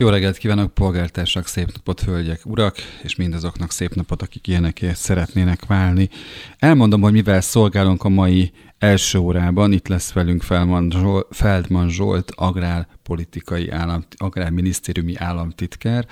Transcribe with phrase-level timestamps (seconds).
[0.00, 5.66] Jó reggelt kívánok, polgártársak, szép napot, hölgyek, urak, és mindazoknak szép napot, akik ilyenekért szeretnének
[5.66, 6.08] válni.
[6.58, 10.42] Elmondom, hogy mivel szolgálunk a mai első órában, itt lesz velünk
[11.30, 16.06] Feldman Zsolt, agrárpolitikai állam, agrárminisztériumi államtitkár,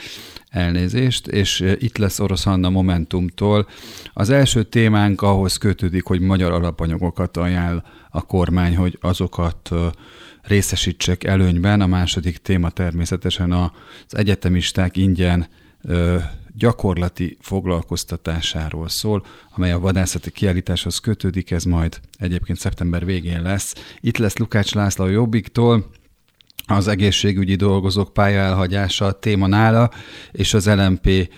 [0.48, 3.68] elnézést, és itt lesz Orosz Anna Momentumtól.
[4.12, 9.70] Az első témánk ahhoz kötődik, hogy magyar alapanyagokat ajánl a kormány, hogy azokat
[10.42, 11.80] részesítsek előnyben.
[11.80, 13.70] A második téma természetesen az
[14.16, 15.46] egyetemisták ingyen
[16.54, 23.74] gyakorlati foglalkoztatásáról szól, amely a vadászati kiállításhoz kötődik, ez majd egyébként szeptember végén lesz.
[24.00, 25.90] Itt lesz Lukács László Jobbiktól,
[26.66, 29.90] az egészségügyi dolgozók pályaelhagyása téma nála,
[30.32, 31.30] és az LMP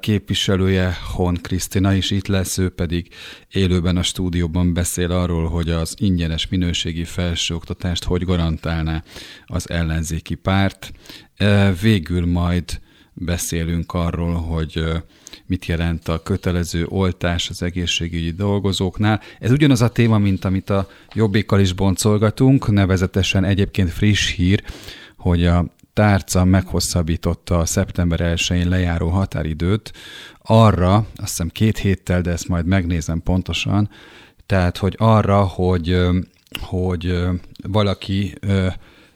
[0.00, 3.08] képviselője Hon Krisztina is itt lesz, ő pedig
[3.52, 9.02] élőben a stúdióban beszél arról, hogy az ingyenes minőségi felsőoktatást hogy garantálná
[9.46, 10.92] az ellenzéki párt.
[11.80, 12.80] Végül majd
[13.12, 14.84] beszélünk arról, hogy
[15.46, 19.20] mit jelent a kötelező oltás az egészségügyi dolgozóknál.
[19.38, 24.62] Ez ugyanaz a téma, mint amit a jobbékkal is boncolgatunk, nevezetesen egyébként friss hír,
[25.16, 29.92] hogy a tárca meghosszabbította a szeptember 1-én lejáró határidőt
[30.42, 33.90] arra, azt hiszem két héttel, de ezt majd megnézem pontosan,
[34.46, 35.98] tehát, hogy arra, hogy,
[36.60, 37.18] hogy
[37.62, 38.34] valaki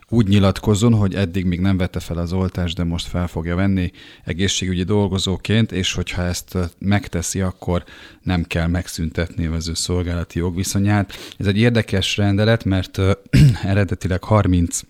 [0.08, 3.90] úgy nyilatkozzon, hogy eddig még nem vette fel az oltást, de most fel fogja venni
[4.24, 7.84] egészségügyi dolgozóként, és hogyha ezt megteszi, akkor
[8.22, 11.12] nem kell megszüntetni az ő szolgálati jogviszonyát.
[11.38, 13.00] Ez egy érdekes rendelet, mert
[13.62, 14.80] eredetileg 30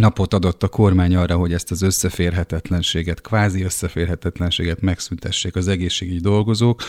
[0.00, 6.82] napot adott a kormány arra, hogy ezt az összeférhetetlenséget, kvázi összeférhetetlenséget megszüntessék az egészségügyi dolgozók.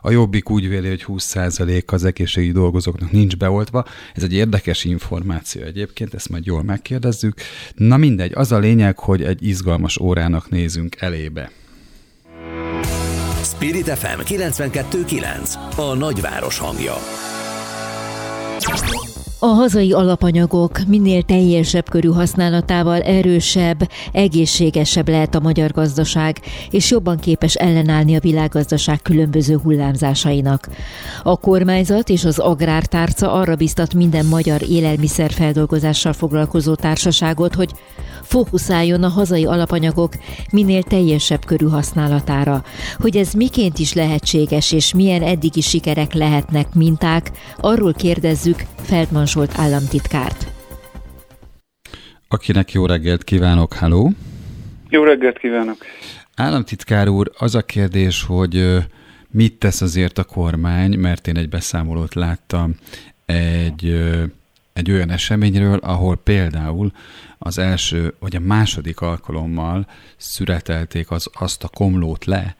[0.00, 3.84] A Jobbik úgy véli, hogy 20% az egészségügyi dolgozóknak nincs beoltva.
[4.14, 7.40] Ez egy érdekes információ egyébként, ezt majd jól megkérdezzük.
[7.74, 11.50] Na mindegy, az a lényeg, hogy egy izgalmas órának nézünk elébe.
[13.42, 16.94] Spirit FM 92.9 A nagyváros hangja
[19.38, 27.18] a hazai alapanyagok minél teljesebb körű használatával erősebb, egészségesebb lehet a magyar gazdaság, és jobban
[27.18, 30.68] képes ellenállni a világgazdaság különböző hullámzásainak.
[31.22, 37.70] A kormányzat és az agrártárca arra biztat minden magyar élelmiszerfeldolgozással foglalkozó társaságot, hogy
[38.22, 40.12] fókuszáljon a hazai alapanyagok
[40.52, 42.64] minél teljesebb körű használatára.
[42.98, 47.30] Hogy ez miként is lehetséges, és milyen eddigi sikerek lehetnek minták,
[47.60, 50.46] arról kérdezzük Feldman Zsolt államtitkárt.
[52.28, 54.12] Akinek jó reggelt kívánok, halló!
[54.88, 55.76] Jó reggelt kívánok!
[56.34, 58.76] Államtitkár úr, az a kérdés, hogy
[59.30, 62.74] mit tesz azért a kormány, mert én egy beszámolót láttam
[63.26, 64.04] egy,
[64.72, 66.92] egy olyan eseményről, ahol például
[67.38, 72.56] az első vagy a második alkalommal szüretelték az, azt a komlót le,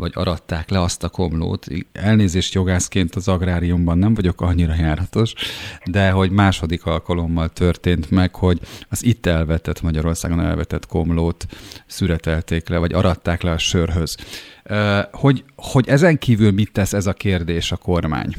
[0.00, 1.66] vagy aratták le azt a komlót.
[1.92, 5.32] Elnézést jogászként az agráriumban nem vagyok annyira járatos,
[5.84, 11.46] de hogy második alkalommal történt meg, hogy az itt elvetett, Magyarországon elvetett komlót
[11.86, 14.16] szüretelték le, vagy aratták le a sörhöz.
[15.12, 18.34] Hogy, hogy ezen kívül mit tesz ez a kérdés a kormány?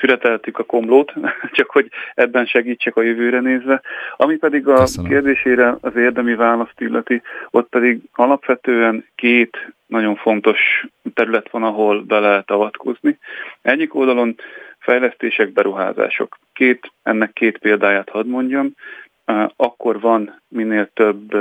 [0.00, 1.12] Szüreteltük a komlót,
[1.52, 3.82] csak hogy ebben segítsek a jövőre nézve.
[4.16, 5.10] Ami pedig a Köszönöm.
[5.10, 12.18] kérdésére az érdemi választ illeti, ott pedig alapvetően két nagyon fontos terület van, ahol be
[12.18, 13.18] lehet avatkozni.
[13.62, 14.36] Egyik oldalon
[14.78, 16.38] fejlesztések, beruházások.
[16.52, 18.74] Két, ennek két példáját hadd mondjam.
[19.56, 21.36] Akkor van minél több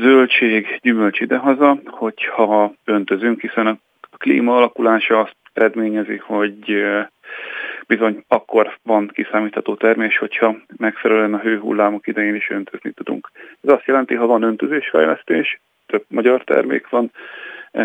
[0.00, 3.78] zöldség, gyümölcs idehaza, hogyha öntözünk, hiszen a
[4.18, 6.84] klíma alakulása azt eredményezi, hogy
[7.86, 13.30] bizony akkor van kiszámítható termés, hogyha megfelelően a hőhullámok idején is öntözni tudunk.
[13.62, 17.10] Ez azt jelenti, ha van öntözésfejlesztés, több magyar termék van,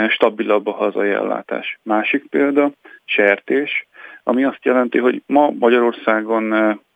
[0.09, 1.79] stabilabb a hazai ellátás.
[1.83, 2.71] Másik példa,
[3.06, 3.88] sertés,
[4.24, 6.44] ami azt jelenti, hogy ma Magyarországon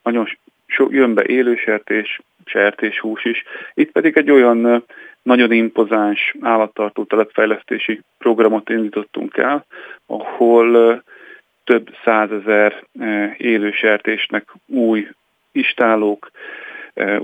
[0.04, 0.28] nagyon
[0.68, 3.44] sok, jön be élősertés, sertéshús is.
[3.74, 4.86] Itt pedig egy olyan
[5.26, 9.66] nagyon impozáns állattartó telepfejlesztési programot indítottunk el,
[10.06, 11.04] ahol
[11.64, 12.84] több százezer
[13.38, 15.08] élősertésnek új
[15.52, 16.32] istálók,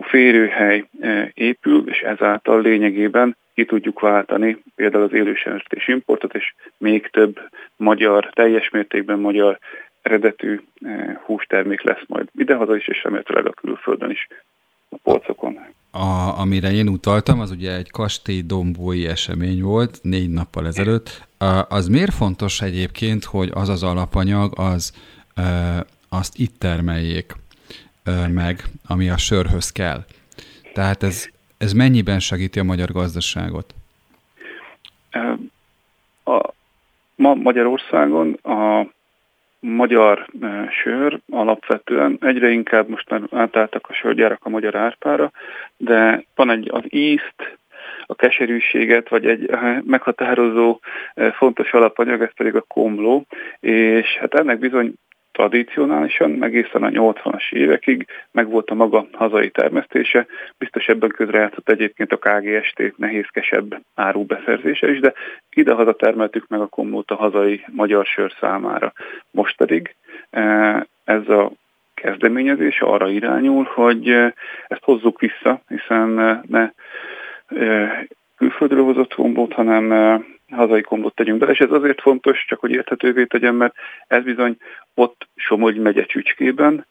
[0.02, 0.86] férőhely
[1.34, 7.40] épül, és ezáltal lényegében ki tudjuk váltani például az élősertés importot, és még több
[7.76, 9.60] magyar, teljes mértékben magyar
[10.02, 10.60] eredetű
[11.26, 14.28] hústermék lesz majd idehaza is, és remélhetőleg a külföldön is
[14.90, 15.60] a polcokon.
[15.92, 21.28] A, amire én utaltam, az ugye egy kastély dombói esemény volt négy nappal ezelőtt.
[21.70, 24.94] Az miért fontos egyébként, hogy az az alapanyag, az
[26.10, 27.36] azt itt termeljék
[28.30, 30.06] meg, ami a sörhöz kell?
[30.74, 33.74] Tehát ez, ez mennyiben segíti a magyar gazdaságot?
[36.24, 36.54] A,
[37.16, 38.88] ma Magyarországon a
[39.62, 40.28] magyar
[40.84, 42.18] sör alapvetően.
[42.22, 45.32] Egyre inkább most már átálltak a sörgyárak a magyar árpára,
[45.78, 47.60] de van egy az ízt,
[48.06, 49.50] a keserűséget, vagy egy
[49.86, 50.80] meghatározó
[51.34, 53.26] fontos alapanyag, ez pedig a komló,
[53.60, 54.94] és hát ennek bizony
[55.42, 60.26] tradicionálisan, egészen a 80-as évekig megvolt a maga hazai termesztése,
[60.58, 65.14] biztos ebben közrejátszott egyébként a KGST nehézkesebb árubeszerzése is, de
[65.50, 68.94] idehaza termeltük meg a komlót a hazai magyar sör számára.
[69.32, 69.96] Most pedig
[70.30, 70.42] e,
[71.04, 71.52] ez a
[71.94, 74.34] kezdeményezés arra irányul, hogy e,
[74.68, 76.70] ezt hozzuk vissza, hiszen e, ne
[78.38, 79.92] külföldről hozott komlót, hanem
[80.52, 83.74] hazai kombot tegyünk bele, és ez azért fontos, csak hogy érthetővé tegyem, mert
[84.08, 84.58] ez bizony
[84.94, 86.86] ott Somogy megye csücskében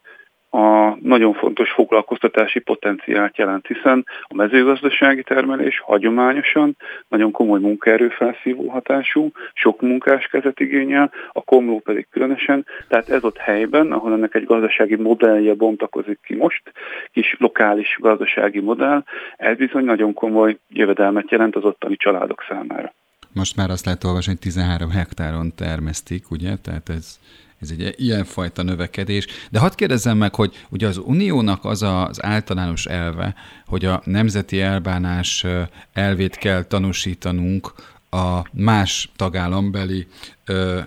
[0.53, 6.77] a nagyon fontos foglalkoztatási potenciált jelent, hiszen a mezőgazdasági termelés hagyományosan
[7.07, 13.37] nagyon komoly munkaerőfelszívó hatású, sok munkás kezet igényel, a komló pedig különösen, tehát ez ott
[13.37, 16.71] helyben, ahol ennek egy gazdasági modellje bontakozik ki most,
[17.11, 19.03] kis lokális gazdasági modell,
[19.37, 22.93] ez bizony nagyon komoly jövedelmet jelent az ottani családok számára.
[23.33, 26.55] Most már azt lehet olvasni, hogy 13 hektáron termesztik, ugye?
[26.55, 27.19] Tehát ez,
[27.59, 29.27] ez egy ilyenfajta növekedés.
[29.49, 33.35] De hadd kérdezzem meg, hogy ugye az uniónak az az általános elve,
[33.65, 35.45] hogy a nemzeti elbánás
[35.93, 37.73] elvét kell tanúsítanunk
[38.09, 40.07] a más tagállambeli
[40.45, 40.79] ö,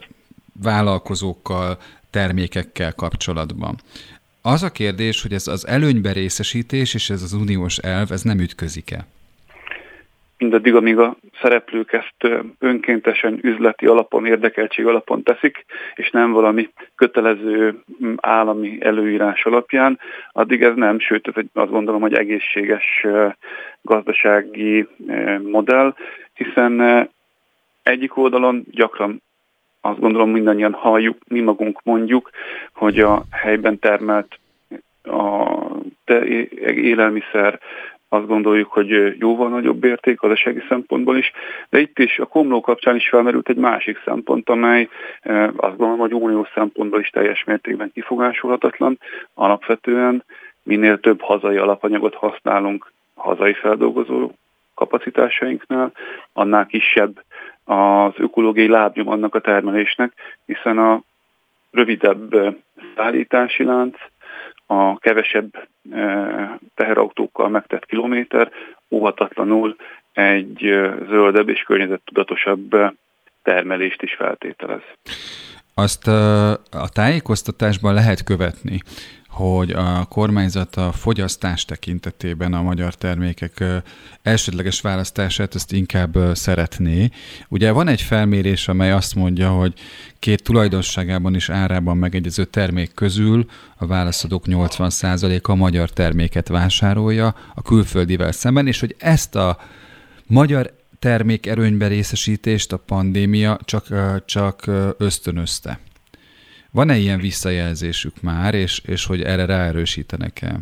[0.63, 1.79] vállalkozókkal,
[2.11, 3.81] termékekkel kapcsolatban.
[4.43, 8.39] Az a kérdés, hogy ez az előnybe részesítés és ez az uniós elv, ez nem
[8.39, 9.07] ütközik-e?
[10.45, 15.65] Mindaddig, amíg a szereplők ezt önkéntesen, üzleti alapon, érdekeltség alapon teszik,
[15.95, 17.83] és nem valami kötelező
[18.17, 19.99] állami előírás alapján,
[20.33, 23.07] addig ez nem, sőt, ez egy, azt gondolom, hogy egészséges
[23.83, 24.89] gazdasági
[25.43, 25.95] modell,
[26.35, 27.09] hiszen
[27.83, 29.23] egyik oldalon gyakran
[29.81, 32.31] azt gondolom mindannyian halljuk, mi magunk mondjuk,
[32.75, 34.39] hogy a helyben termelt
[35.03, 35.55] a
[36.67, 37.61] élelmiszer
[38.09, 41.33] azt gondoljuk, hogy jóval nagyobb érték gazdasági szempontból is,
[41.69, 44.89] de itt is a komló kapcsán is felmerült egy másik szempont, amely
[45.57, 48.99] azt gondolom, hogy uniós szempontból is teljes mértékben kifogásolhatatlan.
[49.35, 50.25] Alapvetően
[50.63, 54.31] minél több hazai alapanyagot használunk hazai feldolgozó
[54.75, 55.93] kapacitásainknál,
[56.33, 57.23] annál kisebb
[57.65, 60.13] az ökológiai lábnyom annak a termelésnek,
[60.47, 61.03] hiszen a
[61.71, 62.57] rövidebb
[62.97, 63.97] szállítási lánc,
[64.67, 68.51] a kevesebb e, teherautókkal megtett kilométer
[68.91, 69.77] óhatatlanul
[70.13, 72.77] egy e, zöldebb és környezettudatosabb
[73.43, 74.83] termelést is feltételez.
[75.75, 76.13] Azt e,
[76.71, 78.81] a tájékoztatásban lehet követni,
[79.35, 83.65] hogy a kormányzat a fogyasztás tekintetében a magyar termékek
[84.23, 87.09] elsődleges választását ezt inkább szeretné.
[87.49, 89.73] Ugye van egy felmérés, amely azt mondja, hogy
[90.19, 93.47] két tulajdonságában és árában megegyező termék közül
[93.77, 99.59] a válaszadók 80%-a a magyar terméket vásárolja a külföldivel szemben, és hogy ezt a
[100.27, 103.87] magyar termék erőnybe részesítést a pandémia csak,
[104.25, 105.79] csak ösztönözte.
[106.75, 110.53] Van-e ilyen visszajelzésük már, és, és hogy erre ráerősítenek-e?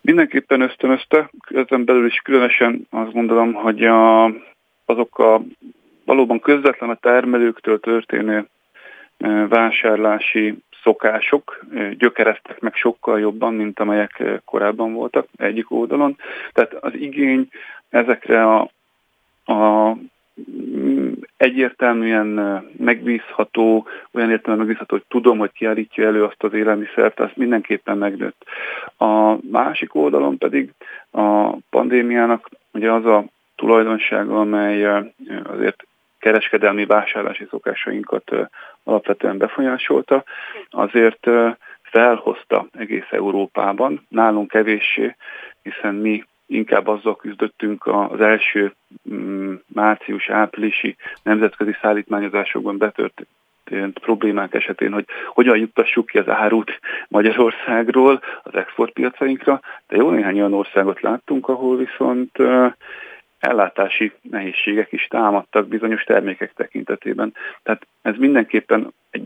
[0.00, 4.24] Mindenképpen ösztönözte, ezen belül is különösen azt gondolom, hogy a,
[4.84, 5.42] azok a
[6.04, 8.46] valóban közvetlen a termelőktől történő
[9.18, 16.16] e, vásárlási szokások e, gyökereztek meg sokkal jobban, mint amelyek e, korábban voltak egyik oldalon.
[16.52, 17.48] Tehát az igény
[17.88, 18.70] ezekre a,
[19.44, 19.96] a
[21.36, 22.26] egyértelműen
[22.78, 28.44] megbízható, olyan értelemben megbízható, hogy tudom, hogy kiállítja elő azt az élelmiszert, azt mindenképpen megnőtt.
[28.98, 30.70] A másik oldalon pedig
[31.10, 33.24] a pandémiának ugye az a
[33.56, 34.84] tulajdonsága, amely
[35.42, 35.86] azért
[36.18, 38.30] kereskedelmi vásárlási szokásainkat
[38.82, 40.24] alapvetően befolyásolta,
[40.70, 41.26] azért
[41.82, 45.16] felhozta egész Európában, nálunk kevéssé,
[45.62, 48.72] hiszen mi inkább azzal küzdöttünk az első
[49.12, 58.54] mm, március-áprilisi nemzetközi szállítmányozásokban betörtént problémák esetén, hogy hogyan juttassuk ki az árut Magyarországról az
[58.54, 62.38] exportpiacainkra, de jó néhány olyan országot láttunk, ahol viszont
[63.38, 67.34] ellátási nehézségek is támadtak bizonyos termékek tekintetében.
[67.62, 69.24] Tehát ez mindenképpen egy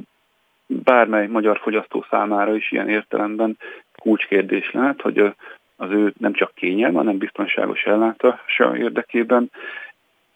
[0.67, 3.59] bármely magyar fogyasztó számára is ilyen értelemben
[3.99, 5.35] kulcskérdés lehet, hogy
[5.77, 9.51] az ő nem csak kényelme, hanem biztonságos ellátása érdekében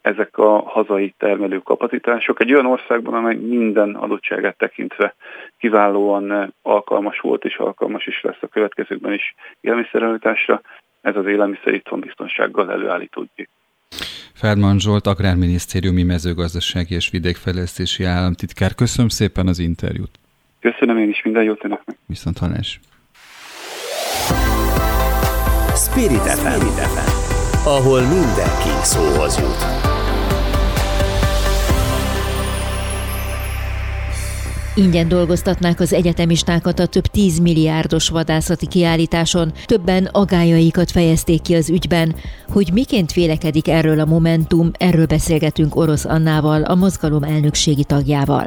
[0.01, 5.15] ezek a hazai termelő kapacitások egy olyan országban, amely minden adottságát tekintve
[5.57, 10.61] kiválóan alkalmas volt és alkalmas is lesz a következőkben is élelmiszerelőtásra,
[11.01, 13.49] ez az élelmiszer itthon biztonsággal előállítódik.
[14.33, 18.75] Feldman Zsolt, Agrárminisztériumi mezőgazdasági és vidékfejlesztési államtitkár.
[18.75, 20.19] Köszönöm szépen az interjút.
[20.59, 21.95] Köszönöm én is, minden jót önöknek.
[22.05, 22.79] Viszont hallás.
[25.91, 26.63] Spirit FM,
[27.67, 29.61] ahol mindenki szóhoz jut.
[34.75, 39.51] Ingyen dolgoztatnák az egyetemistákat a több 10 milliárdos vadászati kiállításon.
[39.65, 42.15] Többen agályaikat fejezték ki az ügyben.
[42.47, 48.45] Hogy miként vélekedik erről a Momentum, erről beszélgetünk Orosz Annával, a mozgalom elnökségi tagjával.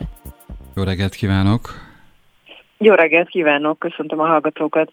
[0.77, 1.61] Jó reggelt kívánok!
[2.79, 4.93] Jó reggelt kívánok, köszöntöm a hallgatókat.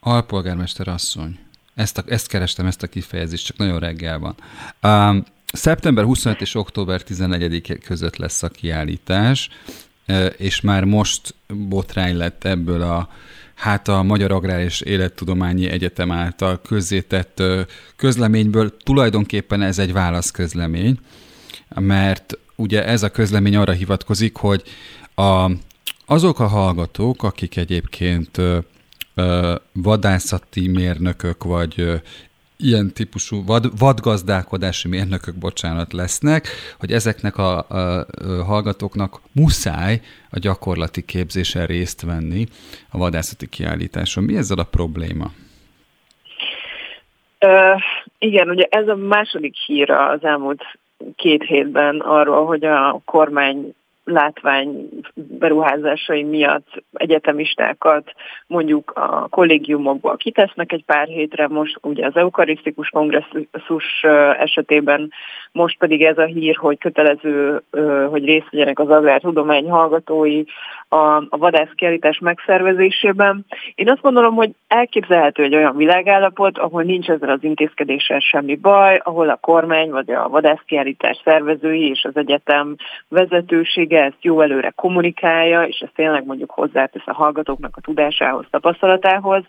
[0.00, 1.38] Alpolgármester asszony,
[1.74, 4.34] ezt, a, ezt kerestem, ezt a kifejezést, csak nagyon reggel van.
[4.82, 9.48] Uh, Szeptember 25 és október 14 között lesz a kiállítás,
[10.36, 11.34] és már most
[11.68, 13.08] botrány lett ebből a
[13.54, 17.42] hát a Magyar Agrár és Élettudományi Egyetem által közzétett
[17.96, 20.98] közleményből tulajdonképpen ez egy válaszközlemény,
[21.74, 24.62] mert ugye ez a közlemény arra hivatkozik, hogy
[25.14, 25.50] a,
[26.06, 28.40] azok a hallgatók, akik egyébként
[29.72, 32.00] vadászati mérnökök vagy
[32.58, 36.46] ilyen típusú vad, vadgazdálkodási mérnökök, bocsánat, lesznek,
[36.78, 42.46] hogy ezeknek a, a, a hallgatóknak muszáj a gyakorlati képzésen részt venni
[42.90, 44.24] a vadászati kiállításon.
[44.24, 45.30] Mi ezzel a probléma?
[47.40, 47.80] Uh,
[48.18, 50.62] igen, ugye ez a második hír az elmúlt
[51.16, 53.74] két hétben arról, hogy a kormány
[54.08, 58.12] látvány beruházásai miatt egyetemistákat
[58.46, 64.02] mondjuk a kollégiumokból kitesznek egy pár hétre, most ugye az eukarisztikus kongresszus
[64.38, 65.10] esetében,
[65.58, 67.62] most pedig ez a hír, hogy kötelező,
[68.10, 70.44] hogy részt vegyenek az agrártudomány hallgatói
[70.88, 73.44] a, a vadászkiállítás megszervezésében.
[73.74, 79.00] Én azt gondolom, hogy elképzelhető egy olyan világállapot, ahol nincs ezzel az intézkedéssel semmi baj,
[79.04, 82.76] ahol a kormány vagy a vadászkiállítás szervezői és az egyetem
[83.08, 89.42] vezetősége ezt jó előre kommunikálja, és ezt tényleg mondjuk hozzátesz a hallgatóknak a tudásához, tapasztalatához,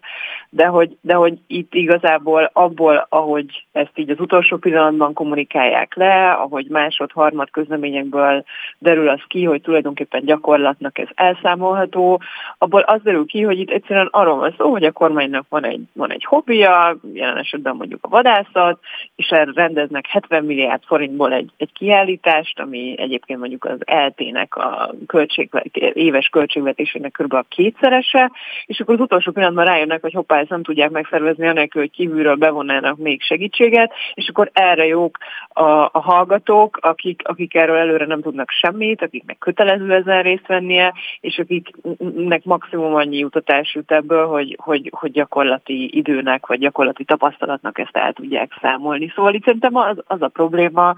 [0.50, 6.32] de hogy, de hogy itt igazából abból, ahogy ezt így az utolsó pillanatban kommunikálják le,
[6.32, 8.44] ahogy másod, harmad közleményekből
[8.78, 12.22] derül az ki, hogy tulajdonképpen gyakorlatnak ez elszámolható,
[12.58, 15.82] abból az derül ki, hogy itt egyszerűen arról van szó, hogy a kormánynak van egy,
[15.94, 18.80] van egy hobbija, jelen esetben mondjuk a vadászat,
[19.16, 24.94] és erre rendeznek 70 milliárd forintból egy, egy kiállítást, ami egyébként mondjuk az LT-nek a
[25.08, 27.34] költségvet, éves költségvetésének kb.
[27.34, 28.32] a kétszerese,
[28.66, 32.36] és akkor az utolsó pillanatban rájönnek, hogy hoppá, ezt nem tudják megszervezni, anélkül, hogy kívülről
[32.36, 38.22] bevonnának még segítséget, és akkor erre jók a, a hallgatók, akik, akik erről előre nem
[38.22, 44.58] tudnak semmit, akiknek kötelező ezen részt vennie, és akiknek maximum annyi jutatás jut ebből, hogy,
[44.62, 49.12] hogy, hogy gyakorlati időnek, vagy gyakorlati tapasztalatnak ezt el tudják számolni.
[49.16, 50.96] Szóval itt szerintem az, az a probléma,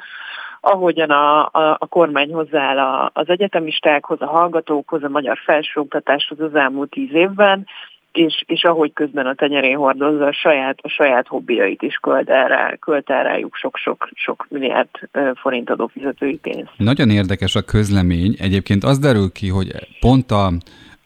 [0.62, 6.56] ahogyan a, a, a kormány hozzááll a, az egyetemistákhoz, a hallgatókhoz, a magyar felsőoktatáshoz az
[6.56, 7.68] elmúlt tíz évben,
[8.12, 12.78] és, és ahogy közben a tenyerén hordozza a saját, a saját hobbiait is költ el,
[12.78, 14.90] költ el rájuk sok-sok sok milliárd
[15.36, 16.72] forint adófizetői pénzt.
[16.78, 18.36] Nagyon érdekes a közlemény.
[18.40, 20.48] Egyébként az derül ki, hogy pont a,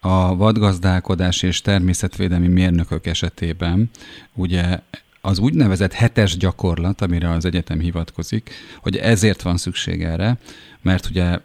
[0.01, 3.89] a vadgazdálkodás és természetvédelmi mérnökök esetében
[4.35, 4.63] ugye
[5.21, 8.49] az úgynevezett hetes gyakorlat, amire az egyetem hivatkozik,
[8.81, 10.37] hogy ezért van szükség erre,
[10.81, 11.37] mert ugye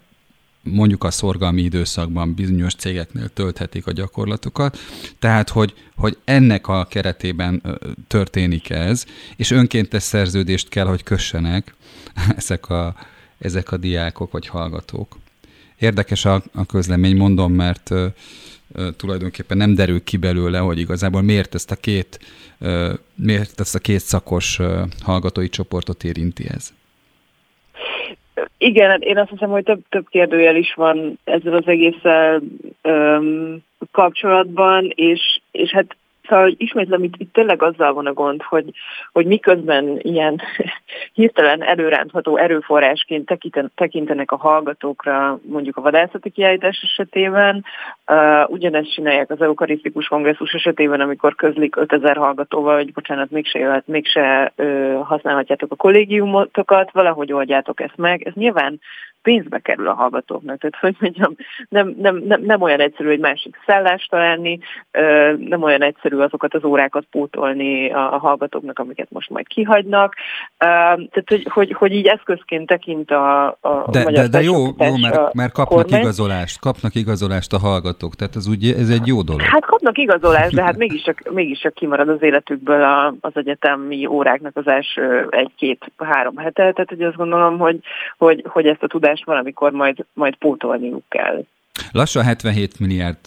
[0.63, 4.79] mondjuk a szorgalmi időszakban bizonyos cégeknél tölthetik a gyakorlatokat,
[5.19, 9.05] tehát hogy, hogy ennek a keretében történik ez,
[9.37, 11.75] és önkéntes szerződést kell, hogy kössenek
[12.37, 12.95] ezek a,
[13.39, 15.19] ezek a diákok vagy hallgatók.
[15.79, 18.07] Érdekes a, a közlemény, mondom, mert ö,
[18.73, 22.21] ö, tulajdonképpen nem derül ki belőle, hogy igazából miért ezt a két,
[22.59, 24.61] ö, miért ezt a két szakos
[25.01, 26.73] hallgatói csoportot érinti ez.
[28.63, 32.41] Igen, hát én azt hiszem, hogy több, több kérdőjel is van ezzel az egésszel
[32.83, 33.59] öm,
[33.91, 35.97] kapcsolatban, és, és hát
[36.31, 38.71] Szóval ismétlem, itt, itt tényleg azzal van a gond, hogy,
[39.13, 40.41] hogy miközben ilyen
[41.13, 43.39] hirtelen előrántható erőforrásként
[43.75, 47.65] tekintenek a hallgatókra mondjuk a vadászati kiállítás esetében,
[48.07, 53.87] uh, ugyanezt csinálják az eukarisztikus kongresszus esetében, amikor közlik 5000 hallgatóval, hogy bocsánat, mégse jöhet,
[53.87, 58.27] mégse uh, használhatjátok a kollégiumotokat, valahogy oldjátok ezt meg.
[58.27, 58.81] Ez nyilván
[59.23, 60.59] pénzbe kerül a hallgatóknak.
[60.59, 61.35] Tehát, hogy mondjam,
[61.69, 64.59] nem, nem, nem, nem olyan egyszerű egy másik szállást találni,
[65.39, 70.15] nem olyan egyszerű azokat az órákat pótolni a, a hallgatóknak, amiket most majd kihagynak.
[70.59, 74.97] Tehát, hogy, hogy, hogy így eszközként tekint a, a de, magyar de, de jó, jó
[75.01, 76.01] mert, mert kapnak kormány.
[76.01, 79.41] igazolást, kapnak igazolást a hallgatók, tehát ez, úgy, ez egy jó dolog.
[79.41, 84.67] Hát kapnak igazolást, de hát mégiscsak, mégiscsak kimarad az életükből a, az egyetemi óráknak az
[84.67, 87.79] első egy-két-három hete, tehát hogy azt gondolom, hogy,
[88.19, 91.45] hogy, hogy ezt a tudást valamikor majd, majd pótolniuk kell.
[91.93, 93.19] Lassan 77 milliárd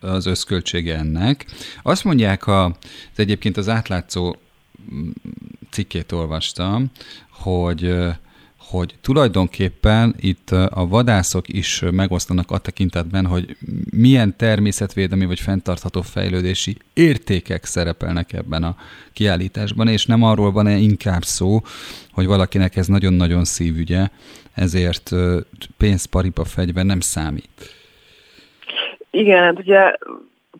[0.00, 1.46] az összköltsége ennek.
[1.82, 4.36] Azt mondják, a, az egyébként az átlátszó
[5.70, 6.90] cikkét olvastam,
[7.30, 7.94] hogy
[8.70, 13.56] hogy tulajdonképpen itt a vadászok is megosztanak a tekintetben, hogy
[13.96, 18.76] milyen természetvédelmi vagy fenntartható fejlődési értékek szerepelnek ebben a
[19.12, 21.60] kiállításban, és nem arról van-e inkább szó,
[22.12, 24.08] hogy valakinek ez nagyon-nagyon szívügye,
[24.54, 25.10] ezért
[25.76, 27.74] pénzparipa fegyver nem számít.
[29.10, 29.96] Igen, hát ugye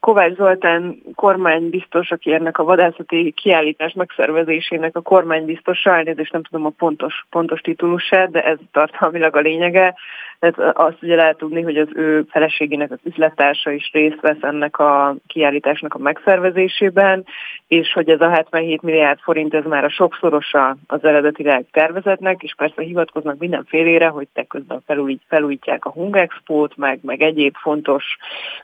[0.02, 6.70] Kovács Zoltán kormánybiztos, aki ennek a vadászati kiállítás megszervezésének a kormánybiztosa, elnézést nem tudom a
[6.70, 9.94] pontos, pontos titulusát, de ez tartalmilag a lényege,
[10.42, 14.78] tehát azt ugye lehet tudni, hogy az ő feleségének az üzlettársa is részt vesz ennek
[14.78, 17.24] a kiállításnak a megszervezésében,
[17.68, 22.54] és hogy ez a 77 milliárd forint, ez már a sokszorosa az eredetileg tervezetnek, és
[22.54, 28.04] persze hivatkoznak mindenfélére, hogy te közben felújít, felújítják a Hungexpót, meg, meg egyéb fontos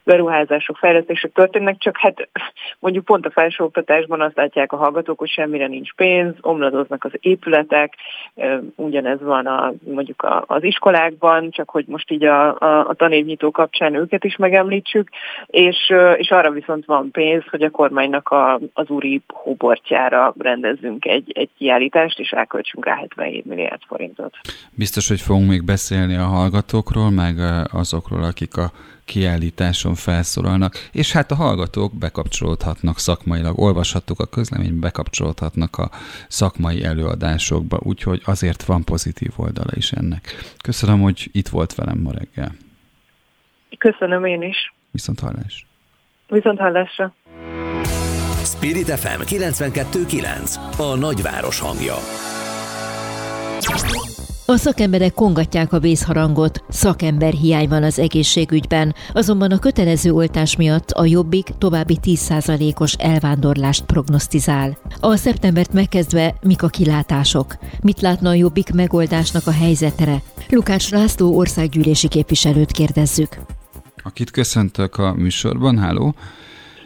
[0.05, 2.29] beruházások, fejlesztések történnek, csak hát
[2.79, 7.95] mondjuk pont a felsőoktatásban azt látják a hallgatók, hogy semmire nincs pénz, omladoznak az épületek,
[8.75, 13.95] ugyanez van a, mondjuk az iskolákban, csak hogy most így a, a, a tanévnyitó kapcsán
[13.95, 15.09] őket is megemlítsük,
[15.47, 21.33] és, és arra viszont van pénz, hogy a kormánynak a, az úri hóbortjára rendezzünk egy,
[21.35, 24.35] egy kiállítást, és elköltsünk rá 77 milliárd forintot.
[24.75, 27.35] Biztos, hogy fogunk még beszélni a hallgatókról, meg
[27.73, 28.71] azokról, akik a
[29.09, 35.91] kiállításon felszólalnak, és hát a hallgatók bekapcsolódhatnak szakmailag, olvashattuk a közleményt, bekapcsolódhatnak a
[36.29, 40.23] szakmai előadásokba, úgyhogy azért van pozitív oldala is ennek.
[40.63, 42.55] Köszönöm, hogy itt volt velem ma reggel.
[43.79, 44.75] Köszönöm én is.
[44.91, 45.67] Viszont hallás.
[46.29, 47.15] Viszont hallásra.
[48.45, 51.97] Spirit FM 92.9 A nagyváros hangja.
[54.51, 60.91] A szakemberek kongatják a vészharangot, szakember hiány van az egészségügyben, azonban a kötelező oltás miatt
[60.91, 64.71] a Jobbik további 10%-os elvándorlást prognosztizál.
[65.01, 67.47] A szeptembert megkezdve mik a kilátások?
[67.83, 70.17] Mit látna a Jobbik megoldásnak a helyzetere?
[70.51, 73.33] Lukács László országgyűlési képviselőt kérdezzük.
[74.03, 76.15] Akit köszöntök a műsorban, háló!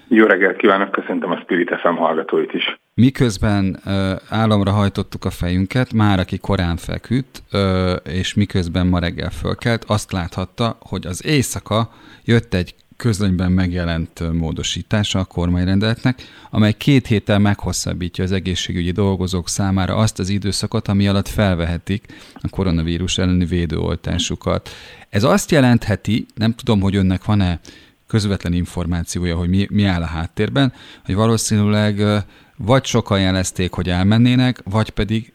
[0.09, 2.82] Jó reggelt kívánok, köszöntöm a Spirit FM hallgatóit is.
[2.95, 9.31] Miközben ö, államra hajtottuk a fejünket, már aki korán feküdt, ö, és miközben ma reggel
[9.31, 11.93] fölkelt, azt láthatta, hogy az éjszaka
[12.25, 19.97] jött egy közlönyben megjelent módosítása a kormányrendeletnek, amely két héttel meghosszabbítja az egészségügyi dolgozók számára
[19.97, 24.71] azt az időszakot, ami alatt felvehetik a koronavírus elleni védőoltásukat.
[25.09, 27.61] Ez azt jelentheti, nem tudom, hogy önnek van-e
[28.07, 30.73] közvetlen információja, hogy mi, mi áll a háttérben,
[31.05, 32.25] hogy valószínűleg
[32.57, 35.33] vagy sokan jelezték, hogy elmennének, vagy pedig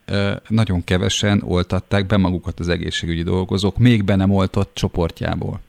[0.48, 5.60] nagyon kevesen oltatták be magukat az egészségügyi dolgozók, még be nem oltott csoportjából.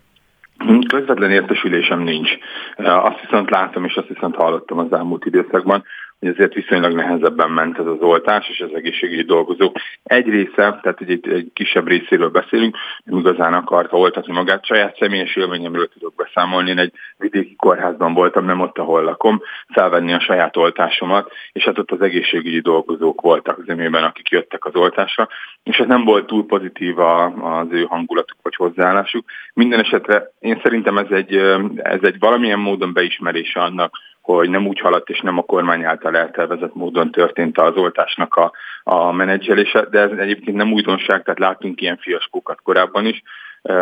[0.88, 2.30] Közvetlen értesülésem nincs.
[2.76, 5.84] Azt viszont láttam, és azt viszont hallottam az elmúlt időszakban,
[6.20, 11.28] ezért viszonylag nehezebben ment ez az oltás, és az egészségügyi dolgozók egy része, tehát egy,
[11.28, 14.64] egy kisebb részéről beszélünk, nem igazán akarta oltatni magát.
[14.64, 16.70] Saját személyes élményemről tudok beszámolni.
[16.70, 21.78] Én egy vidéki kórházban voltam, nem ott, ahol lakom, felvenni a saját oltásomat, és hát
[21.78, 25.28] ott az egészségügyi dolgozók voltak zömében, akik jöttek az oltásra,
[25.62, 29.24] és ez nem volt túl pozitív az ő hangulatuk vagy hozzáállásuk.
[29.54, 31.36] Minden esetre én szerintem ez egy,
[31.76, 33.96] ez egy valamilyen módon beismerése annak,
[34.34, 38.52] hogy nem úgy haladt és nem a kormány által eltervezett módon történt az oltásnak a,
[38.82, 43.22] a menedzselése, de ez egyébként nem újdonság, tehát látunk ilyen fiaskókat korábban is.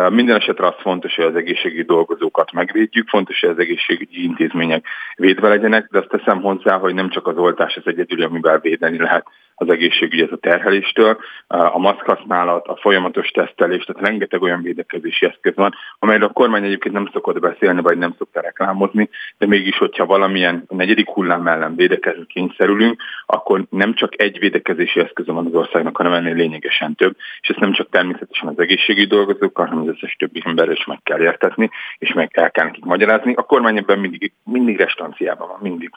[0.09, 5.47] Minden esetre az fontos, hogy az egészségügyi dolgozókat megvédjük, fontos, hogy az egészségügyi intézmények védve
[5.47, 9.25] legyenek, de azt teszem hozzá, hogy nem csak az oltás az egyedül, amivel védeni lehet
[9.59, 11.17] az egészségügyet a terheléstől,
[11.47, 16.93] a maszkhasználat, a folyamatos tesztelés, tehát rengeteg olyan védekezési eszköz van, amelyről a kormány egyébként
[16.93, 22.25] nem szokott beszélni, vagy nem szokta reklámozni, de mégis, hogyha valamilyen negyedik hullám ellen védekezni
[22.25, 27.49] kényszerülünk, akkor nem csak egy védekezési eszköz van az országnak, hanem ennél lényegesen több, és
[27.49, 31.21] ezt nem csak természetesen az egészségügyi dolgozókkal, hanem az összes többi ember is meg kell
[31.21, 33.33] értetni, és meg el kell nekik magyarázni.
[33.33, 35.91] A kormány ebben mindig, mindig restanciában van, mindig.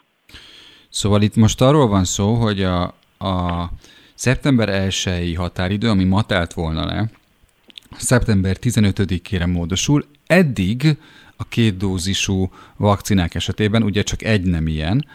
[0.89, 3.71] Szóval itt most arról van szó, hogy a, a
[4.15, 7.11] szeptember 1 határidő, ami ma telt volna le,
[7.97, 10.07] szeptember 15-ére módosul.
[10.27, 10.97] Eddig
[11.37, 15.07] a két dózisú vakcinák esetében ugye csak egy nem ilyen.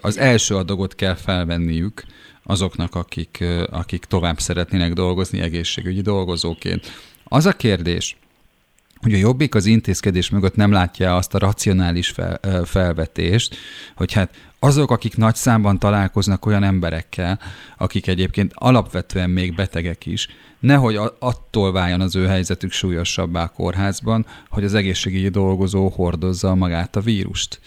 [0.00, 2.04] Az első adagot kell felvenniük
[2.42, 6.92] azoknak, akik, akik tovább szeretnének dolgozni egészségügyi dolgozóként.
[7.24, 8.16] Az a kérdés,
[9.00, 13.56] hogy a Jobbik az intézkedés mögött nem látja azt a racionális fel, felvetést,
[13.96, 14.34] hogy hát
[14.66, 17.40] azok, akik nagy számban találkoznak olyan emberekkel,
[17.76, 20.28] akik egyébként alapvetően még betegek is,
[20.60, 26.96] nehogy attól váljon az ő helyzetük súlyosabbá a kórházban, hogy az egészségügyi dolgozó hordozza magát
[26.96, 27.60] a vírust.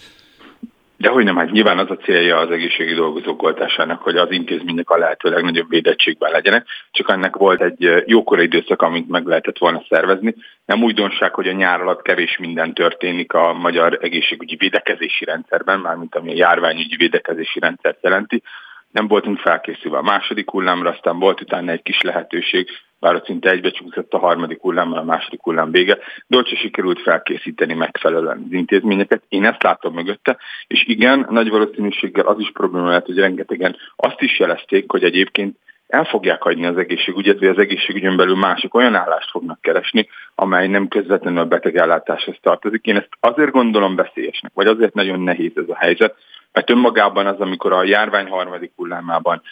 [1.00, 4.90] De hogy nem, hát nyilván az a célja az egészségi dolgozók oltásának, hogy az intézmények
[4.90, 9.82] a lehető legnagyobb védettségben legyenek, csak ennek volt egy jókora időszak, amit meg lehetett volna
[9.88, 10.34] szervezni.
[10.64, 16.14] Nem újdonság, hogy a nyár alatt kevés minden történik a magyar egészségügyi védekezési rendszerben, mármint
[16.14, 18.42] ami a járványügyi védekezési rendszert jelenti.
[18.90, 22.68] Nem voltunk felkészülve a második hullámra, aztán volt utána egy kis lehetőség,
[23.00, 28.42] bár ott szinte egybecsúszott a harmadik hullám, a második hullám vége, Dolce sikerült felkészíteni megfelelően
[28.46, 29.22] az intézményeket.
[29.28, 30.36] Én ezt látom mögötte,
[30.66, 35.56] és igen, nagy valószínűséggel az is probléma lehet, hogy rengetegen azt is jelezték, hogy egyébként
[35.90, 40.68] el fogják hagyni az egészségügyet, vagy az egészségügyön belül mások olyan állást fognak keresni, amely
[40.68, 42.86] nem közvetlenül a betegellátáshoz tartozik.
[42.86, 46.14] Én ezt azért gondolom veszélyesnek, vagy azért nagyon nehéz ez a helyzet,
[46.52, 49.42] mert önmagában az, amikor a járvány harmadik hullámában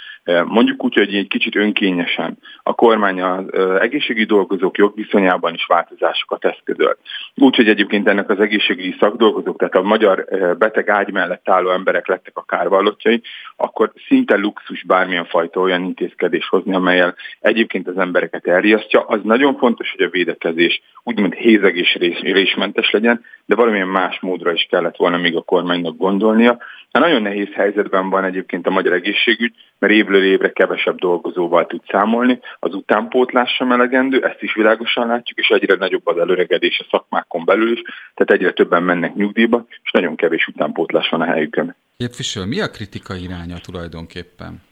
[0.45, 3.45] mondjuk úgy, hogy egy kicsit önkényesen a kormány az
[3.81, 6.97] egészségügyi dolgozók jogviszonyában is változásokat eszközöl.
[7.35, 10.25] Úgyhogy egyébként ennek az egészségügyi szakdolgozók, tehát a magyar
[10.59, 13.23] beteg ágy mellett álló emberek lettek a kárvallottjai,
[13.57, 19.01] akkor szinte luxus bármilyen fajta olyan intézkedés hozni, amelyel egyébként az embereket elriasztja.
[19.01, 24.53] Az nagyon fontos, hogy a védekezés úgymond hézeg és résmentes legyen, de valamilyen más módra
[24.53, 26.59] is kellett volna még a kormánynak gondolnia.
[26.93, 31.81] Hát nagyon nehéz helyzetben van egyébként a magyar egészségügy, mert évről évre kevesebb dolgozóval tud
[31.89, 36.87] számolni, az utánpótlás sem elegendő, ezt is világosan látjuk, és egyre nagyobb az előregedés a
[36.91, 37.83] szakmákon belül is,
[38.15, 41.77] tehát egyre többen mennek nyugdíjba, és nagyon kevés utánpótlás van a helyükön.
[41.97, 44.68] Képviselő, mi a kritika iránya tulajdonképpen?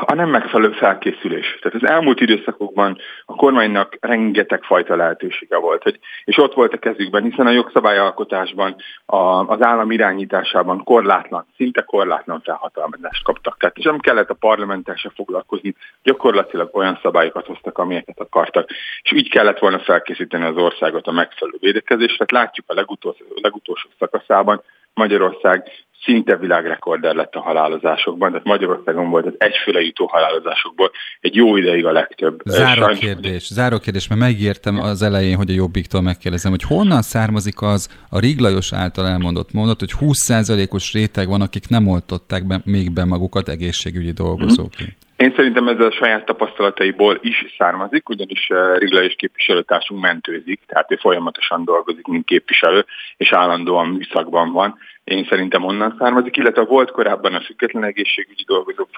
[0.00, 1.58] A nem megfelelő felkészülés.
[1.60, 6.78] Tehát az elmúlt időszakokban a kormánynak rengeteg fajta lehetősége volt, hogy, és ott volt a
[6.78, 9.16] kezükben, hiszen a jogszabályalkotásban, a,
[9.48, 13.58] az állam irányításában korlátlan, szinte korlátlan felhatalmazást kaptak.
[13.58, 18.70] Tehát és nem kellett a parlamenttel se foglalkozni, gyakorlatilag olyan szabályokat hoztak, amelyeket akartak.
[19.02, 22.24] És így kellett volna felkészíteni az országot a megfelelő védekezésre.
[22.24, 24.62] Tehát látjuk a legutolsó, legutolsó szakaszában,
[24.94, 25.64] Magyarország
[26.04, 31.86] szinte világrekorder lett a halálozásokban, tehát Magyarországon volt az egyfőle jutó halálozásokból egy jó ideig
[31.86, 32.40] a legtöbb.
[32.44, 32.98] Záró Sajnos...
[32.98, 37.88] kérdés, záró kérdés, mert megértem az elején, hogy a Jobbiktól megkérdezem, hogy honnan származik az
[38.10, 43.04] a Riglajos által elmondott mondat, hogy 20%-os réteg van, akik nem oltották be, még be
[43.04, 44.82] magukat egészségügyi dolgozóként.
[44.82, 45.09] Mm-hmm.
[45.20, 50.92] Én szerintem ez a saját tapasztalataiból is származik, ugyanis eh, Rigla és képviselőtársunk mentőzik, tehát
[50.92, 52.84] ő folyamatosan dolgozik, mint képviselő,
[53.16, 54.78] és állandóan műszakban van.
[55.04, 58.88] Én szerintem onnan származik, illetve volt korábban a független egészségügyi dolgozók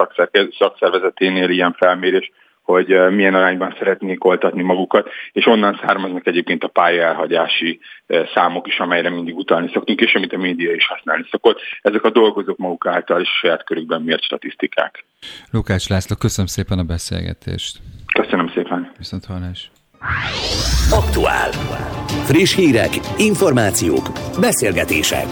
[0.59, 2.33] szakszervezeténél ilyen felmérés,
[2.63, 7.81] hogy milyen arányban szeretnék oltatni magukat, és onnan származnak egyébként a pályaelhagyási
[8.35, 11.61] számok is, amelyre mindig utalni szoktunk, és amit a média is használni szokott.
[11.83, 15.05] Ezek a dolgozók maguk által is saját körükben mért statisztikák.
[15.51, 17.79] Lukács László, köszönöm szépen a beszélgetést.
[18.13, 18.93] Köszönöm szépen.
[18.99, 19.71] Viszont hallás.
[20.91, 21.51] Aktuál.
[22.25, 24.07] Friss hírek, információk,
[24.41, 25.27] beszélgetések.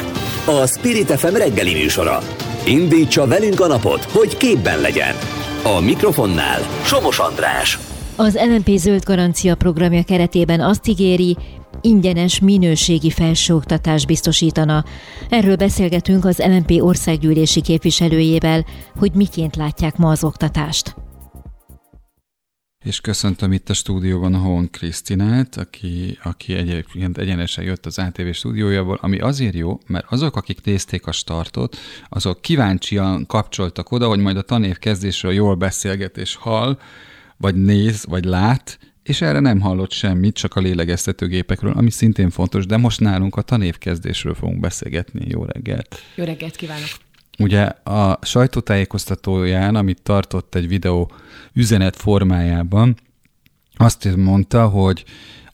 [0.47, 2.19] A Spirit FM reggeli műsora.
[2.66, 5.39] Indítsa velünk a napot, hogy képben legyen.
[5.62, 7.79] A mikrofonnál Somos András.
[8.16, 11.37] Az LNP zöld garancia programja keretében azt ígéri,
[11.81, 14.85] ingyenes minőségi felsőoktatást biztosítana.
[15.29, 18.64] Erről beszélgetünk az LNP országgyűlési képviselőjével,
[18.99, 20.94] hogy miként látják ma az oktatást.
[22.85, 28.31] És köszöntöm itt a stúdióban a Hon Krisztinát, aki, aki egyébként egyenesen jött az ATV
[28.33, 31.77] stúdiójából, ami azért jó, mert azok, akik nézték a startot,
[32.09, 36.79] azok kíváncsian kapcsoltak oda, hogy majd a tanév kezdésről jól beszélget és hall,
[37.37, 42.66] vagy néz, vagy lát, és erre nem hallott semmit, csak a lélegeztetőgépekről, ami szintén fontos,
[42.66, 45.25] de most nálunk a tanévkezdésről fogunk beszélgetni.
[45.29, 46.03] Jó reggelt!
[46.14, 46.88] Jó reggelt kívánok!
[47.40, 51.11] Ugye a sajtótájékoztatóján, amit tartott egy videó
[51.53, 52.96] üzenet formájában,
[53.74, 55.05] azt mondta, hogy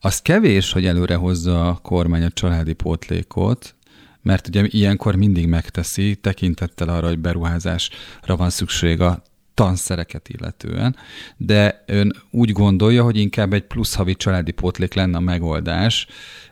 [0.01, 3.75] az kevés, hogy előre hozza a kormány a családi pótlékot,
[4.23, 9.23] mert ugye ilyenkor mindig megteszi, tekintettel arra, hogy beruházásra van szükség a
[9.55, 10.97] tanszereket illetően,
[11.37, 16.07] de ön úgy gondolja, hogy inkább egy plusz havi családi pótlék lenne a megoldás.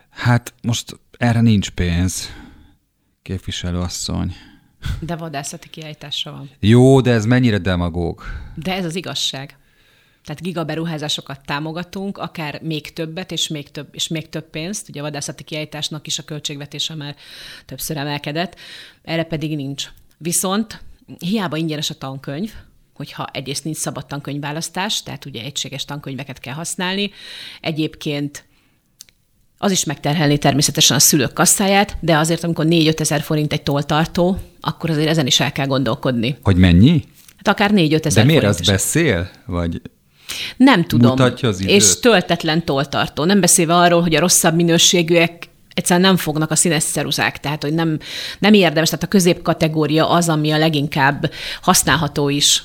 [0.09, 2.29] Hát most erre nincs pénz,
[3.21, 4.35] képviselő asszony.
[4.99, 6.49] De vadászati kiállítása van.
[6.59, 8.23] Jó, de ez mennyire demagóg?
[8.55, 9.57] De ez az igazság.
[10.23, 14.89] Tehát gigaberuházásokat támogatunk, akár még többet, és még több, és még több pénzt.
[14.89, 17.15] Ugye a vadászati kiállításnak is a költségvetése már
[17.65, 18.55] többször emelkedett,
[19.03, 19.89] erre pedig nincs.
[20.17, 20.81] Viszont
[21.19, 22.53] hiába ingyenes a tankönyv,
[22.93, 27.11] hogyha egyrészt nincs szabad tankönyvválasztás, tehát ugye egységes tankönyveket kell használni.
[27.61, 28.45] Egyébként
[29.57, 34.37] az is megterhelni természetesen a szülők kasszáját, de azért, amikor 4-5 ezer forint egy toltartó,
[34.61, 36.37] akkor azért ezen is el kell gondolkodni.
[36.43, 37.03] Hogy mennyi?
[37.35, 39.29] Hát akár 4-5 ezer De miért forint az beszél?
[39.45, 39.81] Vagy
[40.57, 41.09] Nem tudom.
[41.09, 41.71] Mutatja az időt?
[41.71, 43.23] És töltetlen toltartó.
[43.23, 47.73] Nem beszélve arról, hogy a rosszabb minőségűek egyszerűen nem fognak a színes ceruzák, tehát hogy
[47.73, 47.99] nem,
[48.39, 52.63] nem érdemes, tehát a középkategória az, ami a leginkább használható is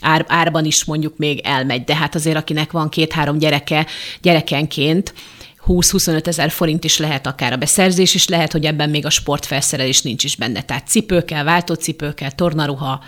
[0.00, 3.86] ár, árban is mondjuk még elmegy, de hát azért akinek van két-három gyereke,
[4.22, 5.14] gyerekenként
[5.66, 10.02] 20-25 ezer forint is lehet akár a beszerzés, is lehet, hogy ebben még a sportfelszerelés
[10.02, 10.62] nincs is benne.
[10.62, 13.04] Tehát cipőkkel, váltócipőkkel, tornaruha,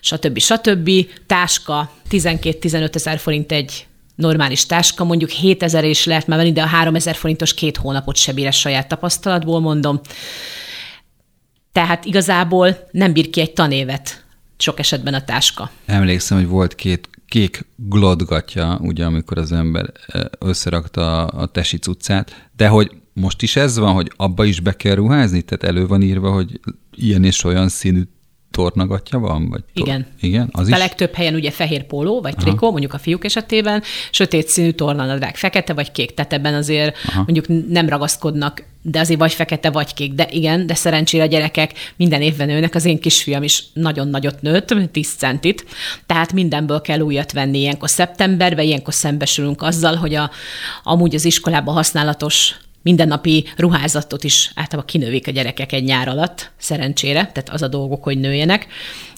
[0.00, 0.38] stb.
[0.38, 0.90] stb.
[1.26, 6.62] Táska, 12-15 ezer forint egy normális táska, mondjuk 7 ezer is lehet már venni, de
[6.62, 10.00] a 3 ezer forintos két hónapot se bír, saját tapasztalatból mondom.
[11.72, 14.24] Tehát igazából nem bír ki egy tanévet
[14.56, 15.70] sok esetben a táska.
[15.86, 22.48] emlékszem, hogy volt két kék glodgatja, ugye, amikor az ember eh, összerakta a tesi cuccát,
[22.56, 25.42] de hogy most is ez van, hogy abba is be kell ruházni?
[25.42, 26.60] Tehát elő van írva, hogy
[26.96, 28.02] ilyen és olyan színű
[28.50, 29.48] tornagatja van?
[29.48, 30.06] Vagy to- Igen.
[30.20, 30.78] Igen, az A is?
[30.78, 35.72] legtöbb helyen ugye fehér póló, vagy trikó, mondjuk a fiúk esetében, sötét színű tornanadrág, fekete
[35.72, 37.22] vagy kék, tehát ebben azért Aha.
[37.26, 40.12] mondjuk nem ragaszkodnak, de azért vagy fekete, vagy kék.
[40.12, 44.42] De igen, de szerencsére a gyerekek minden évben nőnek, az én kisfiam is nagyon nagyot
[44.42, 45.64] nőtt, 10 centit,
[46.06, 50.30] tehát mindenből kell újat venni ilyenkor szeptemberben, ilyenkor szembesülünk azzal, hogy a,
[50.82, 57.30] amúgy az iskolában használatos mindennapi ruházatot is általában kinövik a gyerekek egy nyár alatt, szerencsére,
[57.32, 58.66] tehát az a dolgok, hogy nőjenek,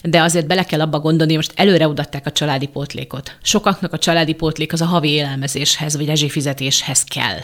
[0.02, 3.36] de azért bele kell abba gondolni, most előre udatták a családi pótlékot.
[3.42, 7.38] Sokaknak a családi pótlék az a havi élelmezéshez vagy rezsifizetéshez kell.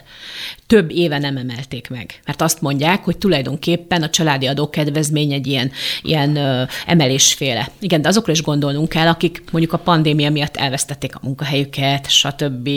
[0.67, 5.71] Több éve nem emelték meg, mert azt mondják, hogy tulajdonképpen a családi adókedvezmény egy ilyen,
[6.03, 7.71] ilyen ö, emelésféle.
[7.79, 12.69] Igen, de azokra is gondolnunk kell, akik mondjuk a pandémia miatt elvesztették a munkahelyüket, stb.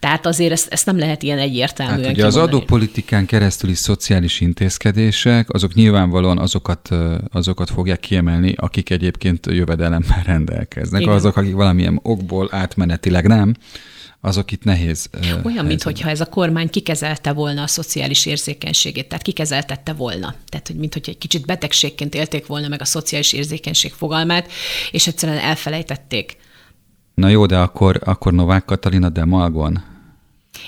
[0.00, 2.56] Tehát azért ezt, ezt nem lehet ilyen egyértelműen Hát ugye az kimondani.
[2.56, 6.88] adópolitikán keresztüli szociális intézkedések, azok nyilvánvalóan azokat,
[7.32, 11.00] azokat fogják kiemelni, akik egyébként jövedelemmel rendelkeznek.
[11.00, 11.14] Igen.
[11.14, 13.54] Azok, akik valamilyen okból átmenetileg nem,
[14.20, 15.08] azok itt nehéz.
[15.10, 20.34] ö, Olyan, mintha ez a kormány kikezelte volna a szociális érzékenységét, tehát kikezeltette volna.
[20.48, 24.50] Tehát, hogy mintha egy kicsit betegségként élték volna meg a szociális érzékenység fogalmát,
[24.90, 26.36] és egyszerűen elfelejtették.
[27.14, 29.82] Na jó, de akkor, akkor Novák Katalina Demalgon?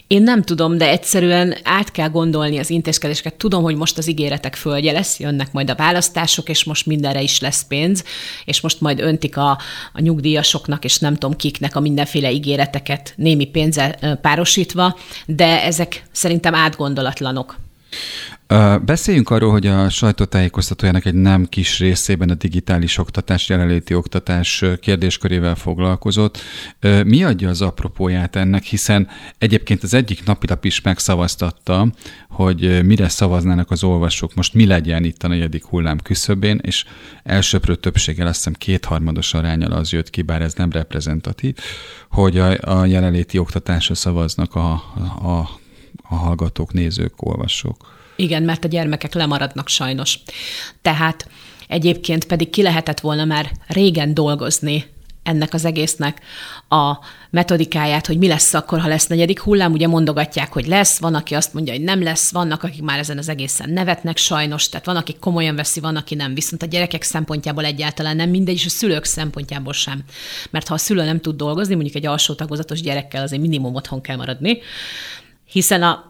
[0.06, 3.34] Én nem tudom, de egyszerűen át kell gondolni az intézkedéseket.
[3.34, 7.40] Tudom, hogy most az ígéretek földje lesz, jönnek majd a választások, és most mindenre is
[7.40, 8.04] lesz pénz,
[8.44, 9.50] és most majd öntik a,
[9.92, 16.54] a nyugdíjasoknak, és nem tudom kiknek a mindenféle ígéreteket némi pénzzel párosítva, de ezek szerintem
[16.54, 17.56] átgondolatlanok.
[18.84, 25.54] Beszéljünk arról, hogy a sajtótájékoztatójának egy nem kis részében a digitális oktatás, jelenléti oktatás kérdéskörével
[25.54, 26.38] foglalkozott.
[27.04, 29.08] Mi adja az apropóját ennek, hiszen
[29.38, 31.92] egyébként az egyik napilap is megszavaztatta,
[32.28, 36.84] hogy mire szavaznának az olvasók, most mi legyen itt a negyedik hullám küszöbén, és
[37.22, 41.56] elsőprő többséggel azt hiszem kétharmados arányal az jött ki, bár ez nem reprezentatív,
[42.10, 44.72] hogy a, a jelenléti oktatásra szavaznak a,
[45.22, 45.48] a,
[46.02, 47.98] a hallgatók, nézők, olvasók.
[48.20, 50.18] Igen, mert a gyermekek lemaradnak sajnos.
[50.82, 51.28] Tehát
[51.68, 54.84] egyébként pedig ki lehetett volna már régen dolgozni
[55.22, 56.20] ennek az egésznek
[56.68, 56.92] a
[57.30, 59.72] metodikáját, hogy mi lesz akkor, ha lesz negyedik hullám.
[59.72, 63.18] Ugye mondogatják, hogy lesz, van, aki azt mondja, hogy nem lesz, vannak, akik már ezen
[63.18, 66.34] az egészen nevetnek sajnos, tehát van, aki komolyan veszi, van, aki nem.
[66.34, 70.02] Viszont a gyerekek szempontjából egyáltalán nem mindegy, és a szülők szempontjából sem.
[70.50, 74.00] Mert ha a szülő nem tud dolgozni, mondjuk egy alsó tagozatos gyerekkel azért minimum otthon
[74.00, 74.58] kell maradni,
[75.44, 76.09] hiszen a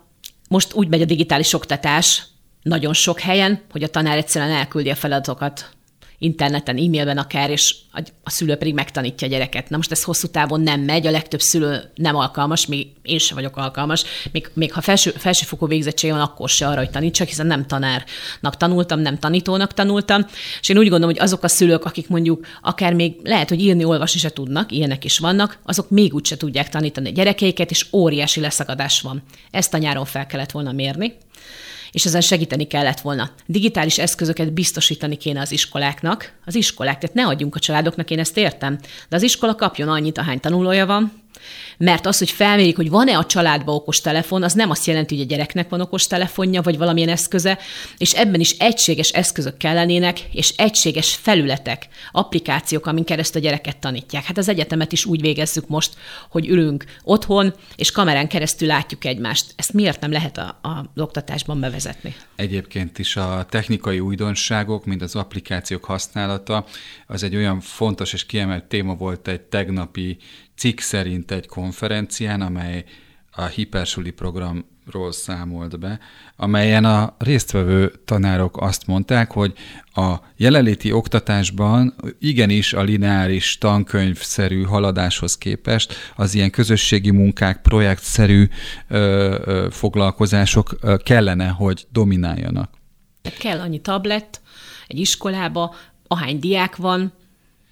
[0.50, 2.22] most úgy megy a digitális oktatás
[2.62, 5.70] nagyon sok helyen, hogy a tanár egyszerűen elküldi a feladatokat
[6.22, 9.70] interneten, e-mailben akár, és a, szülő pedig megtanítja a gyereket.
[9.70, 13.36] Na most ez hosszú távon nem megy, a legtöbb szülő nem alkalmas, még én sem
[13.36, 17.46] vagyok alkalmas, még, még ha felső, felsőfokú végzettsége van, akkor se arra, hogy tanítsak, hiszen
[17.46, 20.26] nem tanárnak tanultam, nem tanítónak tanultam,
[20.60, 23.84] és én úgy gondolom, hogy azok a szülők, akik mondjuk akár még lehet, hogy írni,
[23.84, 28.40] olvasni se tudnak, ilyenek is vannak, azok még úgyse tudják tanítani a gyerekeiket, és óriási
[28.40, 29.22] leszakadás van.
[29.50, 31.16] Ezt a nyáron fel kellett volna mérni,
[31.92, 33.30] és ezen segíteni kellett volna.
[33.46, 36.32] Digitális eszközöket biztosítani kéne az iskoláknak.
[36.44, 40.18] Az iskolák, tehát ne adjunk a családoknak, én ezt értem, de az iskola kapjon annyit,
[40.18, 41.12] ahány tanulója van,
[41.78, 45.28] Mert az, hogy felmérik, hogy van-e a családban okostelefon, az nem azt jelenti, hogy a
[45.28, 47.58] gyereknek van okostelefonja, vagy valamilyen eszköze,
[47.98, 54.24] és ebben is egységes eszközök kellenének, és egységes felületek, applikációk, amin keresztül a gyereket tanítják.
[54.24, 55.94] Hát az egyetemet is úgy végezzük most,
[56.30, 59.52] hogy ülünk otthon, és kamerán keresztül látjuk egymást.
[59.56, 62.14] Ezt miért nem lehet a, a, oktatásban bevezetni?
[62.36, 66.64] Egyébként is a technikai újdonságok, mint az applikációk használata,
[67.06, 70.18] az egy olyan fontos és kiemelt téma volt egy tegnapi
[70.60, 72.84] cikk szerint egy konferencián, amely
[73.30, 75.98] a hipersuli programról számolt be,
[76.36, 79.52] amelyen a résztvevő tanárok azt mondták, hogy
[79.94, 88.48] a jelenléti oktatásban igenis a lineáris tankönyvszerű haladáshoz képest az ilyen közösségi munkák, projektszerű
[88.88, 88.96] ö,
[89.44, 92.70] ö, foglalkozások ö, kellene, hogy domináljanak.
[93.38, 94.40] Kell annyi tablet
[94.86, 95.74] egy iskolába,
[96.06, 97.12] ahány diák van,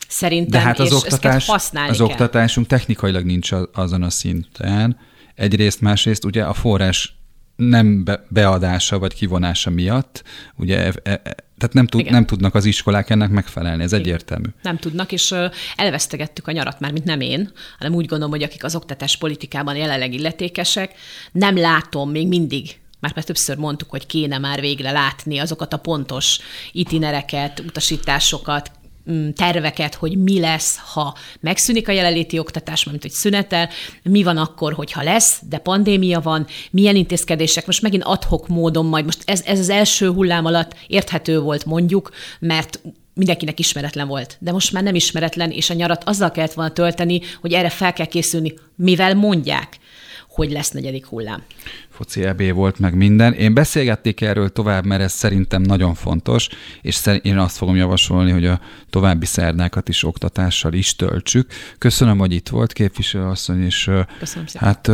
[0.09, 2.07] szerintem, De hát az és oktatás, használni az kell.
[2.07, 4.99] oktatásunk technikailag nincs azon a szinten.
[5.35, 7.17] Egyrészt, másrészt ugye a forrás
[7.57, 10.23] nem be, beadása vagy kivonása miatt,
[10.57, 11.21] ugye, e, e,
[11.59, 14.05] tehát nem, tud, nem tudnak az iskolák ennek megfelelni, ez Igen.
[14.05, 14.49] egyértelmű.
[14.63, 15.35] Nem tudnak, és
[15.77, 19.77] elvesztegettük a nyarat már, mint nem én, hanem úgy gondolom, hogy akik az oktatás politikában
[19.77, 20.95] jelenleg illetékesek,
[21.33, 25.77] nem látom még mindig már már többször mondtuk, hogy kéne már végre látni azokat a
[25.77, 26.39] pontos
[26.73, 28.71] itinereket, utasításokat,
[29.35, 33.69] terveket, hogy mi lesz, ha megszűnik a jelenléti oktatás, mint hogy szünetel,
[34.03, 39.05] mi van akkor, hogyha lesz, de pandémia van, milyen intézkedések, most megint adhok módon majd,
[39.05, 42.81] most ez, ez az első hullám alatt érthető volt mondjuk, mert
[43.15, 47.21] mindenkinek ismeretlen volt, de most már nem ismeretlen, és a nyarat azzal kellett volna tölteni,
[47.41, 49.79] hogy erre fel kell készülni, mivel mondják
[50.39, 51.43] hogy lesz negyedik hullám.
[51.89, 53.33] Foci EB volt meg minden.
[53.33, 56.49] Én beszélgették erről tovább, mert ez szerintem nagyon fontos,
[56.83, 61.51] és én azt fogom javasolni, hogy a további szerdákat is oktatással is töltsük.
[61.79, 64.69] Köszönöm, hogy itt volt képviselőasszony, és Köszönöm szépen.
[64.69, 64.91] hát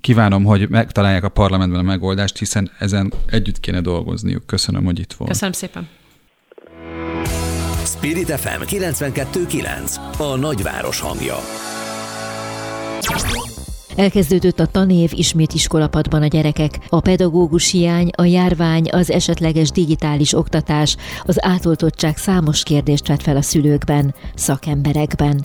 [0.00, 4.46] kívánom, hogy megtalálják a parlamentben a megoldást, hiszen ezen együtt kéne dolgozniuk.
[4.46, 5.30] Köszönöm, hogy itt volt.
[5.30, 5.88] Köszönöm szépen.
[7.84, 11.36] Spirit FM 92.9 a nagyváros hangja.
[13.96, 16.78] Elkezdődött a tanév ismét iskolapadban a gyerekek.
[16.88, 23.36] A pedagógus hiány, a járvány, az esetleges digitális oktatás, az átoltottság számos kérdést vett fel
[23.36, 25.44] a szülőkben, szakemberekben.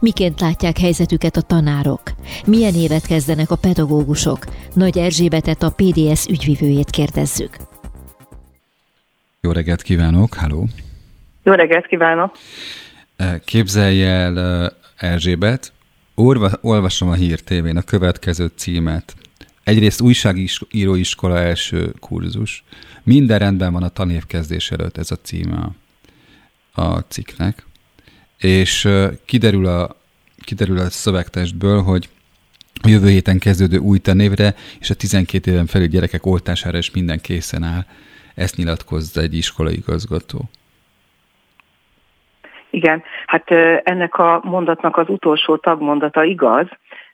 [0.00, 2.02] Miként látják helyzetüket a tanárok?
[2.46, 4.44] Milyen évet kezdenek a pedagógusok?
[4.74, 7.56] Nagy Erzsébetet a PDS ügyvivőjét kérdezzük.
[9.40, 10.66] Jó reggelt kívánok, halló!
[11.42, 12.36] Jó reggelt kívánok!
[13.44, 15.72] Képzelj el Erzsébet,
[16.22, 19.14] Orva, olvasom a Hír tévén a következő címet.
[19.62, 22.64] Egyrészt újságíróiskola első kurzus.
[23.02, 25.68] Minden rendben van a tanévkezdés előtt, ez a címe
[26.72, 27.66] a, cikknek.
[28.38, 28.88] És
[29.24, 29.96] kiderül a,
[30.40, 32.08] kiderül a szövegtestből, hogy
[32.82, 37.20] a jövő héten kezdődő új tanévre és a 12 éven felül gyerekek oltására is minden
[37.20, 37.86] készen áll.
[38.34, 40.50] Ezt nyilatkozza egy iskolai igazgató.
[42.72, 43.50] Igen, hát
[43.82, 46.66] ennek a mondatnak az utolsó tagmondata igaz,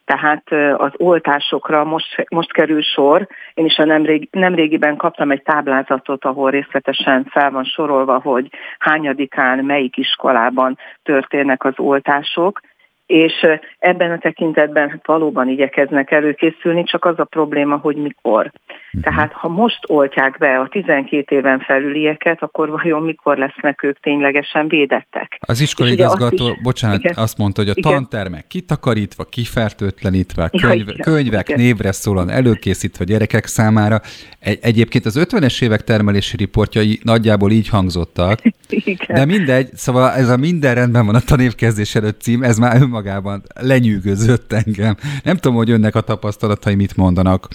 [0.05, 3.27] tehát az oltásokra most, most kerül sor.
[3.55, 9.65] Én is a nemrég, nemrégiben kaptam egy táblázatot, ahol részletesen fel van sorolva, hogy hányadikán,
[9.65, 12.61] melyik iskolában történnek az oltások,
[13.07, 13.47] és
[13.79, 18.51] ebben a tekintetben hát valóban igyekeznek előkészülni, csak az a probléma, hogy mikor.
[18.93, 19.03] Uh-huh.
[19.03, 24.69] Tehát ha most oltják be a 12 éven felülieket, akkor vajon mikor lesznek ők ténylegesen
[24.69, 25.39] védettek?
[25.41, 27.93] Az iskolai igazgató, azt is, bocsánat, igen, azt mondta, hogy a igen.
[27.93, 31.61] tantermek kitakarítva, kifertőtlenítve, könyv, ja, könyvek igen.
[31.61, 34.01] névre szólon előkészítve gyerekek számára.
[34.41, 39.17] Egy, egyébként az 50-es évek termelési riportjai nagyjából így hangzottak, igen.
[39.17, 43.43] de mindegy, szóval ez a minden rendben van a tanévkezdés előtt cím, ez már önmagában
[43.61, 44.97] lenyűgözött engem.
[45.23, 47.49] Nem tudom, hogy önnek a tapasztalatai mit mondanak.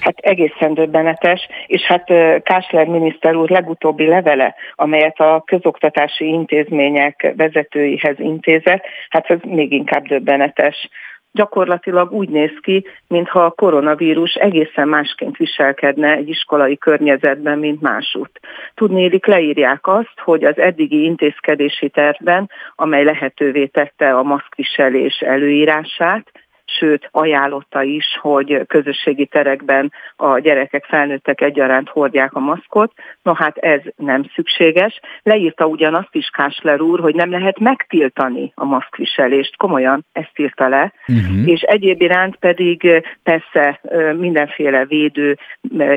[0.00, 2.04] Hát egészen döbbenetes, és hát
[2.42, 10.06] Kásler miniszter úr legutóbbi levele, amelyet a közoktatási intézmények vezetőihez intézett, hát ez még inkább
[10.06, 10.88] döbbenetes
[11.32, 18.40] gyakorlatilag úgy néz ki, mintha a koronavírus egészen másként viselkedne egy iskolai környezetben, mint másút.
[18.74, 26.32] Tudnélik, leírják azt, hogy az eddigi intézkedési tervben, amely lehetővé tette a maszkviselés előírását,
[26.78, 32.92] sőt ajánlotta is, hogy közösségi terekben a gyerekek, felnőttek egyaránt hordják a maszkot.
[33.22, 35.00] No hát ez nem szükséges.
[35.22, 39.56] Leírta ugyanazt is Kásler úr, hogy nem lehet megtiltani a maszkviselést.
[39.56, 40.92] Komolyan ezt írta le.
[41.08, 41.48] Uh-huh.
[41.48, 43.80] És egyéb iránt pedig persze
[44.16, 45.38] mindenféle védő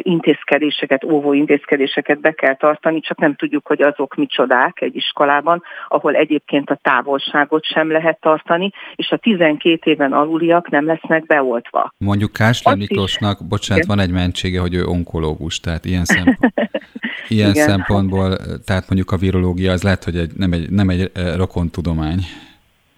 [0.01, 6.15] intézkedéseket, óvó intézkedéseket be kell tartani, csak nem tudjuk, hogy azok micsodák egy iskolában, ahol
[6.15, 11.93] egyébként a távolságot sem lehet tartani, és a 12 éven aluliak fiúak nem lesznek beoltva.
[11.97, 13.47] Mondjuk Kásler Miklósnak, is...
[13.47, 13.95] bocsánat, Igen.
[13.95, 16.53] van egy mentsége, hogy ő onkológus, tehát ilyen, szempont,
[17.28, 21.70] ilyen szempontból, tehát mondjuk a virológia az lehet, hogy egy, nem egy, nem egy rokon
[21.70, 22.20] tudomány.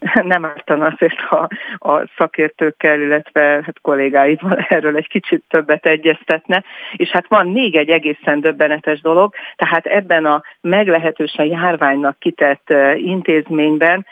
[0.34, 1.48] nem ártana azért, ha
[1.78, 6.64] a szakértőkkel, illetve hát kollégáival erről egy kicsit többet egyeztetne.
[6.96, 14.06] És hát van még egy egészen döbbenetes dolog, tehát ebben a meglehetősen járványnak kitett intézményben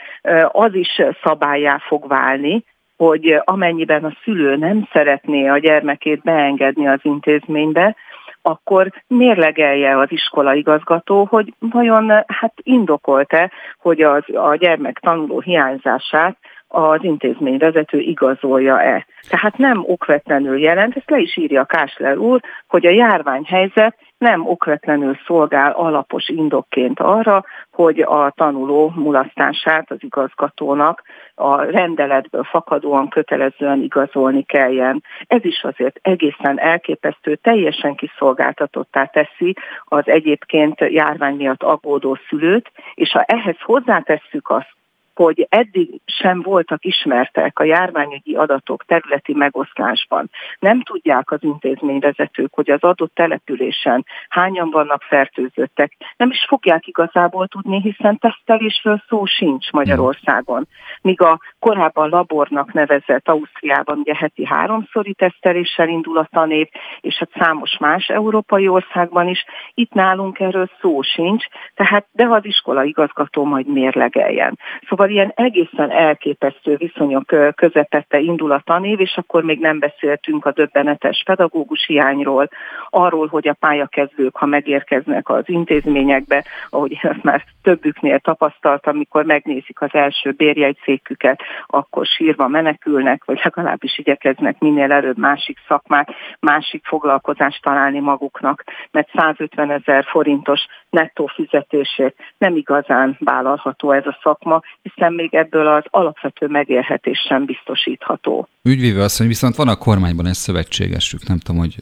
[0.52, 2.64] az is szabályá fog válni,
[3.02, 7.95] hogy amennyiben a szülő nem szeretné a gyermekét beengedni az intézménybe,
[8.41, 16.38] akkor mérlegelje az iskola igazgató, hogy vajon hát indokolt-e, hogy az, a gyermek tanuló hiányzását
[16.68, 19.06] az intézményvezető igazolja-e.
[19.30, 25.17] Tehát nem okvetlenül jelent, ezt le is írja Kásler úr, hogy a járványhelyzet nem okvetlenül
[25.26, 31.01] szolgál alapos indokként arra, hogy a tanuló mulasztását az igazgatónak
[31.36, 35.03] a rendeletből fakadóan kötelezően igazolni kelljen.
[35.28, 43.11] Ez is azért egészen elképesztő, teljesen kiszolgáltatottá teszi az egyébként járvány miatt aggódó szülőt, és
[43.11, 44.80] ha ehhez hozzátesszük azt,
[45.16, 50.30] hogy eddig sem voltak ismertek a járványügyi adatok területi megosztásban.
[50.59, 55.97] Nem tudják az intézményvezetők, hogy az adott településen hányan vannak fertőzöttek.
[56.18, 60.68] Nem is fogják igazából tudni, hiszen tesztelésről szó sincs Magyarországon.
[61.01, 66.68] Míg a korábban labornak nevezett Ausztriában ugye heti háromszori teszteléssel indul a tanév,
[67.01, 71.45] és hát számos más európai országban is, itt nálunk erről szó sincs,
[71.76, 74.59] tehát de az iskola igazgató majd mérlegeljen.
[74.88, 80.52] Szóval ilyen egészen elképesztő viszonyok közepette indul a tanév, és akkor még nem beszéltünk a
[80.52, 82.49] döbbenetes pedagógus hiányról,
[82.89, 89.26] arról, hogy a pályakezdők, ha megérkeznek az intézményekbe, ahogy én azt már többüknél tapasztaltam, amikor
[89.26, 96.86] megnézik az első bérjegyszéküket, akkor sírva menekülnek, vagy legalábbis igyekeznek minél előbb másik szakmát, másik
[96.86, 104.62] foglalkozást találni maguknak, mert 150 ezer forintos nettó fizetésért nem igazán vállalható ez a szakma,
[104.94, 108.48] hiszen még ebből az alapvető megélhetés sem biztosítható.
[108.64, 111.76] Ügyvéve azt, hogy viszont van a kormányban egy szövetségesük, nem tudom, hogy,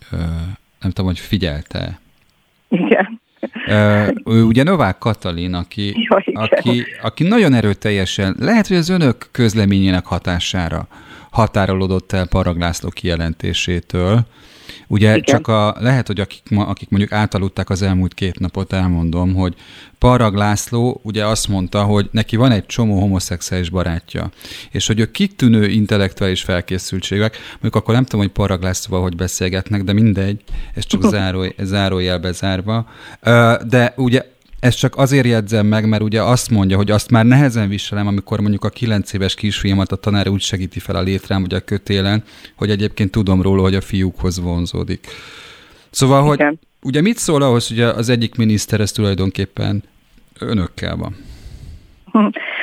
[0.80, 2.00] nem tudom, hogy figyelte.
[2.68, 3.22] Igen.
[4.26, 10.06] Ő ugye Novák Katalin, aki, Jó, aki, aki nagyon erőteljesen, lehet, hogy az önök közleményének
[10.06, 10.88] hatására
[11.32, 14.20] határolódott el Paraglászló kijelentésétől,
[14.88, 15.24] Ugye Igen.
[15.24, 19.56] csak a, lehet, hogy akik, akik mondjuk átaludták az elmúlt két napot, elmondom, hogy
[19.98, 24.32] Parag László ugye azt mondta, hogy neki van egy csomó homoszexuális barátja,
[24.72, 29.84] és hogy ők kitűnő intellektuális felkészültségek, mondjuk akkor nem tudom, hogy Parag Lászlóval hogy beszélgetnek,
[29.84, 30.44] de mindegy,
[30.74, 32.88] ez csak záró, zárójelbe zárva.
[33.68, 34.24] De ugye
[34.60, 38.40] ezt csak azért jegyzem meg, mert ugye azt mondja, hogy azt már nehezen viselem, amikor
[38.40, 42.24] mondjuk a kilenc éves kisfiamat a tanár úgy segíti fel a létrán vagy a kötélen,
[42.58, 45.08] hogy egyébként tudom róla, hogy a fiúkhoz vonzódik.
[45.90, 46.48] Szóval, Igen.
[46.48, 49.84] hogy ugye mit szól ahhoz, hogy az egyik miniszter ez tulajdonképpen
[50.40, 51.16] önökkel van?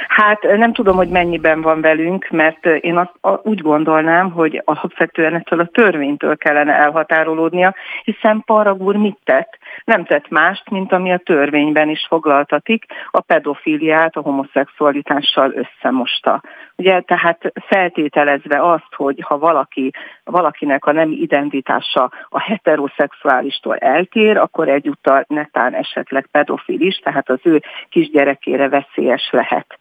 [0.08, 5.60] Hát nem tudom, hogy mennyiben van velünk, mert én azt úgy gondolnám, hogy alapvetően ettől
[5.60, 7.74] a törvénytől kellene elhatárolódnia,
[8.04, 9.58] hiszen Parag úr mit tett?
[9.86, 16.42] Nem tett mást, mint ami a törvényben is foglaltatik, a pedofiliát a homoszexualitással összemosta.
[16.76, 19.92] Ugye, tehát feltételezve azt, hogy ha valaki,
[20.24, 27.62] valakinek a nem identitása a heteroszexuálistól eltér, akkor egyúttal netán esetleg pedofilis, tehát az ő
[27.88, 29.78] kisgyerekére veszélyes lehet.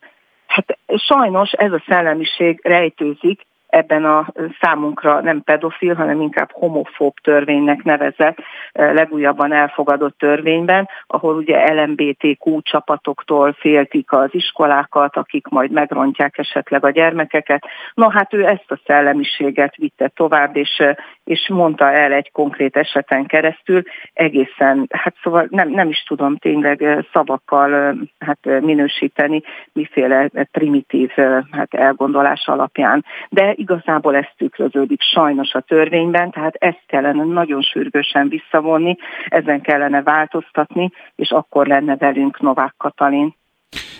[0.48, 4.28] Hát sajnos ez a szellemiség rejtőzik ebben a
[4.60, 8.38] számunkra nem pedofil, hanem inkább homofób törvénynek nevezett
[8.72, 16.90] legújabban elfogadott törvényben, ahol ugye LMBTQ csapatoktól féltik az iskolákat, akik majd megrontják esetleg a
[16.90, 17.66] gyermekeket.
[17.94, 20.84] No hát ő ezt a szellemiséget vitte tovább, és,
[21.24, 23.82] és mondta el egy konkrét eseten keresztül,
[24.14, 29.42] egészen, hát szóval nem, nem is tudom tényleg szavakkal hát minősíteni,
[29.74, 31.12] miféle primitív
[31.52, 33.06] hát elgondolás alapján.
[33.30, 38.98] De igazából ez tükröződik sajnos a törvényben, tehát ezt kellene nagyon sürgősen visszavonni,
[39.28, 43.36] ezen kellene változtatni, és akkor lenne velünk Novák Katalin.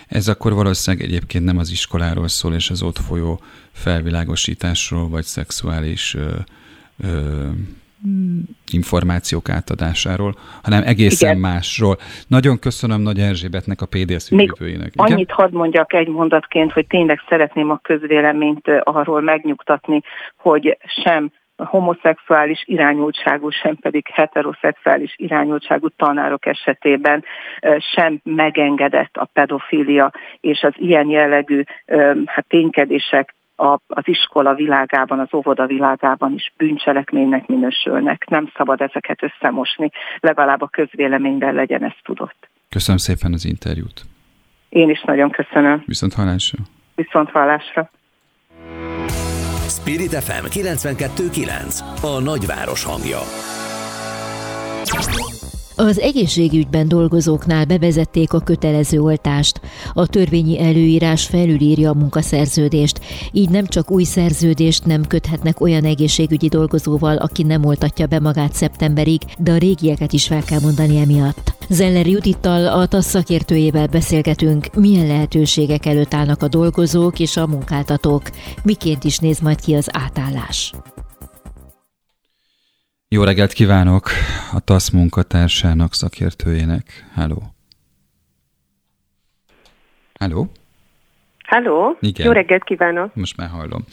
[0.08, 3.40] Ez akkor valószínűleg egyébként nem az iskoláról szól, és az ott folyó
[3.72, 6.30] felvilágosításról, vagy szexuális ö,
[7.02, 7.48] ö,
[8.72, 11.40] információk átadásáról, hanem egészen Igen.
[11.40, 11.96] másról.
[12.26, 14.92] Nagyon köszönöm Nagy Erzsébetnek, a PDS ügyvívőjének.
[14.96, 20.00] Annyit hadd mondjak egy mondatként, hogy tényleg szeretném a közvéleményt arról megnyugtatni,
[20.36, 21.30] hogy sem
[21.64, 27.24] homoszexuális irányultságú, sem pedig heteroszexuális irányultságú tanárok esetében
[27.94, 31.62] sem megengedett a pedofília és az ilyen jellegű
[32.26, 38.28] hát, ténykedések a, az iskola világában, az óvoda világában is bűncselekménynek minősülnek.
[38.28, 39.90] Nem szabad ezeket összemosni,
[40.20, 42.48] legalább a közvéleményben legyen ez tudott.
[42.68, 44.02] Köszönöm szépen az interjút.
[44.68, 45.82] Én is nagyon köszönöm.
[45.86, 46.58] Viszont hallásra.
[46.94, 47.90] Viszont hallásra.
[49.68, 53.18] Spirit FM 92.9 A nagyváros hangja.
[55.78, 59.60] Az egészségügyben dolgozóknál bevezették a kötelező oltást.
[59.92, 63.00] A törvényi előírás felülírja a munkaszerződést,
[63.32, 68.54] így nem csak új szerződést nem köthetnek olyan egészségügyi dolgozóval, aki nem oltatja be magát
[68.54, 71.54] szeptemberig, de a régieket is fel kell mondani emiatt.
[71.68, 78.22] Zeller Judittal, a TASZ szakértőjével beszélgetünk, milyen lehetőségek előtt állnak a dolgozók és a munkáltatók,
[78.62, 80.72] miként is néz majd ki az átállás.
[83.08, 84.10] Jó reggelt kívánok
[84.52, 87.06] a TASZ munkatársának, szakértőjének.
[87.14, 87.36] Hello.
[90.18, 90.46] Hello.
[91.44, 91.96] Hello.
[92.00, 92.26] Igen.
[92.26, 93.14] Jó reggelt kívánok.
[93.14, 93.84] Most már hallom.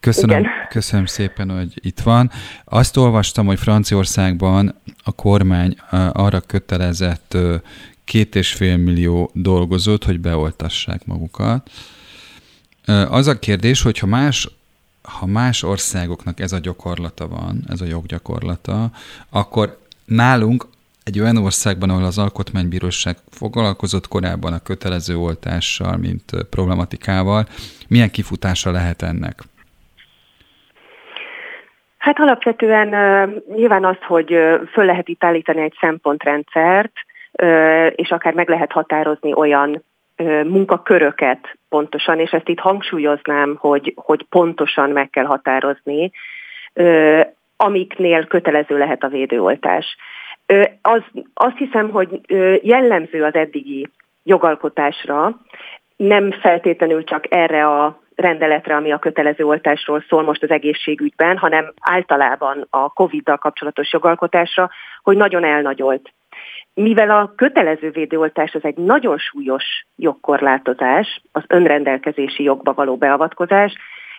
[0.00, 0.50] Köszönöm, Igen.
[0.68, 2.30] köszönöm szépen, hogy itt van.
[2.64, 5.76] Azt olvastam, hogy Franciaországban a kormány
[6.12, 7.36] arra kötelezett
[8.04, 11.70] két és fél millió dolgozót, hogy beoltassák magukat.
[13.08, 14.48] Az a kérdés, hogyha más
[15.02, 18.90] ha más országoknak ez a gyakorlata van, ez a joggyakorlata,
[19.30, 20.64] akkor nálunk
[21.04, 27.44] egy olyan országban, ahol az Alkotmánybíróság foglalkozott korábban a kötelező oltással, mint problematikával,
[27.88, 29.34] milyen kifutása lehet ennek?
[31.98, 32.88] Hát alapvetően
[33.54, 34.34] nyilván az, hogy
[34.72, 36.92] föl lehet itt állítani egy szempontrendszert,
[37.94, 39.84] és akár meg lehet határozni olyan
[40.44, 46.10] munkaköröket pontosan, és ezt itt hangsúlyoznám, hogy, hogy pontosan meg kell határozni,
[47.56, 49.96] amiknél kötelező lehet a védőoltás.
[50.82, 51.02] Az,
[51.34, 52.20] azt hiszem, hogy
[52.62, 53.88] jellemző az eddigi
[54.22, 55.40] jogalkotásra,
[55.96, 61.72] nem feltétlenül csak erre a rendeletre, ami a kötelező oltásról szól most az egészségügyben, hanem
[61.80, 64.70] általában a COVID-dal kapcsolatos jogalkotásra,
[65.02, 66.12] hogy nagyon elnagyolt
[66.74, 69.64] mivel a kötelező védőoltás az egy nagyon súlyos
[69.96, 73.72] jogkorlátozás, az önrendelkezési jogba való beavatkozás,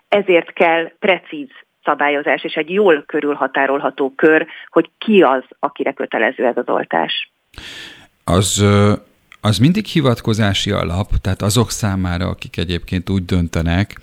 [0.08, 1.50] ezért kell precíz
[1.84, 7.32] szabályozás és egy jól körülhatárolható kör, hogy ki az, akire kötelező ez az oltás.
[8.24, 8.66] Az,
[9.42, 13.96] az mindig hivatkozási alap, tehát azok számára, akik egyébként úgy döntenek,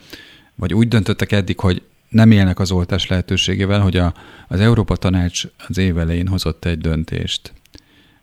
[0.56, 4.12] vagy úgy döntöttek eddig, hogy nem élnek az oltás lehetőségével, hogy a,
[4.48, 7.52] az Európa Tanács az év elején hozott egy döntést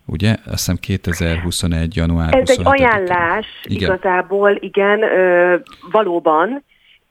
[0.06, 0.30] ugye?
[0.30, 1.96] Azt hiszem 2021.
[1.96, 3.82] január Ez egy ajánlás igen.
[3.82, 5.56] igazából, igen, ö,
[5.90, 6.62] valóban.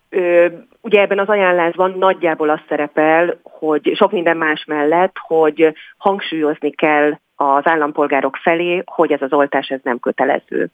[0.09, 0.47] Ö,
[0.81, 7.19] ugye ebben az ajánlásban nagyjából az szerepel, hogy sok minden más mellett, hogy hangsúlyozni kell
[7.35, 10.69] az állampolgárok felé, hogy ez az oltás ez nem kötelező.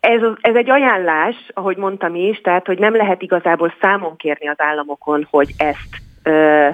[0.00, 4.60] Ez, ez egy ajánlás, ahogy mondtam is, tehát hogy nem lehet igazából számon kérni az
[4.60, 6.68] államokon, hogy ezt ö,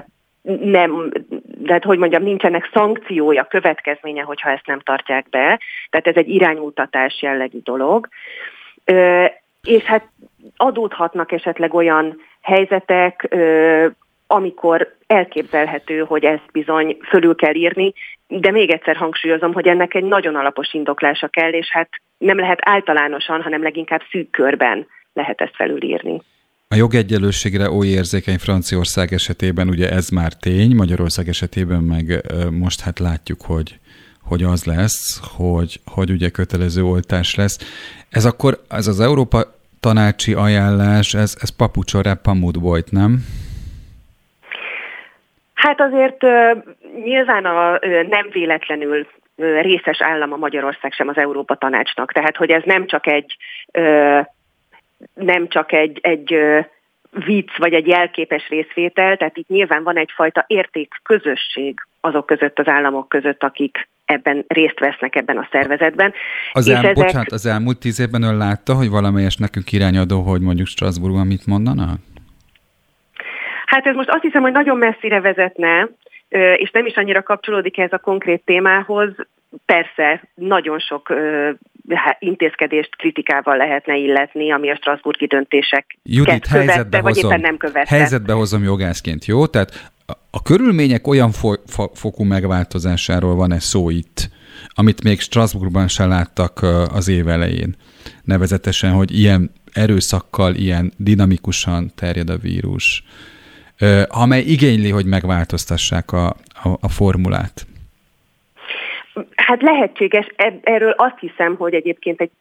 [0.59, 1.11] nem,
[1.43, 5.59] de hát, hogy mondjam, nincsenek szankciója, következménye, hogyha ezt nem tartják be.
[5.89, 8.07] Tehát ez egy iránymutatás jellegű dolog.
[9.63, 10.07] És hát
[10.55, 13.35] adódhatnak esetleg olyan helyzetek,
[14.27, 17.93] amikor elképzelhető, hogy ezt bizony fölül kell írni,
[18.27, 22.59] de még egyszer hangsúlyozom, hogy ennek egy nagyon alapos indoklása kell, és hát nem lehet
[22.61, 26.21] általánosan, hanem leginkább szűk körben lehet ezt felülírni.
[26.75, 32.21] A jogegyenlőségre oly érzékeny Franciaország esetében ugye ez már tény, Magyarország esetében meg
[32.51, 33.79] most hát látjuk, hogy,
[34.23, 37.57] hogy az lesz, hogy, hogy ugye kötelező oltás lesz.
[38.09, 39.43] Ez akkor, ez az Európa
[39.79, 43.17] tanácsi ajánlás, ez, ez papucsora pamut volt, nem?
[45.53, 46.21] Hát azért
[47.03, 49.07] nyilván a, nem véletlenül
[49.61, 52.11] részes állam a Magyarország sem az Európa Tanácsnak.
[52.11, 53.37] Tehát, hogy ez nem csak egy
[55.13, 56.37] nem csak egy, egy
[57.25, 63.09] vicc vagy egy jelképes részvétel, tehát itt nyilván van egyfajta értékközösség azok között, az államok
[63.09, 66.13] között, akik ebben részt vesznek ebben a szervezetben.
[66.51, 66.93] Az, el, ezek...
[66.93, 71.45] bocsánat, az elmúlt tíz évben ön látta, hogy valamelyes nekünk irányadó, hogy mondjuk Strasbourgban mit
[71.45, 71.93] mondana?
[73.65, 75.89] Hát ez most azt hiszem, hogy nagyon messzire vezetne,
[76.55, 79.09] és nem is annyira kapcsolódik ez a konkrét témához.
[79.65, 81.13] Persze, nagyon sok
[82.19, 87.95] intézkedést kritikával lehetne illetni, ami a Strasburgi döntések Judit, követte, vagy éppen nem követte.
[87.95, 89.45] Helyzetbe hozom jogászként, jó?
[89.45, 89.91] Tehát
[90.31, 94.29] a, körülmények olyan fo- fo- fokú megváltozásáról van ez szó itt,
[94.69, 96.59] amit még Strasbourgban se láttak
[96.93, 97.75] az év elején.
[98.23, 103.03] Nevezetesen, hogy ilyen erőszakkal, ilyen dinamikusan terjed a vírus,
[104.07, 106.27] amely igényli, hogy megváltoztassák a,
[106.63, 107.65] a, a formulát.
[109.35, 110.27] Hát lehetséges,
[110.63, 112.31] erről azt hiszem, hogy egyébként egy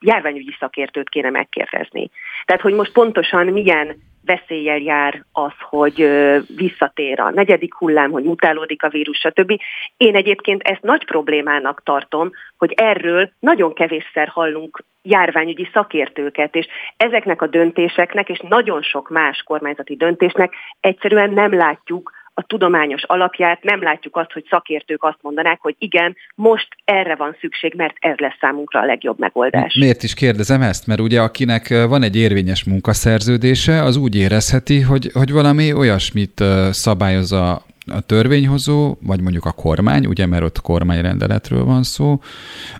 [0.00, 2.10] járványügyi szakértőt kéne megkérdezni.
[2.44, 6.08] Tehát, hogy most pontosan milyen veszéllyel jár az, hogy
[6.56, 9.52] visszatér a negyedik hullám, hogy mutálódik a vírus, stb.
[9.96, 16.66] Én egyébként ezt nagy problémának tartom, hogy erről nagyon kevésszer hallunk járványügyi szakértőket, és
[16.96, 23.62] ezeknek a döntéseknek, és nagyon sok más kormányzati döntésnek egyszerűen nem látjuk a tudományos alapját,
[23.62, 28.16] nem látjuk azt, hogy szakértők azt mondanák, hogy igen, most erre van szükség, mert ez
[28.16, 29.74] lesz számunkra a legjobb megoldás.
[29.74, 30.86] Miért is kérdezem ezt?
[30.86, 37.32] Mert ugye akinek van egy érvényes munkaszerződése, az úgy érezheti, hogy, hogy valami olyasmit szabályoz
[37.32, 42.18] a a törvényhozó, vagy mondjuk a kormány, ugye, mert ott kormányrendeletről van szó,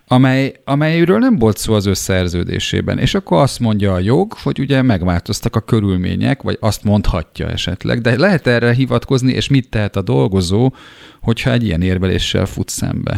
[0.07, 2.97] amely, amelyről nem volt szó az összerződésében.
[2.97, 7.99] És akkor azt mondja a jog, hogy ugye megváltoztak a körülmények, vagy azt mondhatja esetleg,
[7.99, 10.69] de lehet erre hivatkozni, és mit tehet a dolgozó,
[11.21, 13.15] hogyha egy ilyen érveléssel fut szembe?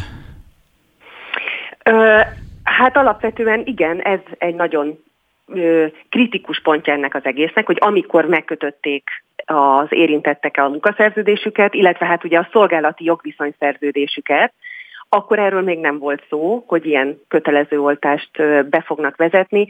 [1.84, 2.20] Ö,
[2.64, 4.98] hát alapvetően igen, ez egy nagyon
[6.10, 9.10] kritikus pontja ennek az egésznek, hogy amikor megkötötték
[9.46, 14.54] az érintettek a munkaszerződésüket, illetve hát ugye a szolgálati jogviszonyszerződésüket,
[15.10, 18.30] akkor erről még nem volt szó, hogy ilyen kötelező oltást
[18.70, 19.68] be fognak vezetni.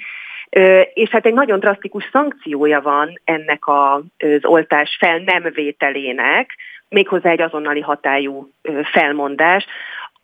[0.93, 4.01] És hát egy nagyon drasztikus szankciója van ennek az
[4.41, 6.57] oltás fel nem vételének,
[6.89, 8.49] méghozzá egy azonnali hatályú
[8.83, 9.65] felmondás,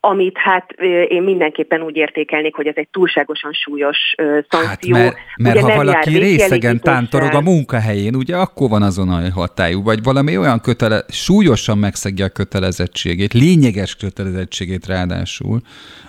[0.00, 0.72] amit hát
[1.08, 3.98] én mindenképpen úgy értékelnék, hogy ez egy túlságosan súlyos
[4.48, 4.94] szankció.
[4.94, 9.32] Hát mert, mert ugye ha valaki részegen tántorog a munkahelyén, ugye akkor van azon a
[9.32, 15.60] hatályú, vagy valami olyan kötele, súlyosan megszegje a kötelezettségét, lényeges kötelezettségét ráadásul,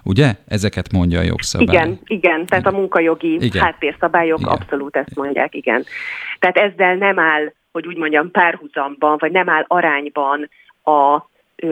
[0.03, 0.33] ugye?
[0.47, 1.75] Ezeket mondja a jogszabály.
[1.75, 3.63] Igen, igen, tehát a munkajogi igen.
[3.63, 4.51] háttérszabályok igen.
[4.51, 5.83] abszolút ezt mondják, igen.
[6.39, 10.49] Tehát ezzel nem áll, hogy úgy mondjam, párhuzamban, vagy nem áll arányban
[10.83, 11.29] a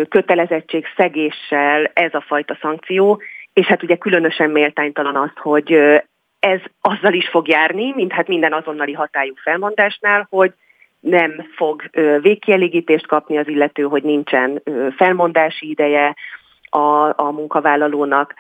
[0.09, 3.21] kötelezettség szegéssel ez a fajta szankció,
[3.53, 5.73] és hát ugye különösen méltánytalan az, hogy
[6.39, 10.53] ez azzal is fog járni, mint hát minden azonnali hatályú felmondásnál, hogy
[10.99, 11.89] nem fog
[12.21, 14.61] végkielégítést kapni az illető, hogy nincsen
[14.95, 16.15] felmondási ideje
[16.69, 18.33] a, a munkavállalónak,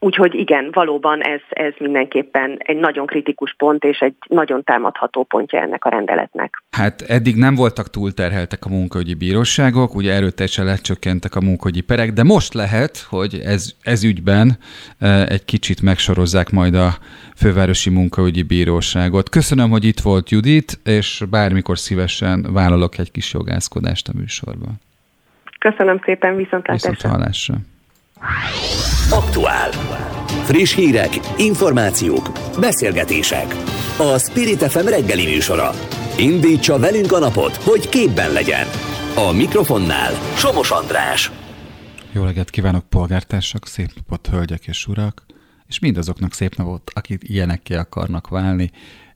[0.00, 5.60] Úgyhogy igen, valóban ez, ez mindenképpen egy nagyon kritikus pont, és egy nagyon támadható pontja
[5.60, 6.62] ennek a rendeletnek.
[6.70, 12.22] Hát eddig nem voltak túlterheltek a munkaügyi bíróságok, ugye erőteljesen lecsökkentek a munkaügyi perek, de
[12.22, 14.58] most lehet, hogy ez, ez ügyben
[14.98, 16.88] e, egy kicsit megsorozzák majd a
[17.36, 19.28] fővárosi munkaügyi bíróságot.
[19.28, 24.80] Köszönöm, hogy itt volt Judit, és bármikor szívesen vállalok egy kis jogászkodást a műsorban.
[25.58, 26.90] Köszönöm szépen, viszontlátásra.
[26.90, 27.54] Viszont hallásra.
[29.10, 29.70] Aktuál.
[30.44, 33.54] Friss hírek, információk, beszélgetések.
[33.98, 35.70] A Spirit FM reggeli műsora.
[36.18, 38.66] Indítsa velünk a napot, hogy képben legyen.
[39.14, 41.30] A mikrofonnál Somos András.
[42.12, 45.26] Jó reggelt kívánok, polgártársak, szép napot, hölgyek és urak,
[45.66, 48.70] és mindazoknak szép napot, akik ilyenekké akarnak válni.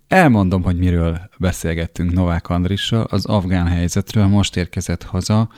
[0.09, 5.49] Elmondom, hogy miről beszélgettünk Novák Andrissal, az afgán helyzetről most érkezett haza,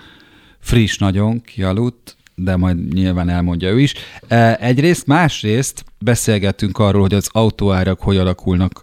[0.61, 3.95] friss nagyon, kialudt, de majd nyilván elmondja ő is.
[4.29, 8.83] E, egyrészt, másrészt beszélgettünk arról, hogy az autóárak hogy alakulnak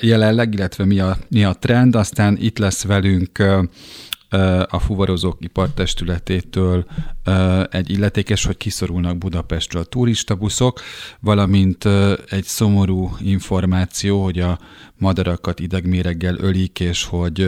[0.00, 3.68] jelenleg, illetve mi a, mi a trend, aztán itt lesz velünk e,
[4.28, 6.86] e, a fuvarozók ipartestületétől
[7.70, 10.80] egy illetékes, hogy kiszorulnak Budapestről a turistabuszok,
[11.20, 11.84] valamint
[12.28, 14.58] egy szomorú információ, hogy a
[14.98, 17.40] madarakat idegméreggel ölik, és hogy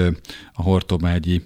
[0.53, 1.43] a hortobágyi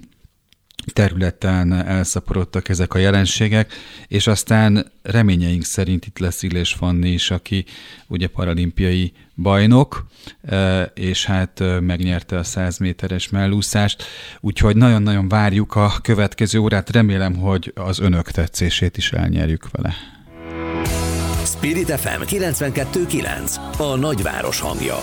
[0.92, 3.72] területen elszaporodtak ezek a jelenségek,
[4.08, 7.64] és aztán reményeink szerint itt lesz Illés Fanni is, aki
[8.06, 10.06] ugye paralimpiai bajnok,
[10.42, 14.04] e, és hát e, megnyerte a 100 méteres mellúszást,
[14.40, 19.94] úgyhogy nagyon-nagyon várjuk a következő órát, remélem, hogy az önök tetszését is elnyerjük vele.
[21.44, 24.98] Spirit FM 92.9 A nagyváros hangja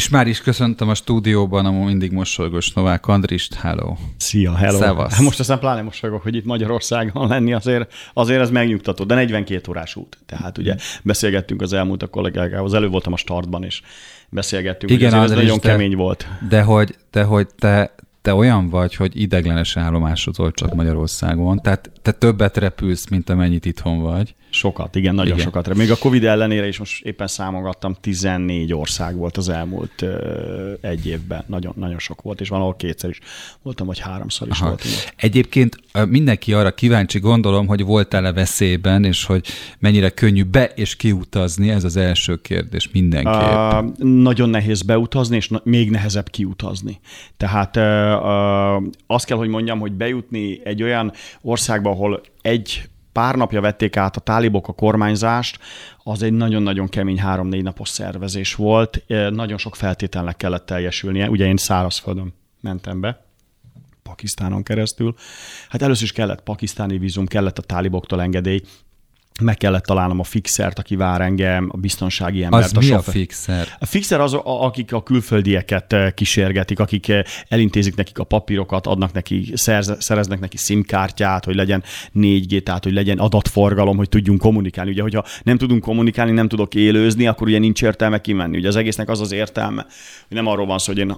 [0.00, 3.54] és már is köszöntöm a stúdióban a mindig mosolygós Novák Andrist.
[3.54, 3.96] Hello!
[4.16, 4.78] Szia, hello!
[4.78, 5.12] Szevasz.
[5.12, 9.70] Hát most aztán pláne mosolygok, hogy itt Magyarországon lenni azért, azért ez megnyugtató, de 42
[9.70, 10.18] órás út.
[10.26, 13.82] Tehát ugye beszélgettünk az elmúlt a kollégákkal, az elő voltam a startban, is
[14.28, 16.26] beszélgettünk, Igen, hogy ez nagyon kemény volt.
[16.48, 22.12] De hogy, de hogy te, te olyan vagy, hogy ideglenes állomásozol csak Magyarországon, tehát te
[22.12, 24.34] többet repülsz, mint amennyit itthon vagy.
[24.50, 25.44] Sokat, igen, nagyon igen.
[25.44, 25.74] sokat.
[25.74, 31.06] Még a Covid ellenére is most éppen számogattam, 14 ország volt az elmúlt ö, egy
[31.06, 31.44] évben.
[31.46, 33.18] Nagyon, nagyon sok volt, és valahol kétszer is
[33.62, 34.68] voltam, vagy háromszor is Aha.
[34.68, 34.90] voltam.
[35.16, 35.76] Egyébként
[36.08, 39.46] mindenki arra kíváncsi, gondolom, hogy voltál-e veszélyben, és hogy
[39.78, 43.84] mennyire könnyű be- és kiutazni, ez az első kérdés mindenképp.
[43.98, 47.00] Nagyon nehéz beutazni, és még nehezebb kiutazni.
[47.36, 53.34] Tehát uh, uh, azt kell, hogy mondjam, hogy bejutni egy olyan országba, ahol egy pár
[53.34, 55.58] napja vették át a tálibok a kormányzást,
[55.98, 61.56] az egy nagyon-nagyon kemény három-négy napos szervezés volt, nagyon sok feltételnek kellett teljesülnie, ugye én
[61.56, 63.24] szárazföldön mentem be,
[64.02, 65.14] Pakisztánon keresztül.
[65.68, 68.60] Hát először is kellett pakisztáni vízum, kellett a táliboktól engedély,
[69.40, 72.64] meg kellett találnom a fixert, aki vár engem, a biztonsági embert.
[72.64, 73.08] Az a mi sofer.
[73.08, 73.68] a fixer?
[73.78, 79.12] A fixer az, akik a külföldieket eh, kísérgetik, akik eh, elintézik nekik a papírokat, adnak
[79.12, 81.82] neki, szerz, szereznek neki SIM-kártyát, hogy legyen
[82.14, 84.90] 4G, tehát hogy legyen adatforgalom, hogy tudjunk kommunikálni.
[84.90, 88.56] Ugye, hogyha nem tudunk kommunikálni, nem tudok élőzni, akkor ugye nincs értelme kimenni.
[88.56, 89.86] Ugye az egésznek az az értelme,
[90.28, 91.16] hogy nem arról van szó, hogy én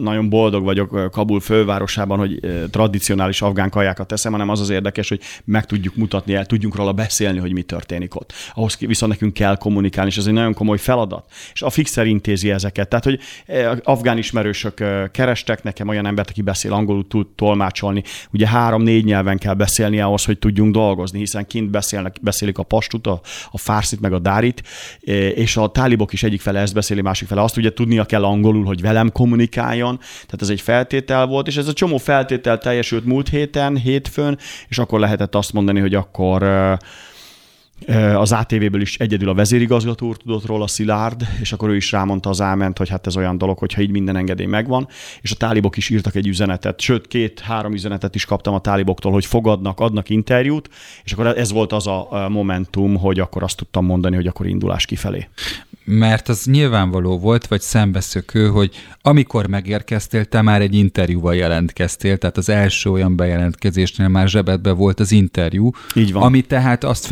[0.00, 2.40] nagyon boldog vagyok eh, Kabul fővárosában, hogy
[2.70, 6.92] tradicionális afgán kajákat teszem, hanem az az érdekes, hogy meg tudjuk mutatni, el tudjunk róla
[6.92, 8.32] beszélni, hogy mi történik ott.
[8.54, 11.24] Ahhoz viszont nekünk kell kommunikálni, és ez egy nagyon komoly feladat.
[11.52, 12.88] És a Fixer intézi ezeket.
[12.88, 18.02] Tehát, hogy eh, afgán ismerősök eh, kerestek nekem olyan embert, aki beszél angolul, tud tolmácsolni.
[18.32, 23.06] Ugye három-négy nyelven kell beszélni ahhoz, hogy tudjunk dolgozni, hiszen kint beszélnek, beszélik a pastut,
[23.06, 23.20] a,
[23.50, 24.62] a fárszit, meg a dárit,
[25.04, 28.24] eh, és a tálibok is egyik fele ezt beszéli, másik fele azt, ugye tudnia kell
[28.24, 29.96] angolul, hogy velem kommunikáljon.
[29.98, 34.38] Tehát ez egy feltétel volt, és ez a csomó feltétel teljesült múlt héten, hétfőn,
[34.68, 36.42] és akkor lehetett azt mondani, hogy akkor
[38.16, 42.30] az ATV-ből is egyedül a vezérigazgató úr tudott róla, Szilárd, és akkor ő is rámondta
[42.30, 44.88] az áment, hogy hát ez olyan dolog, hogyha így minden engedély megvan,
[45.20, 49.26] és a tálibok is írtak egy üzenetet, sőt, két-három üzenetet is kaptam a táliboktól, hogy
[49.26, 50.68] fogadnak, adnak interjút,
[51.04, 54.86] és akkor ez volt az a momentum, hogy akkor azt tudtam mondani, hogy akkor indulás
[54.86, 55.28] kifelé.
[55.84, 58.70] Mert az nyilvánvaló volt, vagy szembeszökő, hogy
[59.02, 65.00] amikor megérkeztél, te már egy interjúval jelentkeztél, tehát az első olyan bejelentkezésnél már zsebedbe volt
[65.00, 66.22] az interjú, Így van.
[66.22, 67.06] ami tehát azt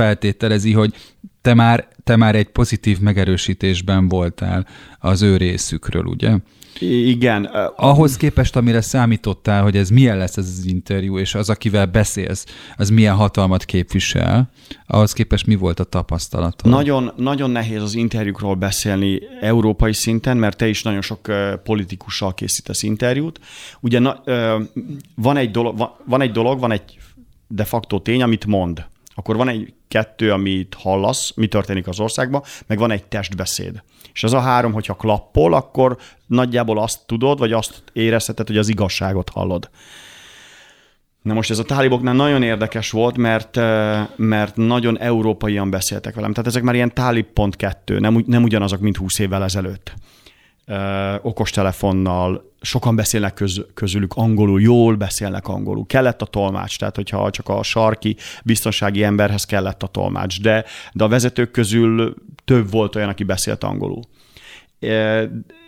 [0.54, 0.94] feltételezi, hogy
[1.42, 4.66] te már, te már egy pozitív megerősítésben voltál
[4.98, 6.36] az ő részükről, ugye?
[6.80, 7.44] Igen.
[7.76, 12.44] Ahhoz képest, amire számítottál, hogy ez milyen lesz ez az interjú, és az, akivel beszélsz,
[12.76, 14.50] az milyen hatalmat képvisel,
[14.86, 16.62] ahhoz képest mi volt a tapasztalat?
[16.64, 21.20] Nagyon, nagyon nehéz az interjúkról beszélni európai szinten, mert te is nagyon sok
[21.64, 23.40] politikussal készítesz interjút.
[23.80, 24.22] Ugye na,
[25.14, 26.98] van, egy dolog, van egy dolog, van egy
[27.48, 28.84] de facto tény, amit mond.
[29.14, 33.82] Akkor van egy kettő, amit hallasz, mi történik az országban, meg van egy testbeszéd.
[34.12, 38.68] És az a három, hogyha klappol, akkor nagyjából azt tudod, vagy azt érezheted, hogy az
[38.68, 39.70] igazságot hallod.
[41.22, 43.56] Na most ez a táliboknál nagyon érdekes volt, mert,
[44.16, 46.32] mert nagyon európaian beszéltek velem.
[46.32, 49.94] Tehát ezek már ilyen tálib.2, nem, nem ugyanazok, mint 20 évvel ezelőtt.
[50.66, 55.86] Ö, okostelefonnal, sokan beszélnek köz, közülük angolul, jól beszélnek angolul.
[55.86, 61.04] Kellett a tolmács, tehát hogyha csak a sarki biztonsági emberhez kellett a tolmács, de, de
[61.04, 64.02] a vezetők közül több volt olyan, aki beszélt angolul.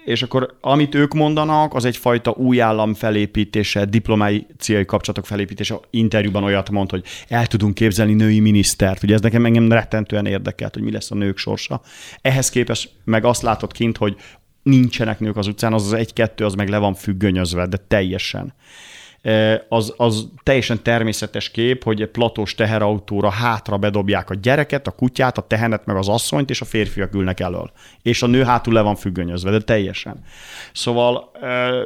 [0.05, 5.81] És akkor amit ők mondanak, az egyfajta új állam felépítése, diplomáciai kapcsolatok felépítése.
[5.91, 9.03] Interjúban olyat mond, hogy el tudunk képzelni női minisztert.
[9.03, 11.81] Ugye ez nekem engem rettentően érdekelt, hogy mi lesz a nők sorsa.
[12.21, 14.17] Ehhez képest meg azt látod kint, hogy
[14.67, 18.55] nincsenek nők az utcán, az az egy-kettő, az meg le van függönyözve, de teljesen.
[19.69, 25.39] Az, az teljesen természetes kép, hogy egy platós teherautóra hátra bedobják a gyereket, a kutyát,
[25.39, 27.71] a tehenet, meg az asszonyt, és a férfiak ülnek elől.
[28.03, 30.25] És a nő hátul le van függönyözve, de teljesen.
[30.73, 31.31] Szóval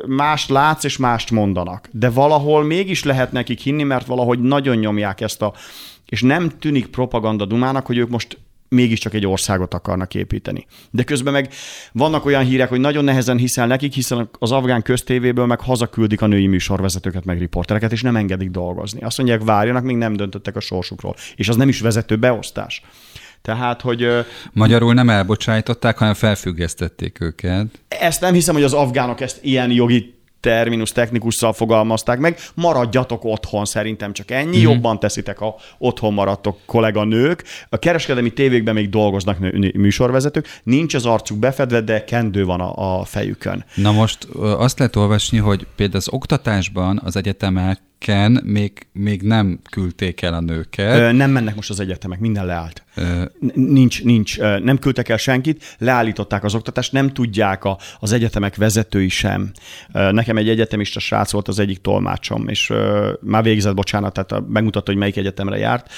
[0.07, 1.89] mást látsz, és mást mondanak.
[1.93, 5.53] De valahol mégis lehet nekik hinni, mert valahogy nagyon nyomják ezt a
[6.11, 8.39] és nem tűnik propaganda dumának, hogy ők most
[8.71, 10.67] mégiscsak egy országot akarnak építeni.
[10.91, 11.49] De közben meg
[11.93, 16.27] vannak olyan hírek, hogy nagyon nehezen hiszel nekik, hiszen az afgán köztévéből meg hazaküldik a
[16.27, 19.01] női műsorvezetőket, meg riportereket, és nem engedik dolgozni.
[19.01, 21.15] Azt mondják, várjanak, még nem döntöttek a sorsukról.
[21.35, 22.83] És az nem is vezető beosztás.
[23.43, 24.09] Tehát, hogy...
[24.53, 27.67] Magyarul nem elbocsájtották, hanem felfüggesztették őket.
[27.89, 33.65] Ezt nem hiszem, hogy az afgánok ezt ilyen jogi terminus technikussal fogalmazták meg, maradjatok otthon,
[33.65, 34.61] szerintem csak ennyi, mm-hmm.
[34.61, 37.45] jobban teszitek, ha otthon maradtok kolléganők.
[37.69, 39.39] A kereskedelmi tévékben még dolgoznak
[39.75, 43.65] műsorvezetők, nincs az arcuk befedve, de kendő van a, a fejükön.
[43.75, 49.61] Na most azt lehet olvasni, hogy például az oktatásban az egyetemek Ken még, még nem
[49.71, 50.99] küldték el a nőket.
[50.99, 52.85] Ö, nem mennek most az egyetemek, minden leállt.
[52.95, 53.25] Ö...
[53.55, 59.09] Nincs, nincs, nem küldtek el senkit, leállították az oktatást, nem tudják a, az egyetemek vezetői
[59.09, 59.51] sem.
[59.93, 62.73] Nekem egy egyetemista srác volt az egyik tolmácsom, és
[63.21, 65.93] már végzett, bocsánat, tehát megmutatta, hogy melyik egyetemre járt.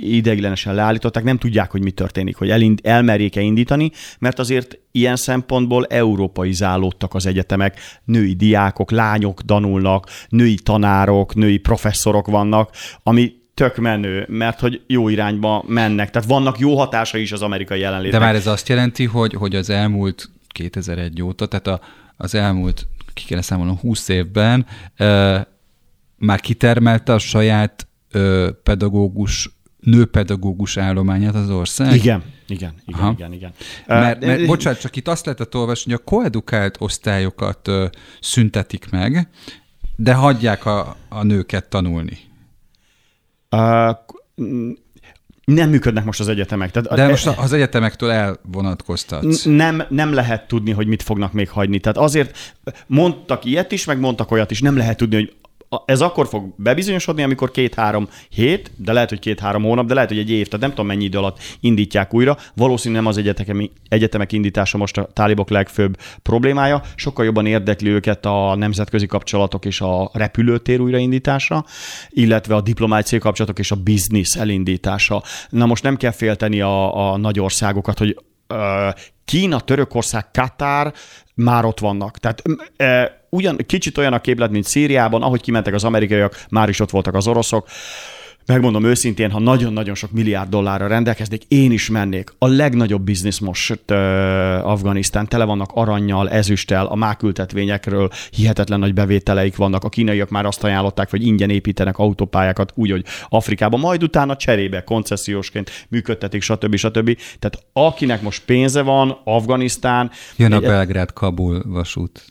[0.00, 5.86] Ideiglenesen leállították, nem tudják, hogy mi történik, hogy elind, elmerjék-e indítani, mert azért ilyen szempontból
[5.86, 12.70] európaizálódtak az egyetemek, női diákok, lányok tanulnak, női tanárok, női professzorok vannak,
[13.02, 16.10] ami tök menő, mert hogy jó irányba mennek.
[16.10, 18.20] Tehát vannak jó hatásai is az amerikai jelenlétnek.
[18.20, 21.80] De már ez azt jelenti, hogy, hogy az elmúlt 2001 óta, tehát a,
[22.16, 25.46] az elmúlt, ki kéne számolnom, 20 évben e,
[26.16, 28.18] már kitermelte a saját e,
[28.62, 29.50] pedagógus
[29.80, 31.94] nőpedagógus állományát az ország?
[31.94, 33.12] Igen, igen, igen, Aha.
[33.16, 33.52] igen, igen.
[33.86, 37.86] Mert, mert bocsánat, csak itt azt lehetett olvasni, hogy a koedukált osztályokat ö,
[38.20, 39.28] szüntetik meg,
[40.02, 42.18] de hagyják a, a nőket tanulni.
[43.50, 43.96] Uh,
[45.44, 46.70] nem működnek most az egyetemek.
[46.70, 49.44] Tehát De most az egyetemektől elvonatkoztatsz.
[49.44, 51.80] Nem, nem lehet tudni, hogy mit fognak még hagyni.
[51.80, 54.60] Tehát azért mondtak ilyet is, meg mondtak olyat is.
[54.60, 55.34] Nem lehet tudni, hogy
[55.84, 60.18] ez akkor fog bebizonyosodni, amikor két-három hét, de lehet, hogy két-három hónap, de lehet, hogy
[60.18, 62.36] egy év, tehát nem tudom mennyi idő alatt indítják újra.
[62.54, 68.26] Valószínűleg nem az egyetemek, egyetemek indítása most a tálibok legfőbb problémája, sokkal jobban érdekli őket
[68.26, 71.64] a nemzetközi kapcsolatok és a repülőtér újraindítása,
[72.08, 75.22] illetve a diplomáciai kapcsolatok és a biznisz elindítása.
[75.48, 78.16] Na most nem kell félteni a, a nagy országokat, hogy
[79.24, 80.92] Kína, Törökország, Katár
[81.34, 82.18] már ott vannak.
[82.18, 82.42] Tehát
[83.30, 87.14] ugyan kicsit olyan a képlet, mint Szíriában, ahogy kimentek az amerikaiak, már is ott voltak
[87.14, 87.68] az oroszok
[88.50, 92.34] megmondom őszintén, ha nagyon-nagyon sok milliárd dollárra rendelkeznék, én is mennék.
[92.38, 93.96] A legnagyobb biznisz most uh,
[94.66, 99.84] Afganisztán, tele vannak aranyjal, ezüsttel, a mákültetvényekről hihetetlen nagy bevételeik vannak.
[99.84, 104.84] A kínaiak már azt ajánlották, hogy ingyen építenek autópályákat úgy, hogy Afrikában, majd utána cserébe
[104.84, 106.76] koncesziósként működtetik, stb.
[106.76, 107.18] stb.
[107.38, 110.10] Tehát akinek most pénze van, Afganisztán...
[110.36, 112.24] Jön a Belgrád-Kabul vasút.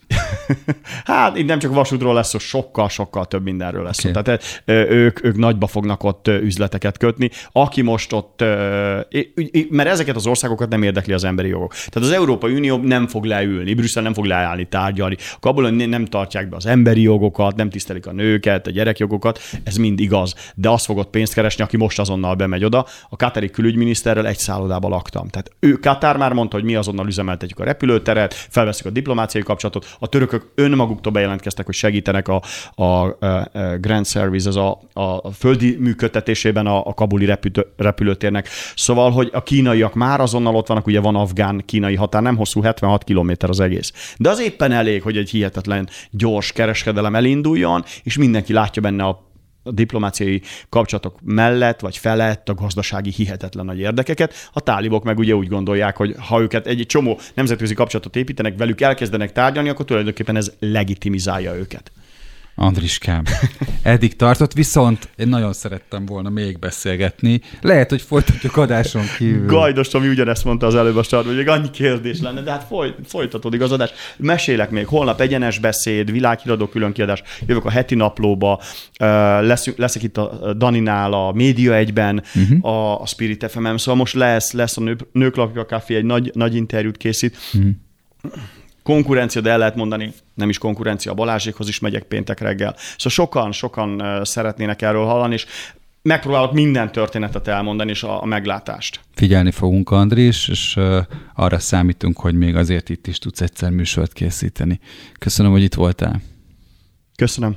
[1.04, 4.12] hát itt nem csak vasútról lesz szó, sokkal-sokkal több mindenről lesz okay.
[4.12, 4.20] szó.
[4.20, 7.30] Tehát ők, ők nagyba fognak ott üzleteket kötni.
[7.52, 8.44] Aki most ott,
[9.70, 11.72] mert ezeket az országokat nem érdekli az emberi jogok.
[11.74, 15.16] Tehát az Európai Unió nem fog leülni, Brüsszel nem fog leállni, tárgyalni.
[15.40, 20.00] Kabul nem tartják be az emberi jogokat, nem tisztelik a nőket, a gyerekjogokat, ez mind
[20.00, 20.34] igaz.
[20.54, 22.86] De azt fogott pénzt keresni, aki most azonnal bemegy oda.
[23.08, 25.28] A katari külügyminiszterrel egy szállodába laktam.
[25.28, 29.96] Tehát ő Katár már mondta, hogy mi azonnal üzemeltetjük a repülőteret, felveszik a diplomáciai kapcsolatot.
[29.98, 32.42] A törökök önmaguktól bejelentkeztek, hogy segítenek a,
[32.74, 33.18] a, a
[33.80, 38.48] Grand Service, az a, a földi működtetésében a, a kabuli repülő, repülőtérnek.
[38.76, 43.04] Szóval, hogy a kínaiak már azonnal ott vannak, ugye van afgán-kínai határ, nem hosszú, 76
[43.04, 44.14] km az egész.
[44.16, 49.28] De az éppen elég, hogy egy hihetetlen gyors kereskedelem elinduljon, és mindenki látja benne a
[49.62, 54.34] a diplomáciai kapcsolatok mellett vagy felett a gazdasági hihetetlen nagy érdekeket.
[54.52, 58.80] A tálibok meg ugye úgy gondolják, hogy ha őket egy csomó nemzetközi kapcsolatot építenek, velük
[58.80, 61.92] elkezdenek tárgyalni, akkor tulajdonképpen ez legitimizálja őket.
[62.62, 63.22] Andriskám,
[63.82, 67.40] eddig tartott, viszont én nagyon szerettem volna még beszélgetni.
[67.60, 69.46] Lehet, hogy folytatjuk adáson kívül.
[69.46, 72.64] Gajdos ami ugyanezt mondta az előbb a start, hogy még annyi kérdés lenne, de hát
[72.64, 73.90] foly, folytatódik az adás.
[74.16, 78.60] Mesélek még, holnap egyenes beszéd, világhíradó különkiadás, jövök a heti naplóba,
[79.40, 82.64] lesz, leszek itt a Daninál, a Média egyben, uh-huh.
[82.64, 86.30] a, a Spirit fm szóval most lesz, lesz a nő, Nők Lakja Café, egy nagy,
[86.34, 87.36] nagy interjút készít.
[87.54, 87.70] Uh-huh
[88.82, 92.74] konkurencia, de el lehet mondani, nem is konkurencia, Balázsékhoz is megyek péntek reggel.
[92.76, 95.46] Szóval sokan, sokan szeretnének erről hallani, és
[96.02, 99.00] megpróbálok minden történetet elmondani, és a, a meglátást.
[99.14, 100.78] Figyelni fogunk, Andris, és
[101.34, 104.80] arra számítunk, hogy még azért itt is tudsz egyszer műsort készíteni.
[105.18, 106.20] Köszönöm, hogy itt voltál.
[107.16, 107.56] Köszönöm.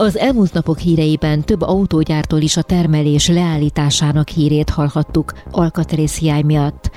[0.00, 6.90] Az elmúlt napok híreiben több autógyártól is a termelés leállításának hírét hallhattuk alkatrészhiány miatt.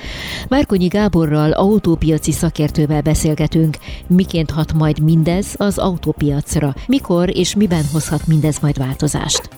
[0.49, 3.77] Márkonyi Gáborral autópiaci szakértővel beszélgetünk,
[4.07, 9.49] miként hat majd mindez az autópiacra, mikor és miben hozhat mindez majd változást.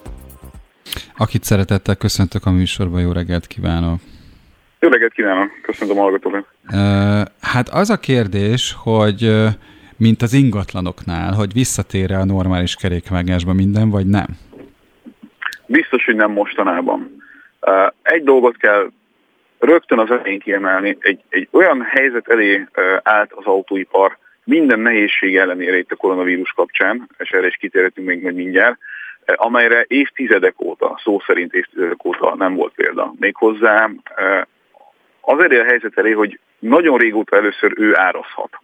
[1.17, 3.99] Akit szeretettel köszöntök a műsorban, jó reggelt kívánok!
[4.79, 6.45] Jó reggelt kívánok, köszöntöm a hallgatókat!
[7.39, 9.31] Hát az a kérdés, hogy
[9.97, 14.27] mint az ingatlanoknál, hogy visszatér a normális kerékvágásba minden, vagy nem?
[15.65, 17.23] Biztos, hogy nem mostanában.
[18.01, 18.91] Egy dolgot kell
[19.59, 22.67] rögtön az elején kiemelni, egy, egy olyan helyzet elé
[23.03, 28.21] állt az autóipar minden nehézség ellenére itt a koronavírus kapcsán, és erre is kitérhetünk még
[28.21, 28.77] majd mindjárt,
[29.25, 33.13] amelyre évtizedek óta, szó szerint évtizedek óta nem volt példa.
[33.19, 33.89] Méghozzá
[35.21, 38.59] azért a helyzet elé, hogy nagyon régóta először ő árazhat.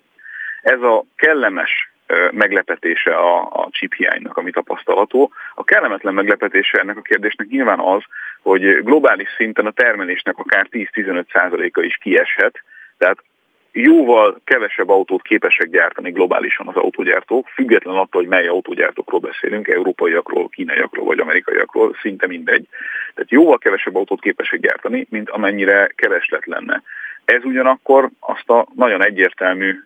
[0.61, 1.91] Ez a kellemes
[2.31, 5.31] meglepetése a, a chip hiánynak, ami tapasztalható.
[5.55, 8.01] A kellemetlen meglepetése ennek a kérdésnek nyilván az,
[8.41, 12.63] hogy globális szinten a termelésnek akár 10-15%-a is kieshet,
[12.97, 13.23] tehát
[13.71, 20.49] jóval kevesebb autót képesek gyártani globálisan az autógyártók, független attól, hogy mely autógyártókról beszélünk, európaiakról,
[20.49, 22.67] kínaiakról vagy amerikaiakról, szinte mindegy.
[23.13, 26.81] Tehát jóval kevesebb autót képesek gyártani, mint amennyire kereslet lenne.
[27.25, 29.83] Ez ugyanakkor azt a nagyon egyértelmű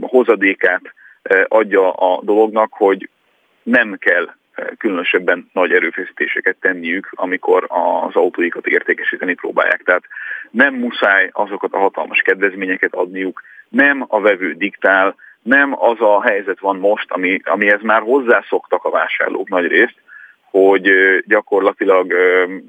[0.00, 0.82] hozadékát
[1.48, 3.08] adja a dolognak, hogy
[3.62, 4.34] nem kell
[4.78, 9.82] különösebben nagy erőfeszítéseket tenniük, amikor az autóikat értékesíteni próbálják.
[9.82, 10.04] Tehát
[10.50, 16.60] nem muszáj azokat a hatalmas kedvezményeket adniuk, nem a vevő diktál, nem az a helyzet
[16.60, 20.01] van most, ami, amihez már hozzászoktak a vásárlók nagy részt,
[20.52, 20.90] hogy
[21.26, 22.12] gyakorlatilag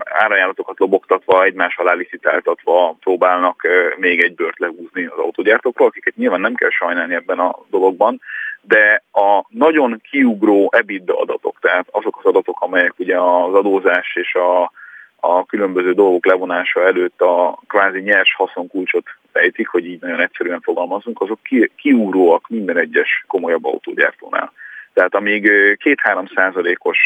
[0.03, 3.67] árajánlatokat lobogtatva, egymás alá licitáltatva próbálnak
[3.97, 8.21] még egy bört lehúzni az autógyártókkal, akiket nyilván nem kell sajnálni ebben a dologban,
[8.61, 14.33] de a nagyon kiugró EBITDA adatok, tehát azok az adatok, amelyek ugye az adózás és
[14.33, 14.71] a,
[15.19, 21.21] a különböző dolgok levonása előtt a kvázi nyers haszonkulcsot fejtik, hogy így nagyon egyszerűen fogalmazunk,
[21.21, 24.51] azok ki, kiugróak minden egyes komolyabb autógyártónál.
[24.93, 25.49] Tehát amíg
[25.83, 26.97] 2-3 százalékos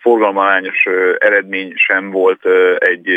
[0.00, 0.86] forgalmazányos
[1.18, 2.46] eredmény sem volt
[2.78, 3.08] egy,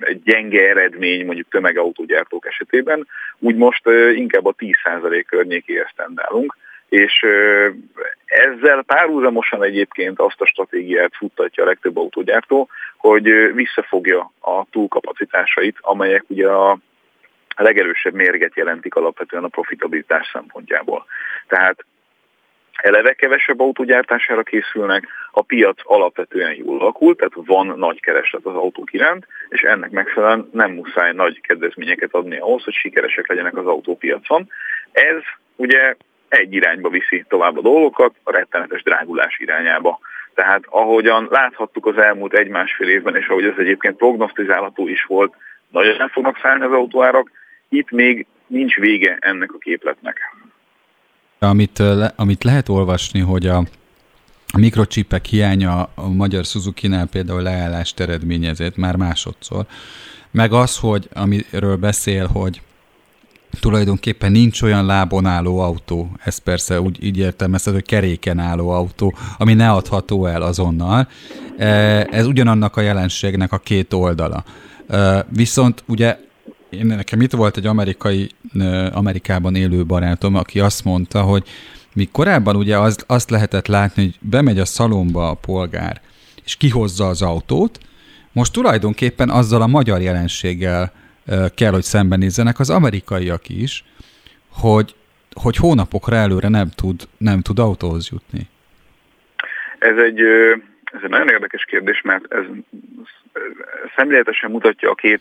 [0.00, 3.06] egy gyenge eredmény mondjuk tömegautógyártók esetében,
[3.38, 6.56] úgy most inkább a 10% környékéhez tendálunk
[6.92, 7.26] és
[8.24, 16.24] ezzel párhuzamosan egyébként azt a stratégiát futtatja a legtöbb autógyártó, hogy visszafogja a túlkapacitásait, amelyek
[16.28, 16.78] ugye a
[17.56, 21.06] legerősebb mérget jelentik alapvetően a profitabilitás szempontjából.
[21.46, 21.84] Tehát
[22.72, 28.92] eleve kevesebb autógyártására készülnek, a piac alapvetően jól alakult, tehát van nagy kereslet az autók
[28.92, 34.50] iránt, és ennek megfelelően nem muszáj nagy kedvezményeket adni ahhoz, hogy sikeresek legyenek az autópiacon.
[34.92, 35.22] Ez
[35.56, 35.94] ugye
[36.28, 39.98] egy irányba viszi tovább a dolgokat, a rettenetes drágulás irányába.
[40.34, 45.34] Tehát ahogyan láthattuk az elmúlt egy-másfél évben, és ahogy ez egyébként prognosztizálható is volt,
[45.68, 47.30] nagyon nem fognak szállni az autóárak,
[47.68, 50.20] itt még nincs vége ennek a képletnek.
[51.42, 53.64] Amit, le, amit lehet olvasni, hogy a
[54.58, 59.66] mikrocsipek hiánya a magyar Suzuki-nál például leállást eredményezett már másodszor,
[60.30, 62.60] meg az, hogy amiről beszél, hogy
[63.60, 69.14] tulajdonképpen nincs olyan lábon álló autó, ez persze úgy így értelmezhető, hogy keréken álló autó,
[69.38, 71.08] ami ne adható el azonnal.
[71.56, 71.66] E,
[72.10, 74.44] ez ugyanannak a jelenségnek a két oldala.
[75.28, 76.18] Viszont ugye
[76.72, 78.30] én, nekem itt volt egy amerikai,
[78.92, 81.48] Amerikában élő barátom, aki azt mondta, hogy
[81.94, 86.00] mi korábban ugye azt, azt lehetett látni, hogy bemegy a szalomba a polgár,
[86.44, 87.78] és kihozza az autót,
[88.32, 90.92] most tulajdonképpen azzal a magyar jelenséggel
[91.54, 93.84] kell, hogy szembenézzenek az amerikaiak is,
[94.48, 94.94] hogy,
[95.34, 98.48] hogy hónapokra előre nem tud, nem tud autóhoz jutni.
[99.78, 100.20] Ez egy,
[100.84, 102.44] ez egy nagyon érdekes kérdés, mert ez
[103.96, 105.20] szemléletesen mutatja a két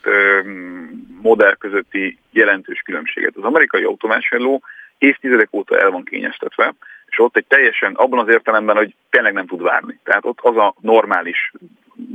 [1.21, 3.35] modell közötti jelentős különbséget.
[3.35, 4.61] Az amerikai autóvásárló
[4.97, 6.73] évtizedek óta el van kényeztetve,
[7.05, 9.99] és ott egy teljesen abban az értelemben, hogy tényleg nem tud várni.
[10.03, 11.51] Tehát ott az a normális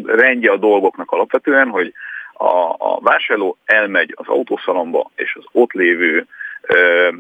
[0.04, 1.92] rendje a dolgoknak alapvetően, hogy
[2.32, 6.26] a, a vásárló elmegy az autószalomba, és az ott lévő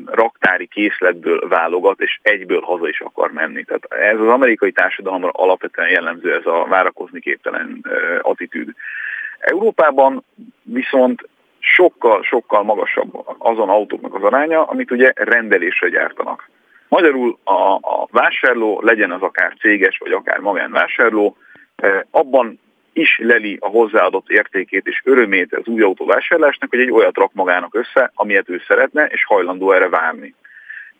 [0.04, 3.64] raktári készletből válogat, és egyből haza is akar menni.
[3.64, 7.84] Tehát ez az amerikai társadalomra alapvetően jellemző ez a várakozni képtelen
[8.22, 8.68] attitűd.
[9.38, 10.24] Európában
[10.62, 11.28] viszont
[11.58, 16.50] sokkal-sokkal magasabb azon autóknak az aránya, amit ugye rendelésre gyártanak.
[16.88, 21.36] Magyarul a, a vásárló, legyen az akár céges, vagy akár magánvásárló,
[22.10, 22.60] abban
[22.96, 27.32] is leli a hozzáadott értékét és örömét az új autó vásárlásnak, hogy egy olyat rak
[27.32, 30.34] magának össze, amilyet ő szeretne, és hajlandó erre várni.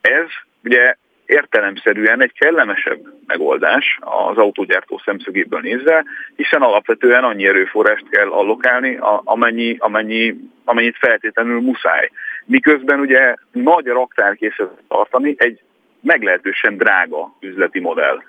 [0.00, 0.26] Ez
[0.64, 6.04] ugye értelemszerűen egy kellemesebb megoldás az autógyártó szemszögéből nézve,
[6.36, 12.10] hiszen alapvetően annyi erőforrást kell allokálni, amennyi, amennyi, amennyit feltétlenül muszáj.
[12.44, 15.60] Miközben ugye nagy raktárkészet tartani egy
[16.00, 18.22] meglehetősen drága üzleti modell.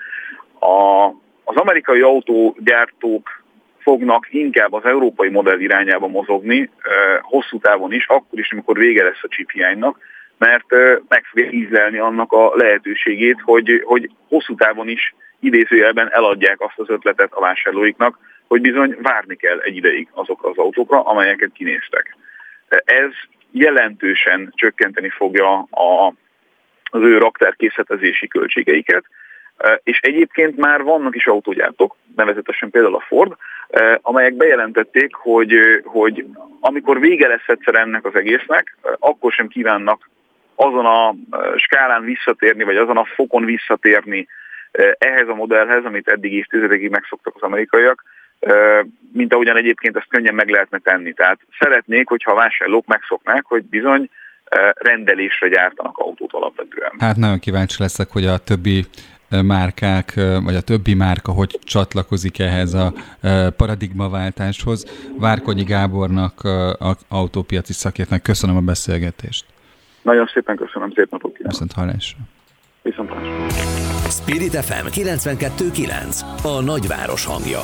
[0.59, 1.07] A,
[1.43, 3.36] az amerikai autógyártók
[3.87, 6.69] fognak inkább az európai modell irányába mozogni,
[7.21, 9.99] hosszú távon is, akkor is, amikor vége lesz a chip hiánynak,
[10.37, 10.65] mert
[11.07, 16.89] meg fogja ízlelni annak a lehetőségét, hogy, hogy hosszú távon is idézőjelben eladják azt az
[16.89, 18.17] ötletet a vásárlóiknak,
[18.47, 22.15] hogy bizony várni kell egy ideig azokra az autókra, amelyeket kinéztek.
[22.85, 23.11] Ez
[23.51, 26.13] jelentősen csökkenteni fogja a,
[26.83, 29.03] az ő raktárkészletezési költségeiket,
[29.83, 33.35] és egyébként már vannak is autógyártók, nevezetesen például a Ford,
[34.01, 35.53] amelyek bejelentették, hogy,
[35.83, 36.25] hogy
[36.59, 40.09] amikor vége lesz egyszer ennek az egésznek, akkor sem kívánnak
[40.55, 41.15] azon a
[41.55, 44.27] skálán visszatérni, vagy azon a fokon visszatérni
[44.97, 48.03] ehhez a modellhez, amit eddig évtizedekig megszoktak az amerikaiak,
[49.13, 51.13] mint ahogyan egyébként ezt könnyen meg lehetne tenni.
[51.13, 54.09] Tehát szeretnék, hogyha a vásárlók megszoknák, hogy bizony
[54.73, 56.91] rendelésre gyártanak autót alapvetően.
[56.99, 58.85] Hát nagyon kíváncsi leszek, hogy a többi
[59.29, 60.13] márkák,
[60.43, 62.93] vagy a többi márka hogy csatlakozik ehhez a
[63.57, 64.85] paradigmaváltáshoz.
[65.17, 66.43] Várkonyi Gábornak,
[66.79, 69.45] a autópiaci szakértnek köszönöm a beszélgetést.
[70.01, 71.51] Nagyon szépen köszönöm, szép napot kívánok.
[71.51, 72.17] Viszont hallásra.
[72.81, 74.09] Viszontlátásra.
[74.09, 77.61] Spirit FM 92.9 a nagyváros hangja.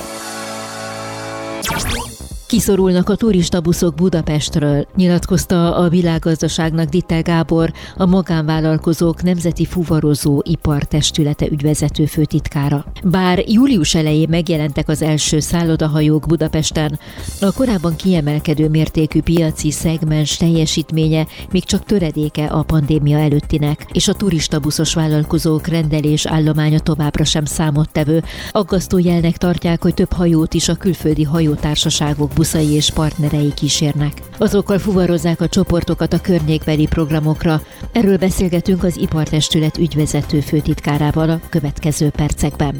[2.54, 12.06] Kiszorulnak a turistabuszok Budapestről, nyilatkozta a világgazdaságnak Dittel Gábor, a magánvállalkozók Nemzeti Fuvarozó Ipartestülete ügyvezető
[12.06, 12.86] főtitkára.
[13.04, 17.00] Bár július elején megjelentek az első szállodahajók Budapesten,
[17.42, 24.14] a korábban kiemelkedő mértékű piaci szegmens teljesítménye még csak töredéke a pandémia előttinek, és a
[24.14, 28.24] turistabuszos vállalkozók rendelés állománya továbbra sem számottevő.
[28.52, 34.14] Aggasztó jelnek tartják, hogy több hajót is a külföldi hajótársaságok buszai és partnerei kísérnek.
[34.38, 37.56] Azokkal fuvarozzák a csoportokat a környékbeli programokra.
[37.94, 42.76] Erről beszélgetünk az Ipartestület ügyvezető főtitkárával a következő percekben.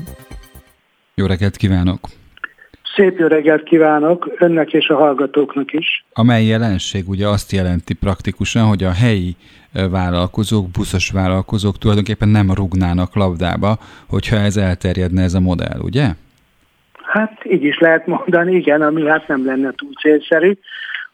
[1.16, 2.00] Jó reggelt kívánok!
[2.96, 6.06] Szép jó reggelt kívánok önnek és a hallgatóknak is.
[6.14, 9.36] Amely jelenség ugye azt jelenti praktikusan, hogy a helyi
[9.90, 16.14] vállalkozók, buszos vállalkozók tulajdonképpen nem rugnának labdába, hogyha ez elterjedne ez a modell, ugye?
[17.14, 20.58] Hát így is lehet mondani, igen, ami hát nem lenne túl célszerű.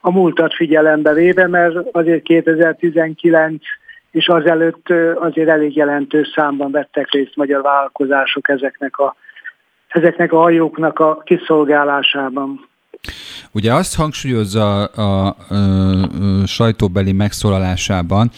[0.00, 3.62] A múltat figyelembe véve, mert azért 2019
[4.10, 9.16] és azelőtt azért elég jelentős számban vettek részt magyar vállalkozások ezeknek a,
[9.88, 12.68] ezeknek a hajóknak a kiszolgálásában.
[13.52, 15.34] Ugye azt hangsúlyozza a, a, a,
[16.46, 18.30] sajtóbeli megszólalásában,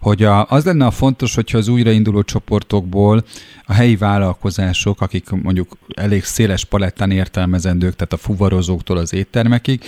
[0.00, 3.22] hogy a, az lenne a fontos, hogyha az újrainduló csoportokból
[3.66, 9.80] a helyi vállalkozások, akik mondjuk elég széles palettán értelmezendők, tehát a fuvarozóktól az éttermekig,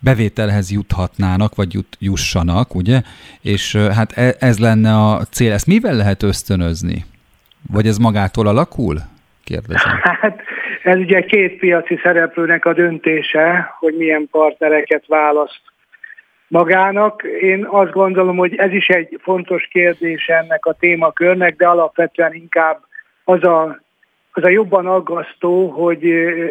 [0.00, 3.00] bevételhez juthatnának, vagy jut, jussanak, ugye?
[3.42, 5.52] És hát e, ez lenne a cél.
[5.52, 7.04] Ezt mivel lehet ösztönözni?
[7.72, 8.96] Vagy ez magától alakul?
[9.44, 10.00] Kérdezem.
[10.20, 10.40] Hát
[10.82, 15.60] ez ugye két piaci szereplőnek a döntése, hogy milyen partnereket választ
[16.48, 17.22] magának.
[17.40, 22.80] Én azt gondolom, hogy ez is egy fontos kérdés ennek a témakörnek, de alapvetően inkább
[23.24, 23.80] az a,
[24.32, 26.04] az a jobban aggasztó, hogy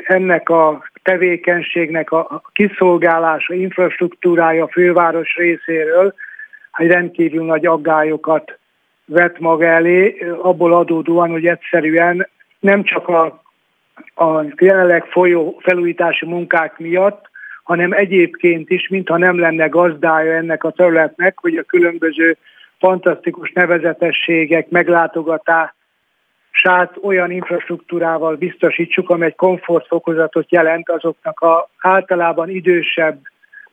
[0.03, 6.13] ennek a tevékenységnek a kiszolgálása, infrastruktúrája a főváros részéről
[6.77, 8.57] egy rendkívül nagy aggályokat
[9.05, 12.27] vet maga elé, abból adódóan, hogy egyszerűen
[12.59, 13.41] nem csak a,
[14.15, 17.26] a jelenleg folyó felújítási munkák miatt,
[17.67, 22.37] hanem egyébként is, mintha nem lenne gazdája ennek a területnek, hogy a különböző
[22.79, 25.73] fantasztikus nevezetességek meglátogatását
[27.01, 33.19] olyan infrastruktúrával biztosítsuk, amely komfortfokozatot jelent azoknak a általában idősebb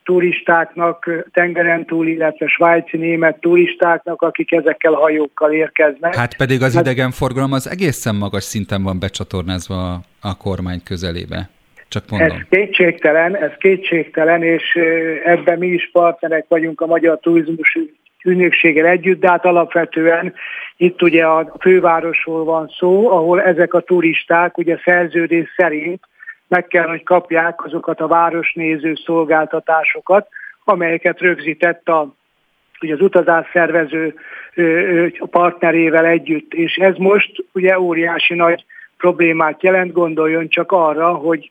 [0.05, 6.14] turistáknak, tengeren túl, illetve svájci német turistáknak, akik ezekkel hajókkal érkeznek.
[6.14, 11.54] Hát pedig az hát- idegenforgalom az egészen magas szinten van becsatornázva a kormány közelébe.
[11.95, 12.28] Csak mondom.
[12.28, 14.78] Ez kétségtelen, ez kétségtelen, és
[15.24, 17.78] ebben mi is partnerek vagyunk a Magyar Turizmus
[18.24, 20.34] ügynökséggel együtt, de hát alapvetően
[20.76, 26.01] itt ugye a fővárosról van szó, ahol ezek a turisták ugye szerződés szerint
[26.49, 30.28] meg kell, hogy kapják azokat a városnéző szolgáltatásokat,
[30.64, 32.14] amelyeket rögzített a,
[32.80, 34.14] ugye az utazásszervező
[35.30, 36.53] partnerével együtt.
[36.53, 38.64] És ez most ugye óriási nagy
[38.97, 41.51] problémát jelent, gondoljon csak arra, hogy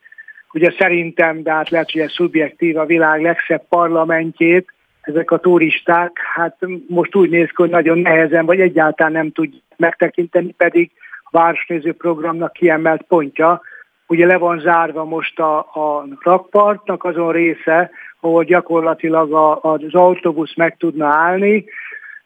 [0.53, 6.19] Ugye szerintem, de hát lehet, hogy ez szubjektív a világ legszebb parlamentjét, ezek a turisták,
[6.35, 10.91] hát most úgy néz ki, hogy nagyon nehezen, vagy egyáltalán nem tudják megtekinteni, pedig
[11.23, 13.61] a Városnéző programnak kiemelt pontja.
[14.07, 17.89] Ugye le van zárva most a, a rakpartnak azon része,
[18.19, 21.65] ahol gyakorlatilag a, az autóbusz meg tudna állni,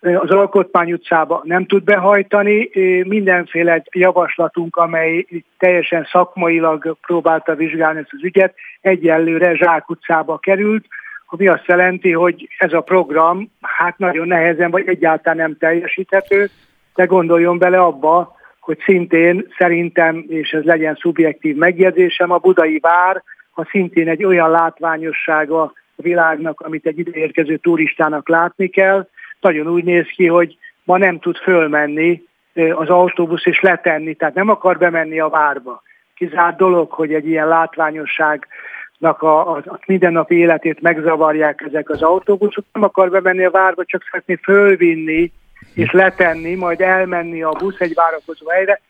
[0.02, 2.70] az Alkotmány utcába nem tud behajtani.
[3.04, 5.26] Mindenféle javaslatunk, amely
[5.58, 10.86] teljesen szakmailag próbálta vizsgálni ezt az ügyet, egyelőre Zsák utcába került,
[11.26, 16.50] ami azt jelenti, hogy ez a program hát nagyon nehezen vagy egyáltalán nem teljesíthető,
[16.96, 23.24] de gondoljon bele abba, hogy szintén szerintem, és ez legyen szubjektív megjegyzésem, a budai vár,
[23.52, 25.62] ha szintén egy olyan látványossága
[25.96, 29.08] a világnak, amit egy ideérkező turistának látni kell,
[29.42, 32.24] nagyon úgy néz ki, hogy ma nem tud fölmenni
[32.54, 35.82] az autóbusz és letenni, tehát nem akar bemenni a várba.
[36.16, 42.66] Kizárt dolog, hogy egy ilyen látványosságnak a, a, a mindennapi életét megzavarják ezek az autóbuszok,
[42.74, 45.32] nem akar bemenni a várba, csak szeretné fölvinni
[45.74, 48.82] és letenni, majd elmenni a busz egy várakozó helyre,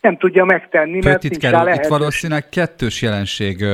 [0.00, 3.64] nem tudja megtenni, mert nincs rá Itt valószínűleg kettős jelenség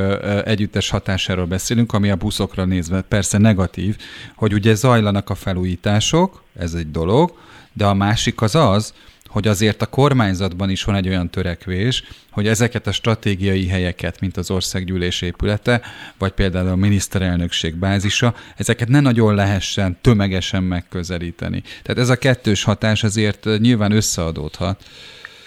[0.45, 3.97] együttes hatásáról beszélünk, ami a buszokra nézve persze negatív,
[4.37, 7.33] hogy ugye zajlanak a felújítások, ez egy dolog,
[7.73, 8.95] de a másik az az,
[9.27, 14.37] hogy azért a kormányzatban is van egy olyan törekvés, hogy ezeket a stratégiai helyeket, mint
[14.37, 15.81] az országgyűlés épülete,
[16.19, 21.63] vagy például a miniszterelnökség bázisa, ezeket ne nagyon lehessen tömegesen megközelíteni.
[21.83, 24.85] Tehát ez a kettős hatás azért nyilván összeadódhat.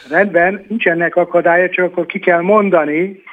[0.09, 3.23] Rendben, nincsenek akadálya, csak akkor ki kell mondani,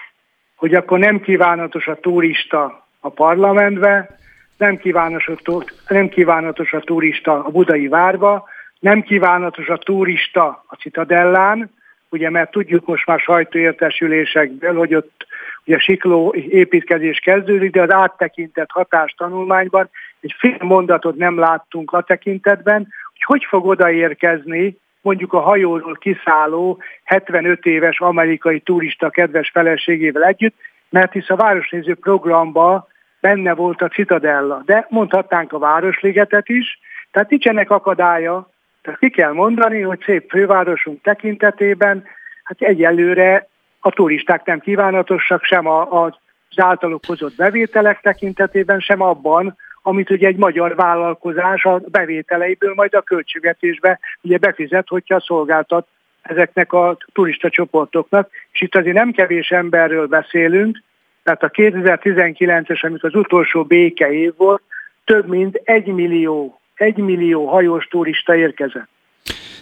[0.57, 4.17] hogy akkor nem kívánatos a turista a parlamentbe,
[4.57, 5.43] nem kívánatos,
[5.89, 8.49] nem kívánatos a turista a budai várba,
[8.79, 11.71] nem kívánatos a turista a Citadellán,
[12.09, 15.27] ugye mert tudjuk most már sajtóértesülésekből, hogy ott
[15.65, 19.91] ugye sikló építkezés kezdődik, de az áttekintett hatástanulmányban
[20.21, 24.77] egy fél mondatot nem láttunk a tekintetben, hogy hogy fog odaérkezni
[25.07, 30.55] mondjuk a hajóról kiszálló 75 éves amerikai turista kedves feleségével együtt,
[30.89, 32.89] mert hisz a Városnéző programba
[33.21, 36.79] benne volt a Citadella, de mondhatnánk a Városligetet is,
[37.11, 38.51] tehát nincsenek akadálya,
[38.83, 42.05] tehát ki kell mondani, hogy szép fővárosunk tekintetében,
[42.45, 43.49] hát egyelőre
[43.81, 46.19] a turisták nem kívánatosak, sem a, a,
[46.51, 49.57] az általuk hozott bevételek tekintetében, sem abban,
[49.87, 55.87] amit ugye egy magyar vállalkozás a bevételeiből majd a költségvetésbe ugye befizet, hogyha szolgáltat
[56.23, 58.31] ezeknek a turista csoportoknak.
[58.53, 60.83] És itt azért nem kevés emberről beszélünk,
[61.23, 64.63] tehát a 2019-es, amikor az utolsó béke év volt,
[65.05, 68.89] több mint egy millió, egy millió hajós turista érkezett.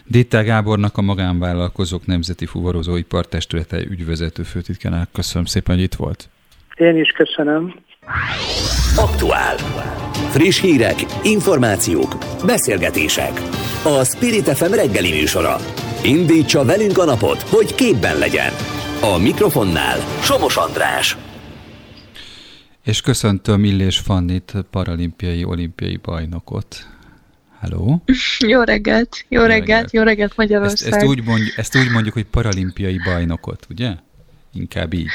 [0.04, 6.28] Ditta Gábornak a Magánvállalkozók Nemzeti Fuvarozói Partestülete ügyvezető főtitkának köszönöm szépen, hogy itt volt.
[6.74, 7.74] Én is köszönöm.
[8.96, 9.56] Aktuál.
[10.34, 13.40] Friss hírek, információk, beszélgetések.
[13.84, 15.56] A Spirit FM reggeli műsora.
[16.04, 18.52] Indítsa velünk a napot, hogy képben legyen.
[19.00, 21.16] A mikrofonnál Somos András.
[22.84, 26.86] És köszöntöm Illés Fannit, paralimpiai, olimpiai bajnokot.
[27.60, 27.96] Hello.
[28.46, 30.92] Jó reggelt, jó, jó reggelt, reggelt, jó reggelt Magyarország.
[30.92, 33.92] Ezt, ezt, úgy mondjuk, ezt úgy mondjuk, hogy paralimpiai bajnokot, ugye?
[34.54, 35.08] Inkább így.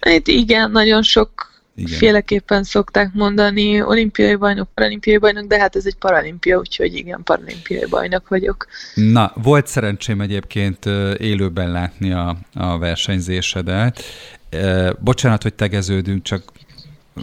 [0.00, 1.98] Itt igen, nagyon sok igen.
[1.98, 7.86] féleképpen szokták mondani, olimpiai bajnok, paralimpiai bajnok, de hát ez egy paralimpia, úgyhogy igen, paralimpiai
[7.90, 8.66] bajnok vagyok.
[8.94, 10.86] Na, volt szerencsém egyébként
[11.18, 14.02] élőben látni a, a versenyzésedet.
[14.98, 16.42] Bocsánat, hogy tegeződünk, csak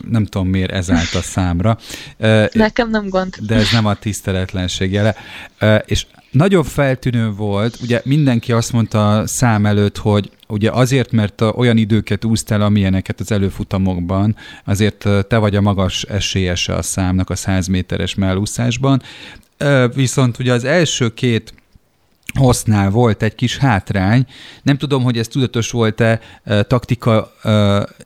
[0.09, 1.77] nem tudom miért ez állt a számra.
[2.51, 3.35] Nekem nem gond.
[3.39, 5.15] De ez nem a tiszteletlenség jele.
[5.85, 11.41] És nagyon feltűnő volt, ugye mindenki azt mondta a szám előtt, hogy ugye azért, mert
[11.41, 17.35] olyan időket úsztál, amilyeneket az előfutamokban, azért te vagy a magas esélyese a számnak a
[17.35, 19.01] 100 méteres mellúszásban.
[19.93, 21.53] Viszont ugye az első két
[22.39, 24.25] hosznál volt egy kis hátrány.
[24.63, 26.19] Nem tudom, hogy ez tudatos volt-e,
[26.67, 27.31] taktika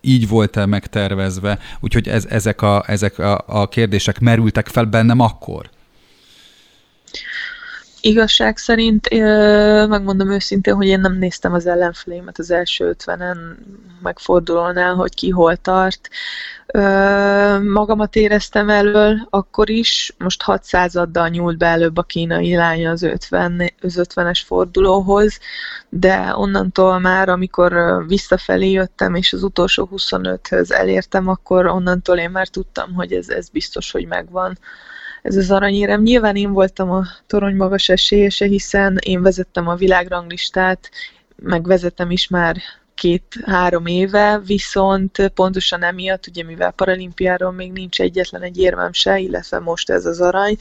[0.02, 5.70] így volt-e megtervezve, úgyhogy ez, ezek, a, ezek a, a kérdések merültek fel bennem akkor.
[8.06, 9.10] Igazság szerint,
[9.90, 13.38] megmondom őszintén, hogy én nem néztem az ellenfelémet az első 50-en
[14.02, 16.10] megfordulónál, hogy ki hol tart.
[17.64, 23.04] Magamat éreztem elől akkor is, most 6 századdal nyúlt be előbb a kínai lány az,
[23.04, 25.40] 50, az 50-es fordulóhoz,
[25.90, 32.48] de onnantól már, amikor visszafelé jöttem, és az utolsó 25-höz elértem, akkor onnantól én már
[32.48, 34.58] tudtam, hogy ez, ez biztos, hogy megvan
[35.26, 36.02] ez az aranyérem.
[36.02, 40.90] Nyilván én voltam a torony magas esélyese, hiszen én vezettem a világranglistát,
[41.36, 42.58] meg vezetem is már
[42.96, 49.60] két-három éve, viszont pontosan emiatt, ugye mivel paralimpiáról még nincs egyetlen egy érvem se, illetve
[49.60, 50.58] most ez az arany,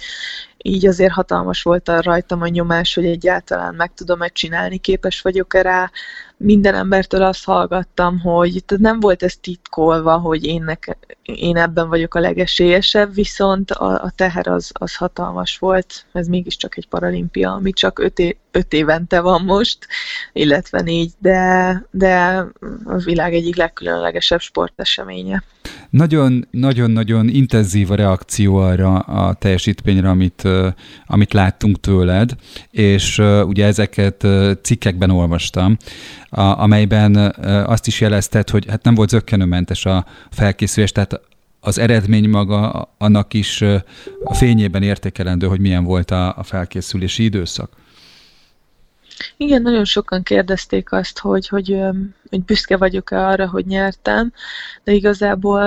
[0.66, 5.62] így azért hatalmas volt a rajtam a nyomás, hogy egyáltalán meg tudom-e csinálni, képes vagyok-e
[5.62, 5.90] rá.
[6.36, 11.88] Minden embertől azt hallgattam, hogy tehát nem volt ez titkolva, hogy én, neke, én ebben
[11.88, 16.06] vagyok a legesélyesebb, viszont a, a teher az, az hatalmas volt.
[16.12, 19.86] Ez mégiscsak egy paralimpia, ami csak öt, é, öt évente van most,
[20.32, 22.44] illetve négy, de, de
[22.84, 25.42] a világ egyik legkülönlegesebb sporteseménye.
[26.50, 30.48] Nagyon-nagyon intenzív a reakció arra a teljesítményre, amit,
[31.06, 32.36] amit láttunk tőled,
[32.70, 34.26] és ugye ezeket
[34.62, 35.76] cikkekben olvastam,
[36.30, 37.16] amelyben
[37.66, 41.20] azt is jelezted, hogy hát nem volt zöggenőmentes a felkészülés, tehát
[41.60, 43.62] az eredmény maga annak is
[44.24, 47.70] a fényében értékelendő, hogy milyen volt a, a felkészülési időszak.
[49.36, 51.80] Igen, nagyon sokan kérdezték azt, hogy, hogy,
[52.30, 54.32] hogy büszke vagyok-e arra, hogy nyertem,
[54.84, 55.60] de igazából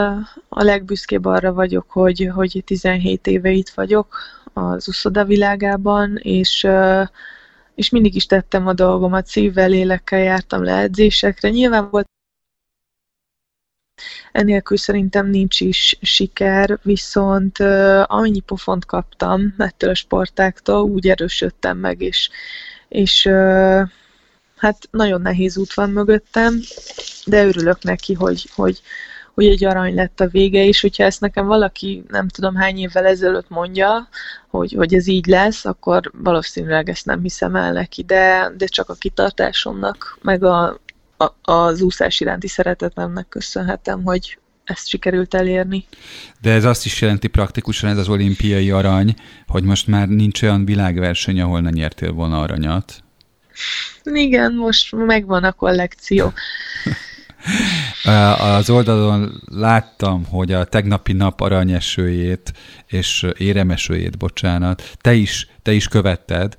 [0.50, 4.18] a legbüszkébb arra vagyok, hogy, hogy 17 éve itt vagyok
[4.54, 6.68] az uszoda világában, és,
[7.76, 11.50] és mindig is tettem a dolgomat, szívvel, lélekkel jártam le edzésekre.
[11.50, 12.08] Nyilván volt
[14.32, 17.60] Enélkül szerintem nincs is siker, viszont
[18.06, 22.30] amennyi pofont kaptam ettől a sportáktól, úgy erősödtem meg, és
[22.90, 23.30] és
[24.58, 26.60] hát nagyon nehéz út van mögöttem,
[27.26, 28.82] de örülök neki, hogy, hogy,
[29.34, 33.06] hogy egy arany lett a vége, és hogyha ezt nekem valaki nem tudom hány évvel
[33.06, 34.08] ezelőtt mondja,
[34.48, 38.90] hogy, hogy ez így lesz, akkor valószínűleg ezt nem hiszem el neki, de, de csak
[38.90, 40.80] a kitartásomnak, meg a,
[41.18, 45.86] a, az úszás iránti szeretetemnek köszönhetem, hogy ezt sikerült elérni.
[46.42, 49.16] De ez azt is jelenti praktikusan ez az olimpiai arany,
[49.48, 53.04] hogy most már nincs olyan világverseny, ahol ne nyertél volna aranyat.
[54.04, 56.34] Igen, most megvan a kollekció.
[58.40, 62.54] Az oldalon láttam, hogy a tegnapi nap aranyesőjét
[62.88, 66.56] és éremesőjét, bocsánat, te is, te is követted,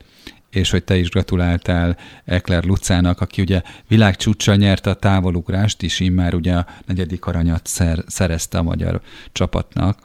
[0.51, 6.35] és hogy te is gratuláltál Ekler Lucának, aki ugye világcsúccsal nyerte a távolugrást, és immár
[6.35, 9.01] ugye a negyedik aranyat szer, szerezte a magyar
[9.33, 9.99] csapatnak.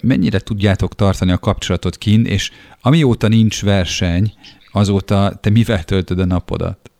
[0.00, 2.50] Mennyire tudjátok tartani a kapcsolatot kin, és
[2.80, 4.32] amióta nincs verseny,
[4.72, 6.90] azóta te mivel töltöd a napodat?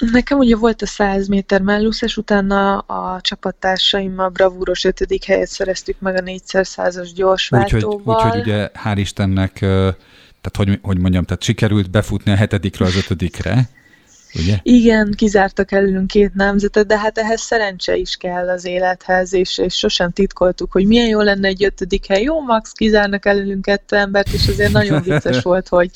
[0.00, 6.16] Nekem ugye volt a 100 méter mellúszás, utána a csapattársaimmal bravúros ötödik helyet szereztük meg
[6.16, 8.16] a 4x100-as gyorsváltóval.
[8.16, 12.96] Úgyhogy úgy, ugye hál' Istennek, tehát hogy, hogy mondjam, tehát sikerült befutni a hetedikre az
[12.96, 13.68] ötödikre.
[14.34, 14.58] Ugye?
[14.62, 19.74] Igen, kizártak előlünk két nemzetet, de hát ehhez szerencse is kell az élethez, és, és
[19.74, 22.22] sosem titkoltuk, hogy milyen jó lenne egy ötödik hely.
[22.22, 25.90] Jó, max, kizárnak előlünk kettő embert, és azért nagyon vicces volt, hogy,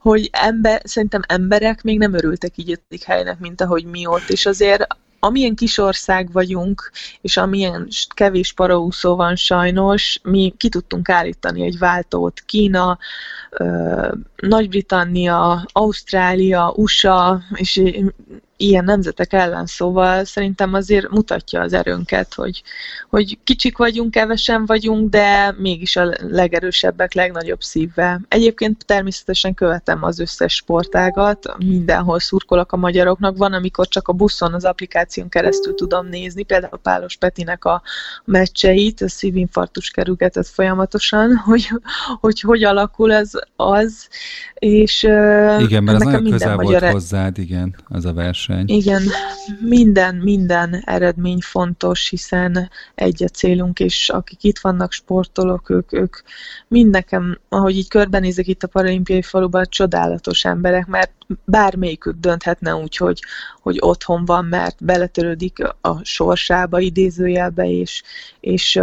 [0.00, 4.46] hogy ember, szerintem emberek még nem örültek így ötödik helynek, mint ahogy mi ott, és
[4.46, 4.86] azért
[5.24, 6.90] amilyen kis ország vagyunk,
[7.20, 12.40] és amilyen kevés paraúszó van sajnos, mi ki tudtunk állítani egy váltót.
[12.46, 12.98] Kína,
[14.36, 17.82] Nagy-Britannia, Ausztrália, USA, és
[18.56, 22.62] ilyen nemzetek ellen, szóval szerintem azért mutatja az erőnket, hogy,
[23.10, 28.20] hogy kicsik vagyunk, kevesen vagyunk, de mégis a legerősebbek, legnagyobb szívvel.
[28.28, 34.54] Egyébként természetesen követem az összes sportágat, mindenhol szurkolok a magyaroknak, van, amikor csak a buszon,
[34.54, 37.82] az applikáción keresztül tudom nézni, például Pálos Petinek a
[38.24, 41.68] meccseit, a szívinfarktus kerülgetett folyamatosan, hogy,
[42.20, 44.08] hogy hogy alakul ez az,
[44.54, 45.02] és
[45.58, 46.92] Igen, mert ez nagyon közel volt magyar...
[46.92, 48.12] hozzád, igen, az a
[48.46, 48.68] verseny.
[48.68, 49.02] Igen,
[49.60, 56.16] minden, minden eredmény fontos, hiszen egy a célunk, és akik itt vannak, sportolók, ők, ők
[56.68, 61.12] mind nekem, ahogy így körbenézek itt a paralimpiai faluban, csodálatos emberek, mert
[61.44, 63.18] bármelyikük dönthetne úgy, hogy,
[63.62, 68.02] hogy otthon van, mert beletörődik a sorsába, idézőjelbe, és,
[68.40, 68.80] és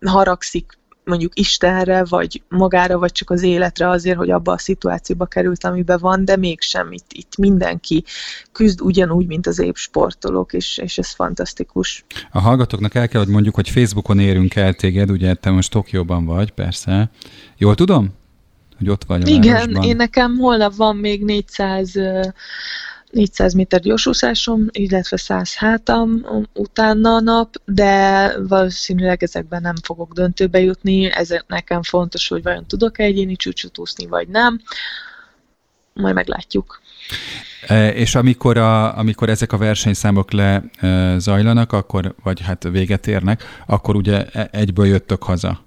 [0.00, 5.64] haragszik mondjuk Istenre, vagy magára, vagy csak az életre azért, hogy abba a szituációba került,
[5.64, 8.04] amiben van, de mégsem itt, itt mindenki
[8.52, 12.04] küzd ugyanúgy, mint az épp sportolók, és, és ez fantasztikus.
[12.30, 16.24] A hallgatóknak el kell, hogy mondjuk, hogy Facebookon érünk el téged, ugye te most Tokióban
[16.24, 17.10] vagy, persze.
[17.56, 18.14] Jól tudom?
[18.78, 19.82] Hogy ott vagy a Igen, városban.
[19.82, 21.92] én nekem holnap van még 400
[23.16, 30.60] 400 méter gyorsúszásom, illetve 100 hátam utána a nap, de valószínűleg ezekben nem fogok döntőbe
[30.60, 34.60] jutni, ezek nekem fontos, hogy vajon tudok-e egyéni csúcsot úszni, vagy nem.
[35.92, 36.80] Majd meglátjuk.
[37.66, 43.06] E, és amikor, a, amikor ezek a versenyszámok le e, zajlanak, akkor, vagy hát véget
[43.06, 45.65] érnek, akkor ugye e, egyből jöttök haza?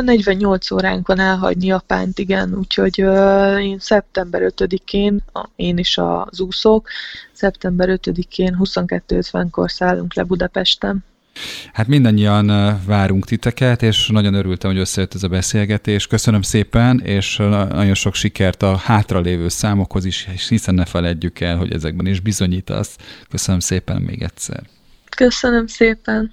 [0.00, 2.98] 48 óránk van elhagyni Japánt, igen, úgyhogy
[3.58, 5.22] én szeptember 5-én,
[5.56, 6.88] én is az úszók,
[7.32, 11.04] szeptember 5-én 22.50-kor szállunk le Budapesten.
[11.72, 12.46] Hát mindannyian
[12.86, 16.06] várunk titeket, és nagyon örültem, hogy összejött ez a beszélgetés.
[16.06, 21.56] Köszönöm szépen, és nagyon sok sikert a hátralévő számokhoz is, és hiszen ne feledjük el,
[21.56, 22.96] hogy ezekben is bizonyítasz.
[23.30, 24.62] Köszönöm szépen még egyszer.
[25.16, 26.32] Köszönöm szépen.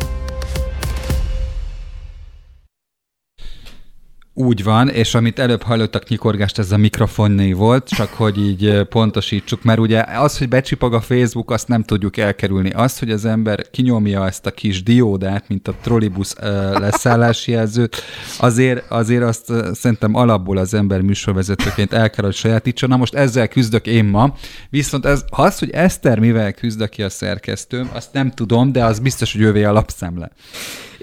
[4.33, 9.63] Úgy van, és amit előbb hallottak nyikorgást, ez a mikrofonné volt, csak hogy így pontosítsuk,
[9.63, 12.69] mert ugye az, hogy becsipog a Facebook, azt nem tudjuk elkerülni.
[12.69, 16.35] Az, hogy az ember kinyomja ezt a kis diódát, mint a trollibusz
[16.73, 18.03] leszállási jelzőt,
[18.39, 22.89] azért, azért azt szerintem alapból az ember műsorvezetőként el kell, hogy sajátítson.
[22.89, 24.35] Na most ezzel küzdök én ma,
[24.69, 28.99] viszont ez, az, hogy Eszter mivel küzd ki a szerkesztőm, azt nem tudom, de az
[28.99, 30.31] biztos, hogy ővé a lapszemle.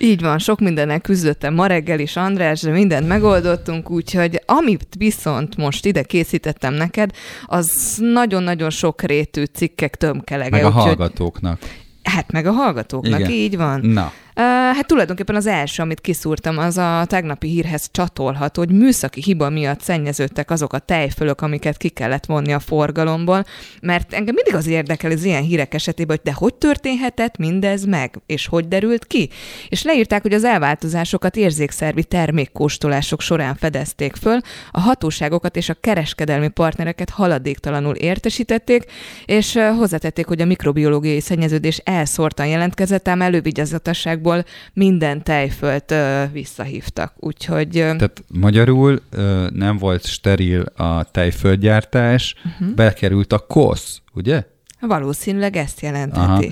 [0.01, 5.57] Így van, sok mindennel küzdöttem ma reggel is, András, de mindent megoldottunk, úgyhogy amit viszont
[5.57, 7.11] most ide készítettem neked,
[7.47, 10.51] az nagyon-nagyon sok rétű cikkek tömkelege.
[10.51, 11.59] Meg a hallgatóknak.
[12.03, 13.31] Hát meg a hallgatóknak, Igen.
[13.31, 13.81] így van.
[13.81, 14.12] Na.
[14.40, 19.81] Hát tulajdonképpen az első, amit kiszúrtam, az a tegnapi hírhez csatolható, hogy műszaki hiba miatt
[19.81, 23.44] szennyeződtek azok a tejfölök, amiket ki kellett vonni a forgalomból,
[23.82, 28.20] mert engem mindig az érdekel az ilyen hírek esetében, hogy de hogy történhetett mindez meg,
[28.27, 29.28] és hogy derült ki.
[29.69, 34.40] És leírták, hogy az elváltozásokat érzékszervi termékkóstolások során fedezték föl,
[34.70, 38.85] a hatóságokat és a kereskedelmi partnereket haladéktalanul értesítették,
[39.24, 47.13] és hozzátették, hogy a mikrobiológiai szennyeződés elszórtan jelentkezett, ám elővigyázatosságból igazából minden tejfölt ö, visszahívtak.
[47.17, 47.79] Úgyhogy...
[47.79, 47.81] Ö...
[47.81, 52.75] Tehát magyarul ö, nem volt steril a tejföldgyártás, uh-huh.
[52.75, 54.45] bekerült a kosz, ugye?
[54.81, 56.21] Valószínűleg ezt jelentheti.
[56.21, 56.43] Aha.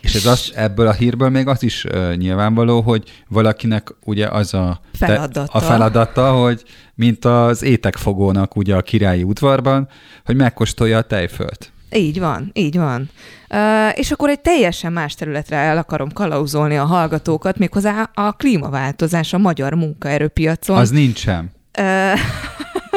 [0.00, 4.54] És ez az, ebből a hírből még az is uh, nyilvánvaló, hogy valakinek ugye az
[4.54, 5.44] a feladata.
[5.44, 6.62] Te, a feladata, hogy
[6.94, 9.88] mint az étekfogónak ugye a királyi udvarban,
[10.24, 11.72] hogy megkóstolja a tejfölt.
[11.92, 13.10] Így van, így van.
[13.94, 19.38] És akkor egy teljesen más területre el akarom kalauzolni a hallgatókat, méghozzá a klímaváltozás a
[19.38, 20.76] magyar munkaerőpiacon.
[20.76, 21.52] Az nincsen.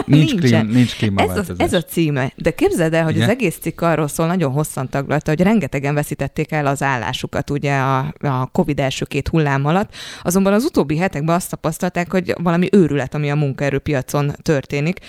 [0.05, 1.49] Nincs, Klím, nincs klímaváltozás.
[1.49, 2.33] Ez, az, ez a címe.
[2.35, 3.23] De képzeld el, hogy Igen?
[3.23, 7.75] az egész cikk arról szól, nagyon hosszan taglalta, hogy rengetegen veszítették el az állásukat ugye
[7.77, 9.93] a, a COVID első két hullám alatt.
[10.23, 14.99] Azonban az utóbbi hetekben azt tapasztalták, hogy valami őrület, ami a munkaerőpiacon történik.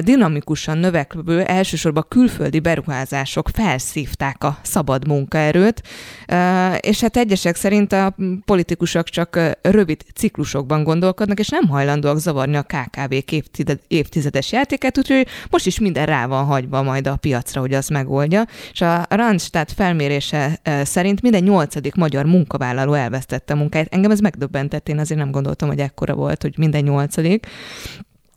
[0.00, 5.82] Dinamikusan növekvő, elsősorban külföldi beruházások felszívták a szabad munkaerőt,
[6.80, 8.14] és hát egyesek szerint a
[8.44, 13.80] politikusok csak rövid ciklusokban gondolkodnak, és nem hajlandóak zavarni a KKV-k évtized
[14.18, 18.44] évtizedes játékát, úgyhogy most is minden rá van hagyva majd a piacra, hogy az megoldja.
[18.72, 23.94] És a Randstad felmérése e, szerint minden nyolcadik magyar munkavállaló elvesztette a munkáját.
[23.94, 27.46] Engem ez megdöbbentett, én azért nem gondoltam, hogy ekkora volt, hogy minden nyolcadik.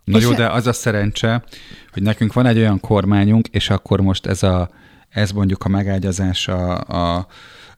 [0.03, 1.43] Na és jó, de az a szerencse,
[1.91, 4.69] hogy nekünk van egy olyan kormányunk, és akkor most ez, a,
[5.09, 7.27] ez mondjuk a megágyazása a,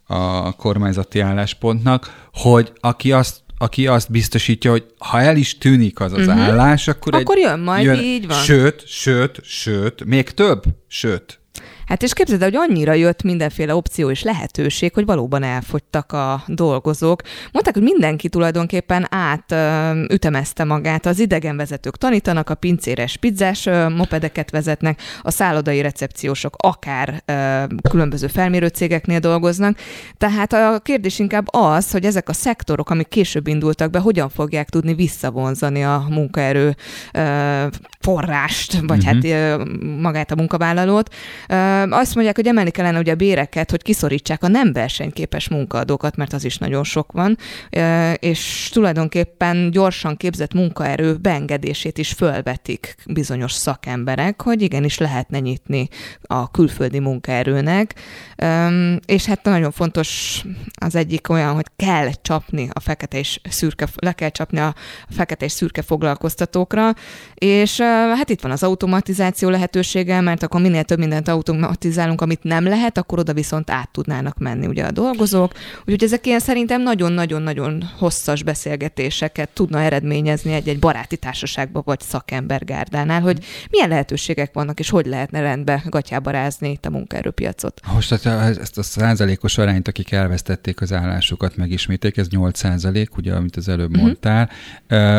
[0.04, 6.14] a kormányzati álláspontnak, hogy aki azt aki azt biztosítja, hogy ha el is tűnik az
[6.14, 6.41] az uh-huh.
[6.41, 8.38] állás, akkor, akkor egy, jön majd, jön, így van.
[8.38, 11.40] Sőt, sőt, sőt, még több, sőt,
[11.85, 17.22] Hát és képzeld, hogy annyira jött mindenféle opció és lehetőség, hogy valóban elfogytak a dolgozók.
[17.51, 21.05] Mondták, hogy mindenki tulajdonképpen átütemezte magát.
[21.05, 27.23] Az idegenvezetők tanítanak, a pincéres pizzás mopedeket vezetnek, a szállodai recepciósok akár
[27.89, 29.77] különböző felmérő cégeknél dolgoznak.
[30.18, 34.69] Tehát a kérdés inkább az, hogy ezek a szektorok, amik később indultak be, hogyan fogják
[34.69, 36.76] tudni visszavonzani a munkaerő
[37.99, 39.23] forrást, vagy uh-huh.
[39.30, 39.68] hát
[39.99, 41.14] magát a munkavállalót.
[41.91, 46.34] Azt mondják, hogy emelni kellene ugye a béreket, hogy kiszorítsák a nem versenyképes munkaadókat, mert
[46.34, 47.38] az is nagyon sok van,
[48.19, 55.88] és tulajdonképpen gyorsan képzett munkaerő beengedését is fölvetik bizonyos szakemberek, hogy igenis lehetne nyitni
[56.22, 57.95] a külföldi munkaerőnek,
[59.05, 60.41] és hát nagyon fontos
[60.76, 64.76] az egyik olyan, hogy kell csapni a fekete és szürke, le kell csapni a
[65.10, 66.93] fekete és szürke foglalkoztatókra,
[67.34, 67.81] és
[68.15, 71.27] hát itt van az automatizáció lehetősége, mert akkor minél több mindent
[71.64, 75.52] automatizálunk, amit nem lehet, akkor oda viszont át tudnának menni ugye a dolgozók.
[75.80, 83.45] Úgyhogy ezek ilyen szerintem nagyon-nagyon-nagyon hosszas beszélgetéseket tudna eredményezni egy-egy baráti társaságba vagy szakembergárdánál, hogy
[83.69, 87.81] milyen lehetőségek vannak, és hogy lehetne rendbe gatyába rázni itt a munkaerőpiacot.
[87.94, 93.34] Most hát ezt a százalékos arányt, akik elvesztették az állásukat, megisméték, ez 8 százalék, ugye,
[93.34, 94.03] amit az előbb uh-huh.
[94.03, 94.49] mondtál.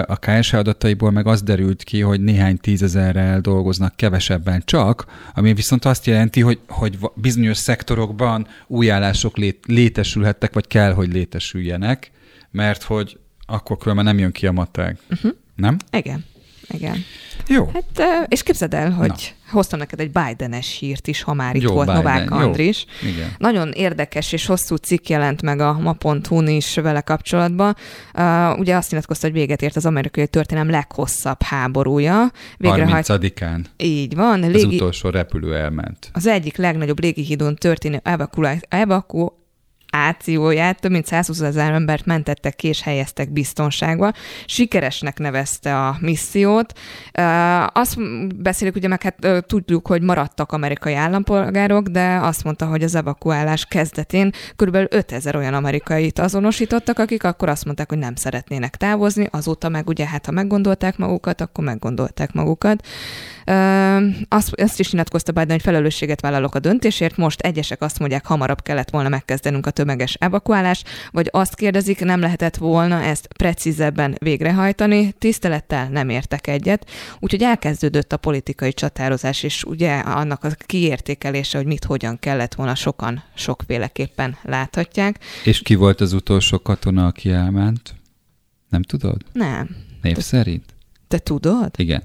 [0.07, 5.05] A KSH adataiból meg az derült ki, hogy néhány tízezerrel dolgoznak kevesebben csak,
[5.35, 11.13] ami viszont azt jelenti, hogy, hogy bizonyos szektorokban új állások lét, létesülhettek, vagy kell, hogy
[11.13, 12.11] létesüljenek,
[12.51, 14.99] mert hogy akkor különben nem jön ki a matek.
[15.11, 15.33] Uh-huh.
[15.57, 15.77] Nem?
[15.91, 16.25] Igen.
[16.69, 17.05] Igen.
[17.49, 17.71] Jó.
[17.73, 19.15] Hát, és képzeld el, hogy Na.
[19.55, 22.03] Hoztam neked egy Biden-es hírt is, ha már itt Jó, volt Biden.
[22.03, 22.87] Novák Andris.
[23.03, 23.09] Jó.
[23.09, 23.29] Igen.
[23.39, 27.77] Nagyon érdekes és hosszú cikk jelent meg a ma.hu-n is vele kapcsolatban.
[28.15, 32.31] Uh, ugye azt nyilatkozta, hogy véget ért az amerikai történelem leghosszabb háborúja.
[32.59, 33.65] Végre 30-án.
[33.77, 34.41] Így van.
[34.41, 34.57] Légi...
[34.57, 36.11] Az utolsó repülő elment.
[36.13, 38.01] Az egyik legnagyobb légihídon történő
[38.69, 39.29] evaku
[39.95, 44.13] ációját több mint 120 ezer embert mentettek ki és helyeztek biztonságba.
[44.47, 46.73] Sikeresnek nevezte a missziót.
[47.73, 47.97] Azt
[48.37, 53.65] beszélik, ugye meg hát tudjuk, hogy maradtak amerikai állampolgárok, de azt mondta, hogy az evakuálás
[53.65, 54.77] kezdetén kb.
[54.89, 60.07] 5000 olyan amerikait azonosítottak, akik akkor azt mondták, hogy nem szeretnének távozni, azóta meg ugye
[60.07, 62.87] hát ha meggondolták magukat, akkor meggondolták magukat.
[64.29, 68.63] Azt, azt is nyilatkozta Biden, hogy felelősséget vállalok a döntésért, most egyesek azt mondják, hamarabb
[68.63, 74.17] kellett volna megkezdenünk a több tömeges evakuálás, vagy azt kérdezik, nem lehetett volna ezt precízebben
[74.19, 76.91] végrehajtani, tisztelettel nem értek egyet,
[77.21, 82.75] úgyhogy elkezdődött a politikai csatározás, és ugye annak a kiértékelése, hogy mit hogyan kellett volna
[82.75, 85.19] sokan sokféleképpen láthatják.
[85.45, 87.95] És ki volt az utolsó katona, aki elment?
[88.69, 89.21] Nem tudod?
[89.33, 89.77] Nem.
[90.03, 90.65] Név Te, szerint?
[91.09, 91.71] Te tudod?
[91.77, 92.03] Igen.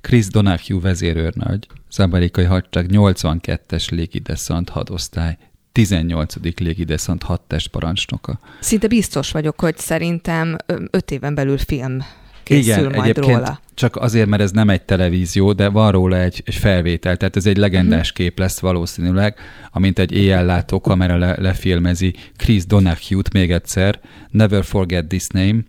[0.00, 5.36] Chris Donahue vezérőrnagy, az amerikai hadság 82-es légideszant hadosztály
[5.72, 6.34] 18.
[6.58, 8.38] légideszant hadtest parancsnoka.
[8.60, 10.56] Szinte biztos vagyok, hogy szerintem
[10.90, 12.04] öt éven belül film
[12.42, 13.60] készül Igen, majd róla.
[13.74, 17.46] Csak azért, mert ez nem egy televízió, de van róla egy, egy felvétel, tehát ez
[17.46, 18.26] egy legendás uh-huh.
[18.26, 19.36] kép lesz valószínűleg,
[19.70, 24.00] amint egy éjjellátó kamera le, lefilmezi Chris Donahue-t még egyszer,
[24.30, 25.60] Never Forget This Name,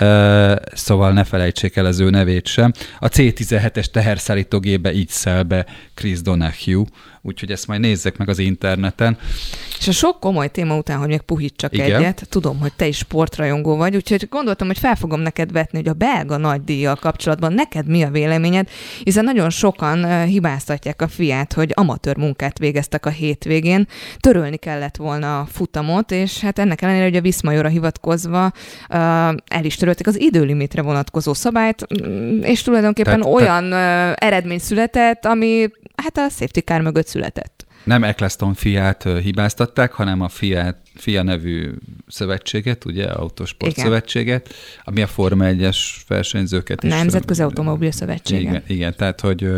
[0.00, 2.72] uh, szóval ne felejtsék el az ő nevét sem.
[2.98, 6.84] A C-17-es teherszállítógébe így szel be Chris Donahue,
[7.22, 9.18] úgyhogy ezt majd nézzek meg az interneten.
[9.78, 11.94] És a sok komoly téma után, hogy még puhítsak Igen.
[11.94, 15.88] egyet, tudom, hogy te is sportrajongó vagy, úgyhogy gondoltam, hogy fel fogom neked vetni, hogy
[15.88, 18.68] a belga nagydíjjal kapcsolatban neked mi a véleményed,
[19.02, 23.86] hiszen nagyon sokan hibáztatják a fiát, hogy amatőr munkát végeztek a hétvégén,
[24.18, 28.52] törölni kellett volna a futamot, és hát ennek ellenére, hogy a Viszmajora hivatkozva
[28.88, 31.86] el is törölték az időlimitre vonatkozó szabályt,
[32.40, 34.14] és tulajdonképpen te, olyan te...
[34.14, 37.63] eredmény született, ami hát a safety car mögött született.
[37.84, 41.70] Nem Eccleston fiát hibáztatták, hanem a fiát, FIA nevű
[42.06, 43.84] szövetséget, ugye, Autosport igen.
[43.84, 44.54] szövetséget,
[44.84, 45.78] ami a Forma 1-es
[46.08, 46.90] versenyzőket is...
[46.90, 48.40] Nemzetközi Automobil Szövetsége.
[48.40, 49.48] Igen, igen, tehát, hogy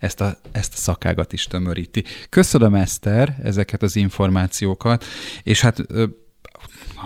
[0.00, 2.04] ezt a, ezt a szakágat is tömöríti.
[2.28, 5.04] Köszönöm, Eszter, ezeket az információkat,
[5.42, 5.86] és hát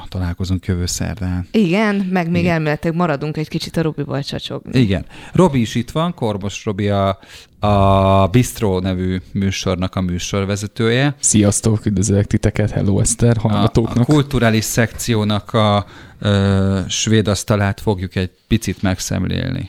[0.09, 1.47] találkozunk jövő szerdán.
[1.51, 2.55] Igen, meg még Igen.
[2.55, 4.81] elméletileg maradunk egy kicsit a Robival csacsogni.
[4.81, 5.05] Igen.
[5.33, 7.19] Robi is itt van, Korbos Robi a,
[7.61, 11.15] a Bistro nevű műsornak a műsorvezetője.
[11.21, 13.97] Sziasztok, üdvözlök titeket, hello Eszter, hallgatóknak.
[13.97, 15.87] A, a kulturális szekciónak a
[16.19, 19.69] ö, svéd asztalát fogjuk egy picit megszemlélni.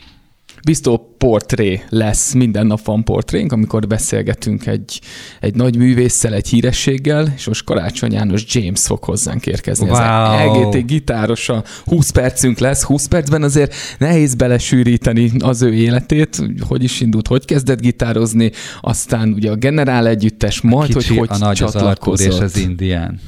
[0.64, 5.02] Biztó portré lesz, minden nap van portrénk, amikor beszélgetünk egy,
[5.40, 9.90] egy nagy művésszel, egy hírességgel, és most Karácsony János James fog hozzánk érkezni.
[9.90, 10.00] Wow.
[10.00, 16.84] Ez LGT gitárosa, 20 percünk lesz, 20 percben azért nehéz belesűríteni az ő életét, hogy
[16.84, 18.52] is indult, hogy kezdett gitározni,
[18.82, 22.28] aztán ugye a generál együttes, majd, Kicsi, hogy hogy a nagy csatlakozott.
[22.28, 23.20] Az és az indián.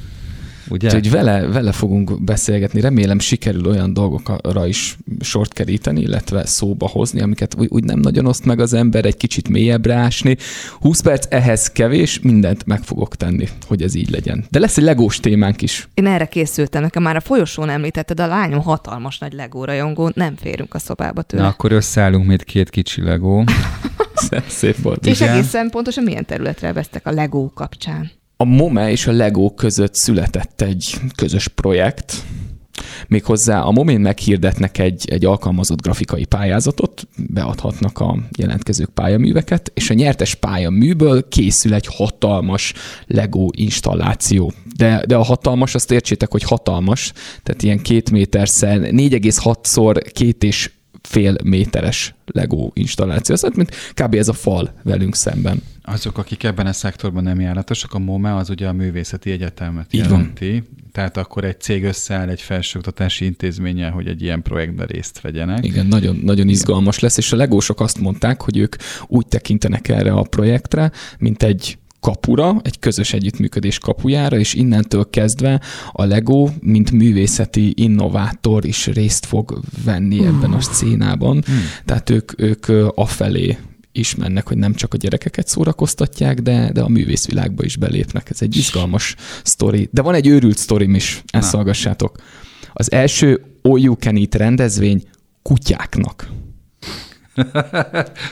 [0.68, 0.86] Ugye?
[0.86, 2.80] Úgyhogy vele, vele fogunk beszélgetni.
[2.80, 8.26] Remélem sikerül olyan dolgokra is sort keríteni, illetve szóba hozni, amiket úgy, úgy nem nagyon
[8.26, 10.36] oszt meg az ember, egy kicsit mélyebbre ásni.
[10.80, 14.44] 20 perc ehhez kevés, mindent meg fogok tenni, hogy ez így legyen.
[14.50, 15.88] De lesz egy legós témánk is.
[15.94, 20.36] Én erre készültem, nekem már a folyosón említetted, a lányom hatalmas nagy legó rajongó, nem
[20.36, 21.42] férünk a szobába tőle.
[21.42, 23.44] Na akkor összeállunk még két kicsi legó.
[24.48, 25.06] Szép volt.
[25.06, 25.32] És Igen.
[25.32, 28.10] egészen pontosan milyen területre vesztek a legó kapcsán?
[28.36, 32.24] A MOME és a LEGO között született egy közös projekt,
[33.08, 39.94] Méghozzá a Momén meghirdetnek egy, egy alkalmazott grafikai pályázatot, beadhatnak a jelentkezők pályaműveket, és a
[39.94, 42.72] nyertes pályaműből készül egy hatalmas
[43.06, 44.52] Lego installáció.
[44.76, 47.12] De, de a hatalmas, azt értsétek, hogy hatalmas,
[47.42, 50.70] tehát ilyen két méterszer, 4,6-szor két és
[51.08, 53.34] fél méteres Lego installáció.
[53.34, 54.14] Ez mint kb.
[54.14, 55.62] ez a fal velünk szemben.
[55.82, 60.00] Azok, akik ebben a szektorban nem járatosak, a MOME az ugye a művészeti egyetemet Így
[60.00, 60.50] jelenti.
[60.50, 60.68] Van.
[60.92, 65.64] Tehát akkor egy cég összeáll egy felsőoktatási intézménnyel, hogy egy ilyen projektben részt vegyenek.
[65.64, 68.76] Igen, nagyon, nagyon izgalmas lesz, és a legósok azt mondták, hogy ők
[69.06, 75.60] úgy tekintenek erre a projektre, mint egy kapura, egy közös együttműködés kapujára, és innentől kezdve
[75.92, 80.26] a Lego, mint művészeti innovátor is részt fog venni uh.
[80.26, 81.36] ebben a szcénában.
[81.36, 81.44] Uh.
[81.84, 83.58] Tehát ők, ők afelé
[83.92, 88.30] is mennek, hogy nem csak a gyerekeket szórakoztatják, de, de a művészvilágba is belépnek.
[88.30, 89.88] Ez egy izgalmas sztori.
[89.92, 92.16] De van egy őrült sztorim is, ezt szolgassátok.
[92.72, 95.02] Az első All You Can Eat rendezvény
[95.42, 96.28] kutyáknak.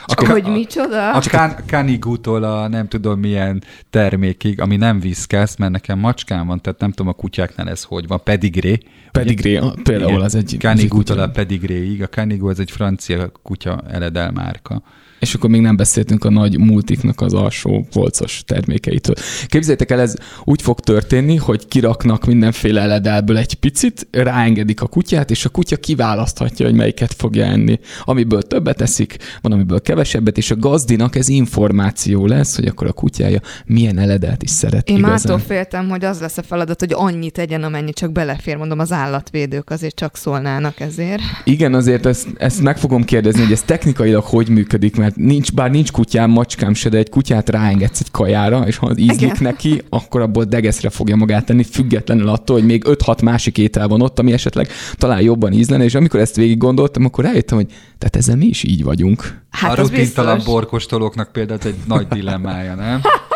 [0.07, 1.13] A, hogy micsoda?
[1.13, 1.21] A
[1.67, 6.91] kanigútól a nem tudom milyen termékig, ami nem viszkesz, mert nekem macskám van, tehát nem
[6.91, 8.79] tudom a kutyáknál ez hogy van, pedigré.
[9.11, 10.57] Pedigré, például az egy...
[10.59, 12.03] Kanigútól a pedigréig.
[12.03, 14.83] A kanigú az egy francia kutya eledel márka
[15.23, 19.15] és akkor még nem beszéltünk a nagy multiknak az alsó polcos termékeitől.
[19.47, 25.31] Képzeljétek el, ez úgy fog történni, hogy kiraknak mindenféle eledelből egy picit, ráengedik a kutyát,
[25.31, 27.79] és a kutya kiválaszthatja, hogy melyiket fogja enni.
[28.05, 32.93] Amiből többet eszik, van amiből kevesebbet, és a gazdinak ez információ lesz, hogy akkor a
[32.93, 35.17] kutyája milyen eledelt is szeret Én igazán.
[35.17, 38.93] attól féltem, hogy az lesz a feladat, hogy annyit tegyen, amennyi csak belefér, mondom, az
[38.93, 41.23] állatvédők azért csak szólnának ezért.
[41.45, 45.53] Igen, azért ezt, ezt meg fogom kérdezni, hogy ez technikailag hogy működik, mert Hát nincs,
[45.53, 49.37] bár nincs kutyám, macskám se, de egy kutyát ráengedsz egy kajára, és ha ízlik Igen.
[49.41, 54.03] neki, akkor abból degeszre fogja magát tenni, függetlenül attól, hogy még 5-6 másik étel van
[54.03, 57.67] ott, ami esetleg talán jobban ízlene, és amikor ezt végig gondoltam, akkor rájöttem, hogy
[57.99, 59.41] tehát ezzel mi is így vagyunk.
[59.51, 63.01] Hát a rutintalan borkostolóknak például egy nagy dilemmája, nem?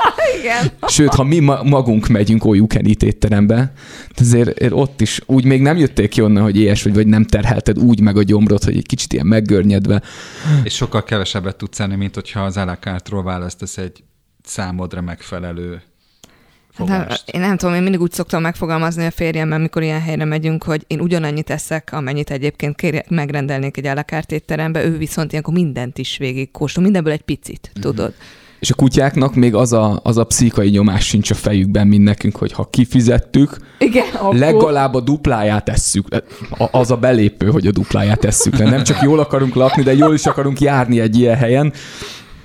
[0.46, 0.70] Igen.
[0.88, 3.72] Sőt, ha mi magunk megyünk Olyukenit étterembe,
[4.16, 7.78] azért ott is úgy még nem jötték ki onnan, hogy éhes vagy, vagy nem terhelted
[7.78, 10.02] úgy meg a gyomrot, hogy egy kicsit ilyen meggörnyedve.
[10.62, 14.04] És sokkal kevesebbet tudsz enni, mint hogyha az alakártról választasz egy
[14.42, 15.82] számodra megfelelő
[16.84, 20.62] De én nem tudom, én mindig úgy szoktam megfogalmazni a férjemmel, amikor ilyen helyre megyünk,
[20.62, 25.98] hogy én ugyanannyit eszek, amennyit egyébként kér, megrendelnék egy alakárt étterembe, ő viszont ilyenkor mindent
[25.98, 27.80] is végig kóstol, mindenből egy picit, mm-hmm.
[27.80, 28.14] tudod.
[28.66, 32.36] És a kutyáknak még az a, az a pszichai nyomás sincs a fejükben, mint nekünk,
[32.36, 34.34] hogy ha kifizettük, Igen, akkor...
[34.34, 36.06] legalább a dupláját tesszük.
[36.70, 38.70] Az a belépő, hogy a dupláját tesszük le.
[38.70, 41.72] Nem csak jól akarunk lakni, de jól is akarunk járni egy ilyen helyen,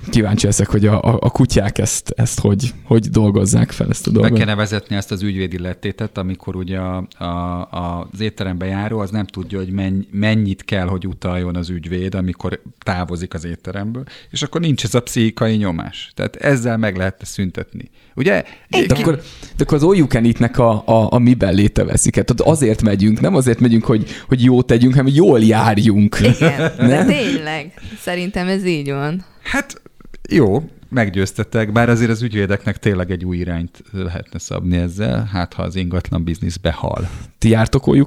[0.09, 4.11] kíváncsi leszek, hogy a, a, a kutyák ezt, ezt hogy, hogy dolgozzák fel ezt a
[4.11, 4.31] dolgot.
[4.31, 8.99] Meg kellene vezetni ezt az ügyvédi lettétet, amikor ugye a, a, a, az étterembe járó
[8.99, 14.03] az nem tudja, hogy menny, mennyit kell, hogy utaljon az ügyvéd, amikor távozik az étteremből,
[14.29, 16.11] és akkor nincs ez a pszichikai nyomás.
[16.15, 17.89] Tehát ezzel meg lehet szüntetni.
[18.15, 18.43] Ugye?
[18.69, 19.21] De akkor,
[19.57, 22.15] de akkor az all you can a, a, a miben léte veszik.
[22.15, 26.17] Hát azért megyünk, nem azért megyünk, hogy, hogy jót tegyünk, hanem jól járjunk.
[26.21, 27.73] Igen, de tényleg.
[27.99, 29.25] Szerintem ez így van.
[29.43, 29.81] Hát
[30.29, 35.63] jó, meggyőztetek, bár azért az ügyvédeknek tényleg egy új irányt lehetne szabni ezzel, hát ha
[35.63, 37.09] az ingatlan biznisz behal.
[37.37, 38.05] Ti jártok all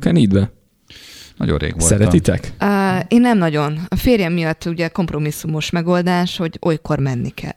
[1.36, 1.98] Nagyon rég voltam.
[1.98, 2.52] Szeretitek?
[2.60, 3.78] Uh, én nem nagyon.
[3.88, 7.54] A férjem miatt ugye kompromisszumos megoldás, hogy olykor menni kell.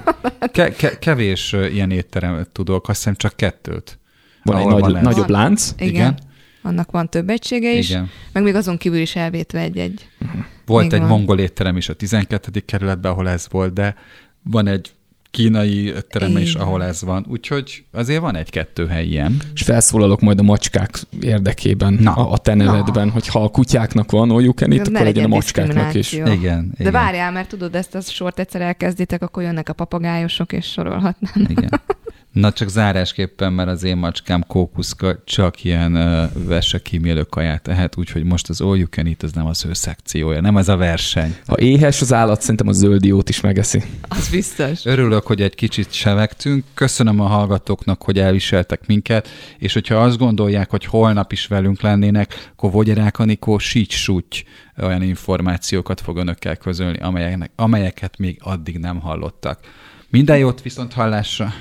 [0.52, 3.98] ke- ke- kevés ilyen étterem tudok, azt hiszem csak kettőt.
[4.42, 5.72] Van egy nagy, nagyobb lánc.
[5.76, 5.94] Igen.
[5.94, 6.18] Igen.
[6.66, 8.10] Annak van több egysége is, Igen.
[8.32, 10.08] meg még azon kívül is elvétve egy-egy.
[10.20, 10.40] Uh-huh.
[10.66, 11.08] Volt egy van.
[11.08, 12.60] mongol étterem is a 12.
[12.60, 13.94] kerületben, ahol ez volt, de
[14.42, 14.90] van egy
[15.30, 17.26] kínai étterem is, ahol ez van.
[17.28, 19.36] Úgyhogy azért van egy-kettő hely ilyen.
[19.54, 22.12] És felszólalok majd a macskák érdekében Na.
[22.12, 23.12] a, a te nevedben, Na.
[23.12, 26.12] hogy ha a kutyáknak van oljuk itt, akkor legyen a macskáknak is.
[26.12, 26.74] Igen, igen.
[26.78, 31.46] De várjál, mert tudod, ezt a sort egyszer elkezditek, akkor jönnek a papagájosok, és sorolhatnám.
[31.48, 31.80] Igen.
[32.36, 37.96] Na csak zárásképpen, mert az én macskám kókuszka csak ilyen uh, vese kímélő kaját tehet,
[37.96, 40.76] úgyhogy most az all you can eat, az nem az ő szekciója, nem ez a
[40.76, 41.36] verseny.
[41.46, 43.82] Ha éhes az állat, szerintem a zöldiót is megeszi.
[44.08, 44.84] Az biztos.
[44.84, 46.64] Örülök, hogy egy kicsit sevegtünk.
[46.74, 52.50] Köszönöm a hallgatóknak, hogy elviseltek minket, és hogyha azt gondolják, hogy holnap is velünk lennének,
[52.52, 53.60] akkor Vogyerák Anikó
[54.76, 59.60] olyan információkat fog önökkel közölni, amelyeknek, amelyeket még addig nem hallottak.
[60.08, 61.52] Minden jót viszont hallásra!